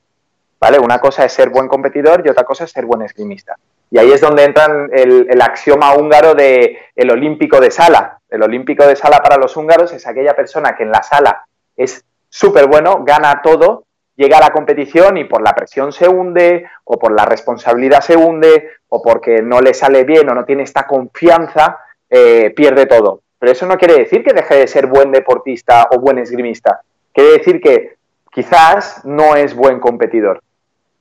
¿Vale? 0.58 0.78
Una 0.78 0.98
cosa 0.98 1.24
es 1.24 1.32
ser 1.32 1.50
buen 1.50 1.68
competidor 1.68 2.22
y 2.24 2.30
otra 2.30 2.44
cosa 2.44 2.64
es 2.64 2.70
ser 2.70 2.86
buen 2.86 3.02
esgrimista. 3.02 3.56
Y 3.90 3.98
ahí 3.98 4.10
es 4.10 4.22
donde 4.22 4.44
entra 4.44 4.66
el, 4.90 5.40
axioma 5.42 5.94
húngaro 5.94 6.34
de 6.34 6.78
olímpico 7.10 7.60
de 7.60 7.70
sala. 7.70 8.18
El 8.30 8.42
olímpico 8.42 8.86
de 8.86 8.96
sala 8.96 9.18
para 9.22 9.36
los 9.36 9.56
húngaros 9.56 9.92
es 9.92 10.06
aquella 10.06 10.34
persona 10.34 10.74
que 10.74 10.82
en 10.82 10.90
la 10.90 11.02
sala 11.02 11.44
es 11.76 12.04
súper 12.28 12.66
bueno, 12.66 13.04
gana 13.04 13.40
todo, 13.42 13.84
llega 14.16 14.38
a 14.38 14.40
la 14.40 14.50
competición 14.50 15.16
y 15.16 15.24
por 15.24 15.42
la 15.42 15.54
presión 15.54 15.92
se 15.92 16.08
hunde, 16.08 16.66
o 16.84 16.98
por 16.98 17.12
la 17.12 17.24
responsabilidad 17.24 18.00
se 18.00 18.16
hunde, 18.16 18.70
o 18.88 19.02
porque 19.02 19.42
no 19.42 19.60
le 19.60 19.74
sale 19.74 20.04
bien 20.04 20.28
o 20.28 20.34
no 20.34 20.44
tiene 20.44 20.62
esta 20.62 20.86
confianza, 20.86 21.78
eh, 22.08 22.52
pierde 22.56 22.86
todo. 22.86 23.20
Pero 23.38 23.52
eso 23.52 23.66
no 23.66 23.76
quiere 23.76 23.94
decir 23.94 24.24
que 24.24 24.32
deje 24.32 24.56
de 24.56 24.66
ser 24.66 24.86
buen 24.86 25.12
deportista 25.12 25.88
o 25.90 25.98
buen 25.98 26.18
esgrimista. 26.18 26.80
Quiere 27.16 27.38
decir 27.38 27.62
que 27.62 27.96
quizás 28.30 29.02
no 29.06 29.36
es 29.36 29.56
buen 29.56 29.80
competidor. 29.80 30.42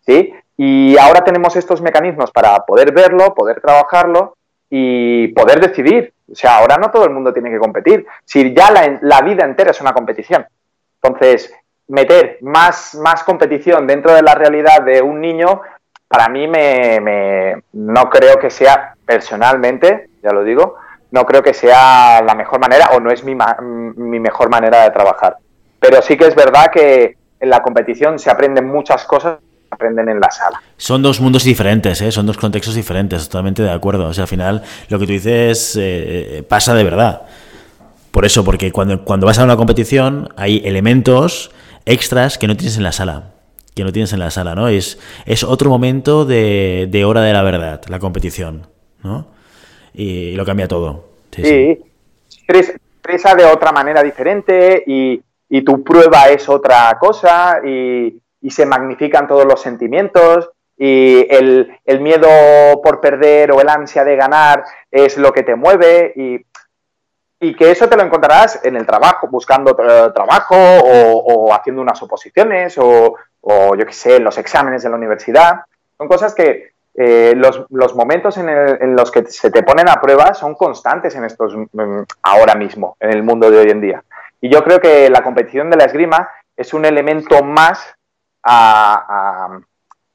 ¿sí? 0.05 0.33
Y 0.55 0.97
ahora 0.97 1.25
tenemos 1.25 1.57
estos 1.57 1.81
mecanismos 1.81 2.31
para 2.31 2.57
poder 2.59 2.93
verlo, 2.93 3.33
poder 3.35 3.59
trabajarlo 3.59 4.37
y 4.69 5.27
poder 5.33 5.59
decidir. 5.59 6.13
O 6.31 6.33
sea, 6.33 6.59
ahora 6.59 6.77
no 6.77 6.89
todo 6.89 7.03
el 7.03 7.09
mundo 7.09 7.33
tiene 7.33 7.51
que 7.51 7.59
competir. 7.59 8.07
Si 8.23 8.55
ya 8.55 8.71
la, 9.01 9.21
vida 9.23 9.43
entera 9.43 9.71
es 9.71 9.81
una 9.81 9.91
competición. 9.91 10.45
Entonces, 11.03 11.53
meter 11.89 12.37
más, 12.39 12.95
más 12.95 13.25
competición 13.25 13.85
dentro 13.85 14.13
de 14.13 14.21
la 14.21 14.35
realidad 14.35 14.83
de 14.83 15.01
un 15.01 15.19
niño, 15.19 15.63
para 16.07 16.29
mí 16.29 16.47
me, 16.47 17.61
no 17.73 18.09
creo 18.09 18.39
que 18.39 18.49
sea 18.49 18.95
personalmente, 19.05 20.11
ya 20.23 20.31
lo 20.31 20.45
digo, 20.45 20.77
no 21.11 21.25
creo 21.25 21.43
que 21.43 21.53
sea 21.53 22.21
la 22.21 22.35
mejor 22.35 22.61
manera 22.61 22.91
o 22.93 23.01
no 23.01 23.11
es 23.11 23.21
mi, 23.25 23.35
mi 23.35 24.19
mejor 24.21 24.49
manera 24.49 24.83
de 24.83 24.91
trabajar. 24.91 25.35
Pero 25.87 26.01
sí 26.01 26.17
que 26.17 26.25
es 26.27 26.35
verdad 26.35 26.71
que 26.73 27.15
en 27.39 27.49
la 27.49 27.61
competición 27.61 28.17
se 28.17 28.31
aprenden 28.31 28.67
muchas 28.67 29.05
cosas 29.05 29.37
aprenden 29.69 30.09
en 30.09 30.19
la 30.19 30.31
sala. 30.31 30.61
Son 30.77 31.01
dos 31.01 31.19
mundos 31.19 31.43
diferentes, 31.43 32.01
¿eh? 32.01 32.11
son 32.11 32.25
dos 32.25 32.37
contextos 32.37 32.75
diferentes, 32.75 33.27
totalmente 33.27 33.61
de 33.61 33.71
acuerdo. 33.71 34.07
O 34.07 34.13
sea, 34.13 34.23
al 34.23 34.27
final 34.27 34.63
lo 34.89 34.99
que 34.99 35.05
tú 35.05 35.11
dices 35.11 35.77
eh, 35.79 36.43
pasa 36.47 36.73
de 36.73 36.83
verdad. 36.83 37.23
Por 38.11 38.25
eso, 38.25 38.43
porque 38.43 38.71
cuando, 38.71 39.03
cuando 39.03 39.27
vas 39.27 39.37
a 39.37 39.43
una 39.43 39.57
competición 39.57 40.29
hay 40.37 40.61
elementos 40.65 41.51
extras 41.85 42.37
que 42.37 42.47
no 42.47 42.55
tienes 42.55 42.77
en 42.77 42.83
la 42.83 42.91
sala. 42.91 43.33
Que 43.75 43.83
no 43.83 43.91
tienes 43.91 44.13
en 44.13 44.19
la 44.19 44.31
sala, 44.31 44.55
¿no? 44.55 44.69
Es, 44.69 44.97
es 45.25 45.43
otro 45.43 45.69
momento 45.69 46.25
de, 46.25 46.87
de 46.89 47.05
hora 47.05 47.21
de 47.21 47.33
la 47.33 47.43
verdad, 47.43 47.81
la 47.89 47.99
competición, 47.99 48.67
¿no? 49.03 49.27
Y, 49.93 50.31
lo 50.31 50.45
cambia 50.45 50.67
todo. 50.67 51.09
Sí, 51.31 51.43
sí. 51.43 51.77
expresa 52.47 53.35
de 53.35 53.43
otra 53.43 53.73
manera 53.73 54.01
diferente 54.01 54.83
y, 54.87 55.21
y 55.55 55.61
tu 55.63 55.85
prueba 55.85 56.27
es 56.27 56.49
otra 56.49 56.97
cosa 56.99 57.61
y, 57.63 58.21
se 58.49 58.65
magnifican 58.65 59.27
todos 59.27 59.45
los 59.45 59.59
sentimientos 59.59 60.51
y 60.77 61.25
el, 61.33 61.79
miedo 61.99 62.27
por 62.83 63.01
perder 63.01 63.51
o 63.51 63.59
el 63.59 63.69
ansia 63.69 64.03
de 64.03 64.15
ganar 64.15 64.65
es 64.91 65.17
lo 65.17 65.31
que 65.33 65.41
te 65.41 65.55
mueve 65.55 66.13
y, 66.15 66.45
que 67.55 67.71
eso 67.71 67.87
te 67.87 67.95
lo 67.95 68.03
encontrarás 68.03 68.65
en 68.65 68.75
el 68.75 68.85
trabajo, 68.85 69.27
buscando 69.27 69.75
trabajo 69.75 70.55
o, 70.57 71.53
haciendo 71.53 71.81
unas 71.81 72.01
oposiciones 72.03 72.77
o, 72.77 73.15
yo 73.41 73.85
qué 73.85 73.93
sé, 73.93 74.19
los 74.19 74.37
exámenes 74.37 74.83
de 74.83 74.89
la 74.89 74.95
universidad. 74.97 75.61
Son 75.97 76.07
cosas 76.07 76.35
que 76.35 76.71
eh, 76.95 77.33
los, 77.35 77.65
los, 77.69 77.95
momentos 77.95 78.37
en, 78.37 78.49
en, 78.49 78.95
los 78.95 79.09
que 79.09 79.25
se 79.25 79.51
te 79.51 79.63
ponen 79.63 79.89
a 79.89 80.01
prueba 80.01 80.33
son 80.33 80.55
constantes 80.55 81.15
en 81.15 81.23
estos 81.23 81.55
ahora 82.21 82.55
mismo, 82.55 82.97
en 82.99 83.11
el 83.11 83.23
mundo 83.23 83.49
de 83.49 83.57
hoy 83.59 83.69
en 83.69 83.81
día. 83.81 84.03
Y 84.41 84.49
yo 84.49 84.63
creo 84.63 84.79
que 84.79 85.09
la 85.09 85.23
competición 85.23 85.69
de 85.69 85.77
la 85.77 85.85
esgrima 85.85 86.29
es 86.55 86.73
un 86.73 86.85
elemento 86.85 87.43
más 87.43 87.95
a, 88.43 89.59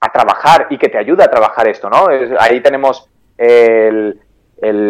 a, 0.01 0.12
trabajar 0.12 0.66
y 0.71 0.79
que 0.79 0.89
te 0.89 0.99
ayuda 0.99 1.25
a 1.25 1.31
trabajar 1.31 1.68
esto, 1.68 1.91
¿no? 1.91 2.07
ahí 2.39 2.61
tenemos 2.62 3.11
el, 3.41 4.21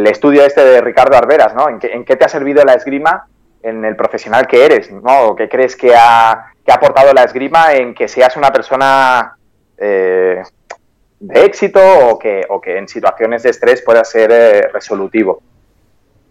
estudio 0.06 0.44
este 0.44 0.64
de 0.64 0.80
Ricardo 0.80 1.16
Arberas, 1.16 1.54
¿no? 1.54 1.68
¿En 1.68 1.78
qué, 1.78 1.92
¿En 1.92 2.04
qué, 2.04 2.16
te 2.16 2.24
ha 2.24 2.28
servido 2.28 2.64
la 2.64 2.74
esgrima 2.74 3.26
en 3.62 3.84
el 3.84 3.96
profesional 3.96 4.46
que 4.46 4.64
eres, 4.64 4.90
¿no? 4.90 5.34
¿Qué 5.36 5.48
crees 5.48 5.76
que 5.76 5.94
ha, 5.94 6.52
aportado 6.66 7.12
la 7.12 7.24
esgrima 7.24 7.74
en 7.74 7.94
que 7.94 8.06
seas 8.06 8.36
una 8.36 8.52
persona 8.52 9.36
eh, 9.76 10.40
de 11.18 11.44
éxito 11.44 11.80
o 12.08 12.18
que, 12.18 12.46
o 12.48 12.60
que, 12.60 12.78
en 12.78 12.86
situaciones 12.86 13.42
de 13.42 13.50
estrés 13.50 13.82
pueda 13.82 14.04
ser 14.04 14.30
eh, 14.32 14.68
resolutivo? 14.72 15.42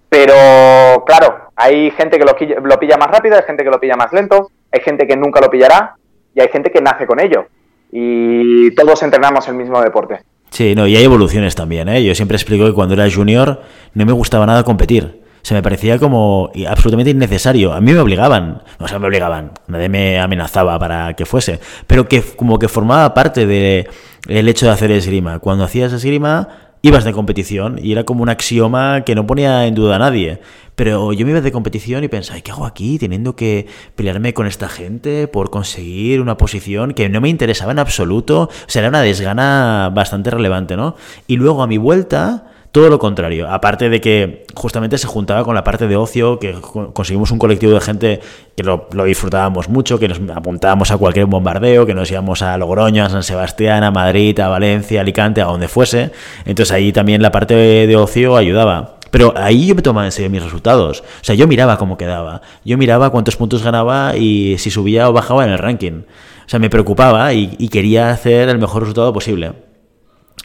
Pero, 0.09 1.03
claro, 1.05 1.51
hay 1.55 1.91
gente 1.91 2.17
que 2.17 2.25
lo, 2.25 2.79
pilla 2.79 2.97
más 2.97 3.11
rápido, 3.11 3.35
hay 3.35 3.43
gente 3.43 3.63
que 3.63 3.69
lo 3.69 3.79
pilla 3.79 3.95
más 3.95 4.11
lento, 4.11 4.49
hay 4.71 4.81
gente 4.81 5.05
que 5.05 5.15
nunca 5.15 5.39
lo 5.39 5.49
pillará 5.49 5.95
y 6.33 6.41
hay 6.41 6.47
gente 6.49 6.71
que 6.71 6.81
nace 6.81 7.05
con 7.05 7.19
ello 7.19 7.45
y 7.91 8.73
todos 8.75 9.01
entrenamos 9.03 9.47
el 9.47 9.55
mismo 9.55 9.81
deporte. 9.81 10.21
Sí, 10.49 10.73
no, 10.75 10.87
y 10.87 10.95
hay 10.95 11.03
evoluciones 11.03 11.55
también, 11.55 11.89
¿eh? 11.89 12.03
Yo 12.03 12.15
siempre 12.15 12.35
explico 12.35 12.65
que 12.65 12.73
cuando 12.73 12.95
era 12.95 13.09
junior 13.09 13.61
no 13.93 14.05
me 14.05 14.13
gustaba 14.13 14.45
nada 14.45 14.63
competir. 14.63 15.21
Se 15.41 15.53
me 15.53 15.61
parecía 15.63 15.97
como 15.99 16.51
absolutamente 16.67 17.11
innecesario. 17.11 17.71
A 17.71 17.79
mí 17.79 17.93
me 17.93 17.99
obligaban, 17.99 18.61
o 18.77 18.87
sea, 18.87 18.99
me 18.99 19.07
obligaban, 19.07 19.51
nadie 19.67 19.87
me 19.87 20.19
amenazaba 20.19 20.77
para 20.77 21.13
que 21.13 21.25
fuese, 21.25 21.59
pero 21.87 22.07
que 22.07 22.21
como 22.21 22.59
que 22.59 22.67
formaba 22.67 23.13
parte 23.13 23.45
del 23.45 23.87
el 24.27 24.49
hecho 24.49 24.65
de 24.65 24.73
hacer 24.73 24.91
esgrima. 24.91 25.39
Cuando 25.39 25.63
hacías 25.63 25.93
esgrima, 25.93 26.68
ibas 26.81 27.03
de 27.03 27.11
competición 27.11 27.79
y 27.81 27.91
era 27.91 28.03
como 28.03 28.23
un 28.23 28.29
axioma 28.29 29.03
que 29.05 29.15
no 29.15 29.25
ponía 29.25 29.65
en 29.65 29.75
duda 29.75 29.97
a 29.97 29.99
nadie. 29.99 30.39
Pero 30.75 31.11
yo 31.11 31.25
me 31.25 31.31
iba 31.31 31.41
de 31.41 31.51
competición 31.51 32.05
y 32.05 32.07
pensaba, 32.07 32.39
¿qué 32.39 32.51
hago 32.51 32.65
aquí 32.65 32.97
teniendo 32.97 33.35
que 33.35 33.67
pelearme 33.95 34.33
con 34.33 34.47
esta 34.47 34.69
gente 34.69 35.27
por 35.27 35.49
conseguir 35.49 36.21
una 36.21 36.37
posición 36.37 36.93
que 36.93 37.09
no 37.09 37.19
me 37.19 37.27
interesaba 37.27 37.73
en 37.73 37.79
absoluto? 37.79 38.43
O 38.43 38.49
sea, 38.67 38.81
era 38.81 38.89
una 38.89 39.01
desgana 39.01 39.91
bastante 39.93 40.31
relevante, 40.31 40.77
¿no? 40.77 40.95
Y 41.27 41.35
luego 41.35 41.63
a 41.63 41.67
mi 41.67 41.77
vuelta 41.77 42.45
todo 42.71 42.89
lo 42.89 42.99
contrario, 42.99 43.49
aparte 43.49 43.89
de 43.89 43.99
que 43.99 44.45
justamente 44.53 44.99
se 44.99 45.07
juntaba 45.07 45.43
con 45.43 45.55
la 45.55 45.63
parte 45.63 45.87
de 45.87 45.95
ocio, 45.95 46.37
que 46.37 46.53
conseguimos 46.93 47.31
un 47.31 47.39
colectivo 47.39 47.73
de 47.73 47.81
gente 47.81 48.19
que 48.55 48.63
lo, 48.63 48.87
disfrutábamos 49.05 49.69
mucho, 49.69 49.97
que 49.97 50.07
nos 50.07 50.19
apuntábamos 50.35 50.91
a 50.91 50.97
cualquier 50.97 51.25
bombardeo, 51.25 51.87
que 51.87 51.95
nos 51.95 52.11
íbamos 52.11 52.43
a 52.43 52.55
Logroño, 52.59 53.03
a 53.03 53.09
San 53.09 53.23
Sebastián, 53.23 53.83
a 53.83 53.89
Madrid, 53.89 54.39
a 54.39 54.49
Valencia, 54.49 54.99
a 54.99 55.01
Alicante, 55.01 55.41
a 55.41 55.45
donde 55.45 55.67
fuese. 55.67 56.11
Entonces 56.45 56.71
ahí 56.71 56.91
también 56.91 57.23
la 57.23 57.31
parte 57.31 57.55
de 57.55 57.95
ocio 57.95 58.37
ayudaba. 58.37 58.97
Pero 59.09 59.33
ahí 59.35 59.65
yo 59.65 59.73
me 59.73 59.81
tomaba 59.81 60.05
en 60.05 60.11
serio 60.11 60.29
mis 60.29 60.43
resultados. 60.43 61.01
O 61.01 61.23
sea, 61.23 61.33
yo 61.33 61.47
miraba 61.47 61.79
cómo 61.79 61.97
quedaba. 61.97 62.43
Yo 62.63 62.77
miraba 62.77 63.09
cuántos 63.09 63.35
puntos 63.35 63.63
ganaba 63.63 64.15
y 64.15 64.59
si 64.59 64.69
subía 64.69 65.09
o 65.09 65.13
bajaba 65.13 65.43
en 65.43 65.49
el 65.49 65.57
ranking. 65.57 66.03
O 66.45 66.49
sea, 66.49 66.59
me 66.59 66.69
preocupaba 66.69 67.33
y, 67.33 67.55
y 67.57 67.69
quería 67.69 68.11
hacer 68.11 68.49
el 68.49 68.59
mejor 68.59 68.83
resultado 68.83 69.11
posible. 69.11 69.53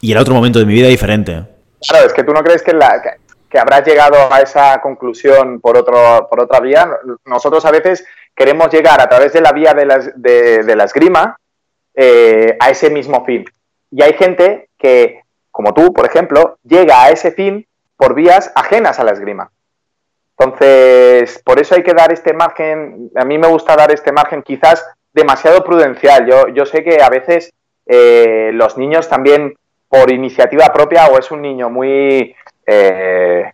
Y 0.01 0.13
era 0.13 0.23
otro 0.23 0.35
momento 0.35 0.59
de 0.59 0.65
mi 0.65 0.73
vida 0.73 0.89
diferente. 0.89 1.54
Claro, 1.89 2.07
es 2.07 2.13
que 2.13 2.25
tú 2.25 2.33
no 2.33 2.43
crees 2.43 2.63
que, 2.63 2.73
habrás 3.59 3.87
llegado 3.87 4.33
a 4.33 4.41
esa 4.41 4.81
conclusión 4.81 5.61
por, 5.61 5.77
otro, 5.77 6.27
por 6.29 6.41
otra 6.41 6.61
vía. 6.61 6.89
Nosotros 7.25 7.65
a 7.65 7.71
veces 7.71 8.05
queremos 8.35 8.73
llegar 8.73 9.01
a 9.01 9.09
través 9.09 9.33
de 9.33 9.41
la 9.41 9.53
vía 9.53 9.75
de 9.75 9.87
la, 9.87 9.99
de, 9.99 10.77
la 10.77 10.85
esgrima 10.85 11.39
eh, 11.95 12.57
a 12.59 12.71
ese 12.71 12.91
mismo 12.91 13.25
fin. 13.25 13.45
Y 13.91 14.03
hay 14.03 14.15
gente 14.15 14.71
que, 14.77 15.23
como 15.51 15.73
tú, 15.73 15.93
por 15.93 16.07
ejemplo, 16.07 16.59
llega 16.65 17.05
a 17.05 17.11
ese 17.11 17.33
fin 17.33 17.67
por 17.97 18.15
vías 18.15 18.51
ajenas 18.55 18.99
a 18.99 19.05
la 19.05 19.13
esgrima. 19.13 19.51
Entonces, 20.37 21.41
por 21.45 21.61
eso 21.61 21.77
hay 21.77 21.85
que 21.85 21.95
dar 21.95 22.13
este 22.13 22.33
margen, 22.33 23.11
a 23.15 23.25
mí 23.25 23.39
me 23.39 23.47
gusta 23.47 23.77
dar 23.77 23.93
este 23.93 24.11
margen 24.11 24.43
quizás 24.43 24.85
demasiado 25.13 25.63
prudencial. 25.63 26.27
Yo, 26.27 26.49
yo 26.49 26.67
sé 26.67 26.83
que 26.83 27.01
a 27.01 27.09
veces 27.09 27.53
eh, 27.87 28.51
los 28.53 28.77
niños 28.77 29.09
también 29.09 29.55
por 29.95 30.11
iniciativa 30.11 30.73
propia 30.73 31.07
o 31.07 31.19
es 31.19 31.31
un 31.31 31.41
niño 31.41 31.71
muy, 31.71 32.35
eh, 32.67 33.53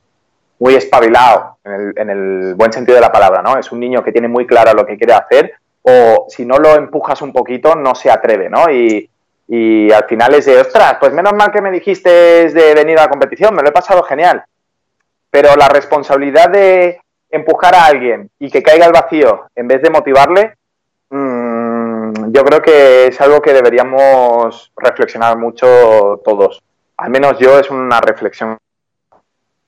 muy 0.59 0.75
espabilado, 0.75 1.59
en 1.63 2.09
el, 2.09 2.55
buen 2.55 2.73
sentido 2.73 2.95
de 2.95 3.03
la 3.03 3.13
palabra, 3.13 3.43
¿no? 3.43 3.59
Es 3.59 3.71
un 3.73 3.79
niño 3.79 4.03
que 4.03 4.11
tiene 4.11 4.27
muy 4.27 4.47
claro 4.47 4.73
lo 4.73 4.87
que 4.87 4.97
quiere 4.97 5.13
hacer 5.13 5.53
o 5.83 6.27
si 6.31 6.47
no 6.47 6.57
lo 6.57 6.77
empujas 6.77 7.21
un 7.21 7.33
poquito 7.33 7.75
no 7.75 7.95
se 7.95 8.11
atreve, 8.11 8.49
¿no? 8.49 8.71
Y, 8.71 9.11
y 9.49 9.93
al 9.93 10.05
final 10.05 10.33
es 10.33 10.47
de, 10.47 10.59
ostras, 10.59 10.97
pues 10.99 11.13
menos 11.13 11.35
mal 11.35 11.53
que 11.53 11.61
me 11.61 11.71
dijiste 11.71 12.09
de 12.09 12.75
venir 12.75 12.99
a 12.99 13.03
la 13.03 13.11
competición, 13.11 13.55
me 13.55 13.63
lo 13.63 13.69
he 13.69 13.73
pasado 13.73 14.03
genial. 14.03 14.43
Pero 15.31 15.55
la 15.57 15.69
responsabilidad 15.69 16.49
de 16.49 17.01
empujar 17.29 17.75
a 17.75 17.85
alguien 17.85 18.31
y 18.39 18.51
que 18.51 18.63
caiga 18.63 18.87
al 18.87 18.93
vacío 18.93 19.47
en 19.55 19.69
vez 19.69 19.83
de 19.83 19.91
motivarle, 19.91 20.55
yo 22.33 22.45
creo 22.45 22.63
que 22.63 23.07
es 23.07 23.21
algo 23.21 23.41
que 23.41 23.53
deberíamos 23.53 24.73
reflexionar 24.77 25.37
mucho 25.37 26.21
todos. 26.25 26.63
Al 26.97 27.11
menos 27.11 27.39
yo 27.39 27.59
es 27.59 27.71
una 27.71 28.01
reflexión. 28.01 28.57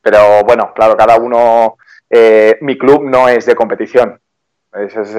Pero 0.00 0.42
bueno, 0.44 0.72
claro, 0.74 0.96
cada 0.96 1.16
uno, 1.16 1.76
eh, 2.10 2.58
mi 2.60 2.76
club 2.76 3.04
no 3.04 3.28
es 3.28 3.46
de 3.46 3.54
competición. 3.54 4.20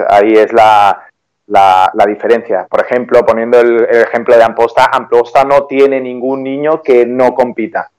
ahí 0.08 0.34
es 0.34 0.52
la, 0.52 1.06
la, 1.46 2.06
diferencia. 2.06 2.66
Por 2.68 2.82
ejemplo, 2.82 3.24
poniendo 3.24 3.60
el, 3.60 3.84
ejemplo 3.84 4.36
de 4.36 4.44
Amposta, 4.44 4.90
Amposta 4.92 5.44
no 5.44 5.66
tiene 5.66 6.00
ningún 6.00 6.42
niño 6.42 6.82
que 6.82 7.06
no 7.06 7.34
compita. 7.34 7.90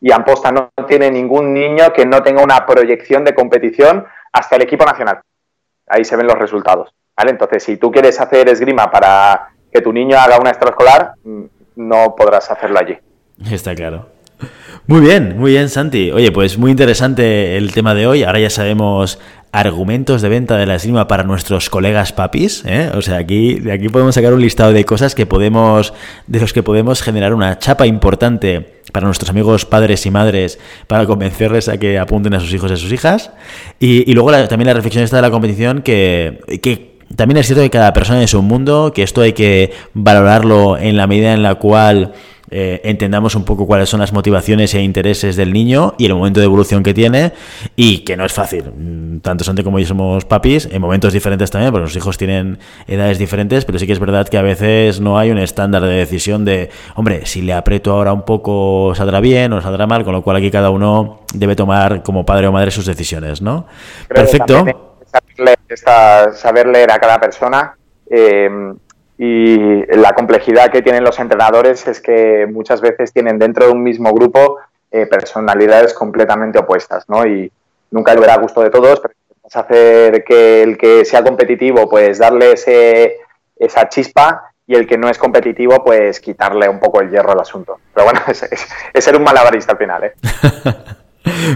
Y 0.00 0.12
Amposta 0.12 0.52
no 0.52 0.70
tiene 0.86 1.10
ningún 1.10 1.54
niño 1.54 1.92
que 1.92 2.04
no 2.04 2.22
tenga 2.22 2.42
una 2.42 2.66
proyección 2.66 3.24
de 3.24 3.34
competición 3.34 4.06
hasta 4.32 4.56
el 4.56 4.62
equipo 4.62 4.84
nacional. 4.84 5.20
Ahí 5.86 6.04
se 6.04 6.16
ven 6.16 6.26
los 6.26 6.38
resultados. 6.38 6.94
Entonces, 7.16 7.62
si 7.62 7.76
tú 7.76 7.90
quieres 7.90 8.20
hacer 8.20 8.48
esgrima 8.48 8.90
para 8.90 9.48
que 9.72 9.80
tu 9.80 9.92
niño 9.92 10.18
haga 10.18 10.38
una 10.38 10.50
extraescolar, 10.50 11.12
mm, 11.24 11.42
no 11.76 12.14
podrás 12.16 12.50
hacerlo 12.50 12.78
allí. 12.78 12.96
Está 13.50 13.74
claro. 13.74 14.08
Muy 14.86 15.00
bien, 15.00 15.38
muy 15.38 15.52
bien, 15.52 15.70
Santi. 15.70 16.10
Oye, 16.10 16.30
pues 16.30 16.58
muy 16.58 16.70
interesante 16.70 17.56
el 17.56 17.72
tema 17.72 17.94
de 17.94 18.06
hoy. 18.06 18.22
Ahora 18.22 18.38
ya 18.38 18.50
sabemos 18.50 19.18
argumentos 19.50 20.20
de 20.20 20.28
venta 20.28 20.56
de 20.58 20.66
la 20.66 20.74
esgrima 20.74 21.06
para 21.06 21.22
nuestros 21.22 21.70
colegas 21.70 22.12
papis. 22.12 22.64
¿eh? 22.66 22.90
O 22.94 23.00
sea, 23.00 23.16
aquí, 23.16 23.54
de 23.60 23.72
aquí 23.72 23.88
podemos 23.88 24.14
sacar 24.14 24.34
un 24.34 24.42
listado 24.42 24.72
de 24.72 24.84
cosas 24.84 25.14
que 25.14 25.26
podemos, 25.26 25.94
de 26.26 26.40
los 26.40 26.52
que 26.52 26.62
podemos 26.62 27.02
generar 27.02 27.32
una 27.32 27.58
chapa 27.58 27.86
importante 27.86 28.82
para 28.92 29.06
nuestros 29.06 29.30
amigos 29.30 29.64
padres 29.64 30.04
y 30.06 30.10
madres 30.10 30.58
para 30.86 31.06
convencerles 31.06 31.68
a 31.68 31.78
que 31.78 31.98
apunten 31.98 32.34
a 32.34 32.40
sus 32.40 32.52
hijos 32.52 32.70
y 32.70 32.74
a 32.74 32.76
sus 32.76 32.92
hijas. 32.92 33.30
Y, 33.78 34.12
luego 34.12 34.32
también 34.48 34.66
la 34.66 34.74
reflexión 34.74 35.04
esta 35.04 35.16
de 35.16 35.22
la 35.22 35.30
competición 35.30 35.82
que, 35.82 36.40
que 36.60 36.93
también 37.16 37.38
es 37.38 37.46
cierto 37.46 37.62
que 37.62 37.70
cada 37.70 37.92
persona 37.92 38.22
es 38.22 38.34
un 38.34 38.46
mundo, 38.46 38.92
que 38.94 39.02
esto 39.02 39.20
hay 39.20 39.32
que 39.32 39.72
valorarlo 39.92 40.76
en 40.78 40.96
la 40.96 41.06
medida 41.06 41.32
en 41.32 41.42
la 41.42 41.56
cual 41.56 42.12
eh, 42.50 42.80
entendamos 42.84 43.34
un 43.34 43.44
poco 43.44 43.66
cuáles 43.66 43.88
son 43.88 44.00
las 44.00 44.12
motivaciones 44.12 44.74
e 44.74 44.82
intereses 44.82 45.34
del 45.34 45.52
niño 45.52 45.94
y 45.98 46.06
el 46.06 46.14
momento 46.14 46.40
de 46.40 46.46
evolución 46.46 46.82
que 46.82 46.94
tiene 46.94 47.32
y 47.74 47.98
que 47.98 48.16
no 48.16 48.24
es 48.24 48.32
fácil. 48.32 48.64
Mm, 48.64 49.18
tanto 49.18 49.44
Santi 49.44 49.64
como 49.64 49.78
yo 49.78 49.86
somos 49.86 50.24
papis, 50.24 50.68
en 50.70 50.80
momentos 50.80 51.12
diferentes 51.12 51.50
también, 51.50 51.72
porque 51.72 51.86
los 51.86 51.96
hijos 51.96 52.18
tienen 52.18 52.58
edades 52.86 53.18
diferentes, 53.18 53.64
pero 53.64 53.78
sí 53.78 53.86
que 53.86 53.92
es 53.92 53.98
verdad 53.98 54.28
que 54.28 54.38
a 54.38 54.42
veces 54.42 55.00
no 55.00 55.18
hay 55.18 55.30
un 55.30 55.38
estándar 55.38 55.82
de 55.82 55.94
decisión 55.94 56.44
de, 56.44 56.70
hombre, 56.94 57.26
si 57.26 57.42
le 57.42 57.54
aprieto 57.54 57.92
ahora 57.92 58.12
un 58.12 58.22
poco 58.22 58.92
saldrá 58.94 59.20
bien 59.20 59.52
o 59.52 59.60
saldrá 59.60 59.86
mal, 59.86 60.04
con 60.04 60.12
lo 60.12 60.22
cual 60.22 60.36
aquí 60.36 60.50
cada 60.50 60.70
uno 60.70 61.20
debe 61.34 61.56
tomar 61.56 62.02
como 62.02 62.24
padre 62.24 62.46
o 62.46 62.52
madre 62.52 62.70
sus 62.70 62.86
decisiones, 62.86 63.42
¿no? 63.42 63.66
Perfecto 64.08 64.93
saber 66.34 66.66
leer 66.66 66.90
a 66.90 66.98
cada 66.98 67.20
persona. 67.20 67.76
Eh, 68.08 68.74
y 69.16 69.86
la 69.96 70.12
complejidad 70.12 70.70
que 70.70 70.82
tienen 70.82 71.04
los 71.04 71.18
entrenadores 71.20 71.86
es 71.86 72.00
que 72.00 72.46
muchas 72.50 72.80
veces 72.80 73.12
tienen 73.12 73.38
dentro 73.38 73.66
de 73.66 73.72
un 73.72 73.82
mismo 73.82 74.12
grupo 74.12 74.58
eh, 74.90 75.06
personalidades 75.06 75.94
completamente 75.94 76.58
opuestas, 76.58 77.08
¿no? 77.08 77.24
Y 77.26 77.50
nunca 77.90 78.12
le 78.12 78.20
verá 78.20 78.36
gusto 78.36 78.60
de 78.60 78.70
todos, 78.70 79.00
pero 79.00 79.14
hacer 79.52 80.24
que 80.24 80.62
el 80.62 80.76
que 80.76 81.04
sea 81.04 81.22
competitivo, 81.22 81.88
pues 81.88 82.18
darle 82.18 82.52
ese, 82.52 83.18
esa 83.56 83.88
chispa 83.88 84.52
y 84.66 84.74
el 84.74 84.86
que 84.86 84.98
no 84.98 85.08
es 85.08 85.18
competitivo, 85.18 85.84
pues 85.84 86.18
quitarle 86.18 86.68
un 86.68 86.80
poco 86.80 87.00
el 87.00 87.10
hierro 87.10 87.32
al 87.32 87.40
asunto. 87.40 87.78
Pero 87.92 88.04
bueno, 88.06 88.20
es, 88.28 88.42
es 88.92 89.04
ser 89.04 89.16
un 89.16 89.22
malabarista 89.22 89.72
al 89.72 89.78
final, 89.78 90.04
¿eh? 90.04 90.14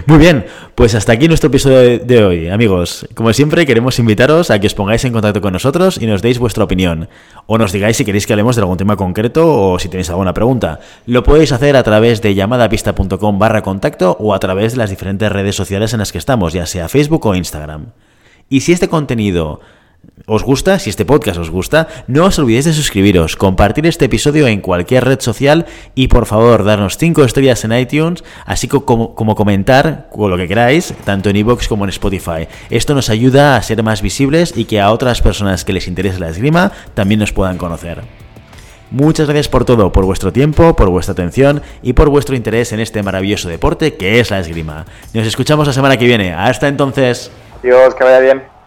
Muy 0.07 0.17
bien, 0.17 0.45
pues 0.73 0.95
hasta 0.95 1.13
aquí 1.13 1.27
nuestro 1.27 1.49
episodio 1.49 1.99
de 1.99 2.23
hoy, 2.23 2.49
amigos. 2.49 3.07
Como 3.13 3.31
siempre, 3.33 3.65
queremos 3.65 3.99
invitaros 3.99 4.49
a 4.49 4.59
que 4.59 4.67
os 4.67 4.73
pongáis 4.73 5.03
en 5.05 5.13
contacto 5.13 5.41
con 5.41 5.53
nosotros 5.53 6.01
y 6.01 6.07
nos 6.07 6.21
deis 6.21 6.39
vuestra 6.39 6.63
opinión. 6.63 7.07
O 7.45 7.57
nos 7.57 7.71
digáis 7.71 7.97
si 7.97 8.05
queréis 8.05 8.25
que 8.25 8.33
hablemos 8.33 8.55
de 8.55 8.61
algún 8.63 8.77
tema 8.77 8.95
concreto 8.95 9.71
o 9.71 9.79
si 9.79 9.89
tenéis 9.89 10.09
alguna 10.09 10.33
pregunta. 10.33 10.79
Lo 11.05 11.23
podéis 11.23 11.51
hacer 11.51 11.75
a 11.75 11.83
través 11.83 12.21
de 12.21 12.33
llamadapista.com 12.33 13.39
barra 13.39 13.61
contacto 13.61 14.17
o 14.19 14.33
a 14.33 14.39
través 14.39 14.73
de 14.73 14.79
las 14.79 14.89
diferentes 14.89 15.31
redes 15.31 15.55
sociales 15.55 15.93
en 15.93 15.99
las 15.99 16.11
que 16.11 16.17
estamos, 16.17 16.53
ya 16.53 16.65
sea 16.65 16.89
Facebook 16.89 17.25
o 17.25 17.35
Instagram. 17.35 17.87
Y 18.49 18.61
si 18.61 18.71
este 18.71 18.87
contenido 18.87 19.61
os 20.29 20.43
gusta, 20.43 20.77
si 20.77 20.89
este 20.89 21.05
podcast 21.05 21.39
os 21.39 21.49
gusta, 21.49 21.87
no 22.07 22.25
os 22.25 22.37
olvidéis 22.37 22.65
de 22.65 22.73
suscribiros, 22.73 23.35
compartir 23.35 23.87
este 23.87 24.05
episodio 24.05 24.47
en 24.47 24.61
cualquier 24.61 25.05
red 25.05 25.19
social 25.19 25.65
y 25.95 26.07
por 26.07 26.27
favor 26.27 26.63
darnos 26.63 26.97
5 26.97 27.23
estrellas 27.23 27.63
en 27.65 27.73
iTunes, 27.73 28.23
así 28.45 28.67
como, 28.67 29.15
como 29.15 29.35
comentar 29.35 30.07
con 30.11 30.29
lo 30.29 30.37
que 30.37 30.47
queráis, 30.47 30.93
tanto 31.03 31.29
en 31.29 31.37
iVoox 31.37 31.67
como 31.67 31.83
en 31.83 31.89
Spotify. 31.89 32.47
Esto 32.69 32.93
nos 32.93 33.09
ayuda 33.09 33.55
a 33.55 33.61
ser 33.63 33.81
más 33.81 34.01
visibles 34.01 34.53
y 34.55 34.65
que 34.65 34.79
a 34.79 34.91
otras 34.91 35.21
personas 35.21 35.65
que 35.65 35.73
les 35.73 35.87
interese 35.87 36.19
la 36.19 36.29
esgrima 36.29 36.71
también 36.93 37.19
nos 37.19 37.33
puedan 37.33 37.57
conocer. 37.57 38.03
Muchas 38.91 39.27
gracias 39.27 39.49
por 39.49 39.65
todo, 39.65 39.91
por 39.91 40.05
vuestro 40.05 40.33
tiempo, 40.33 40.75
por 40.75 40.89
vuestra 40.89 41.13
atención 41.13 41.61
y 41.81 41.93
por 41.93 42.09
vuestro 42.09 42.35
interés 42.35 42.71
en 42.73 42.79
este 42.79 43.03
maravilloso 43.03 43.49
deporte 43.49 43.95
que 43.95 44.19
es 44.19 44.31
la 44.31 44.39
esgrima. 44.39 44.85
Nos 45.13 45.27
escuchamos 45.27 45.67
la 45.67 45.73
semana 45.73 45.97
que 45.97 46.05
viene. 46.05 46.33
Hasta 46.33 46.67
entonces. 46.67 47.31
Dios, 47.61 47.93
que 47.93 48.03
vaya 48.03 48.19
bien. 48.19 48.58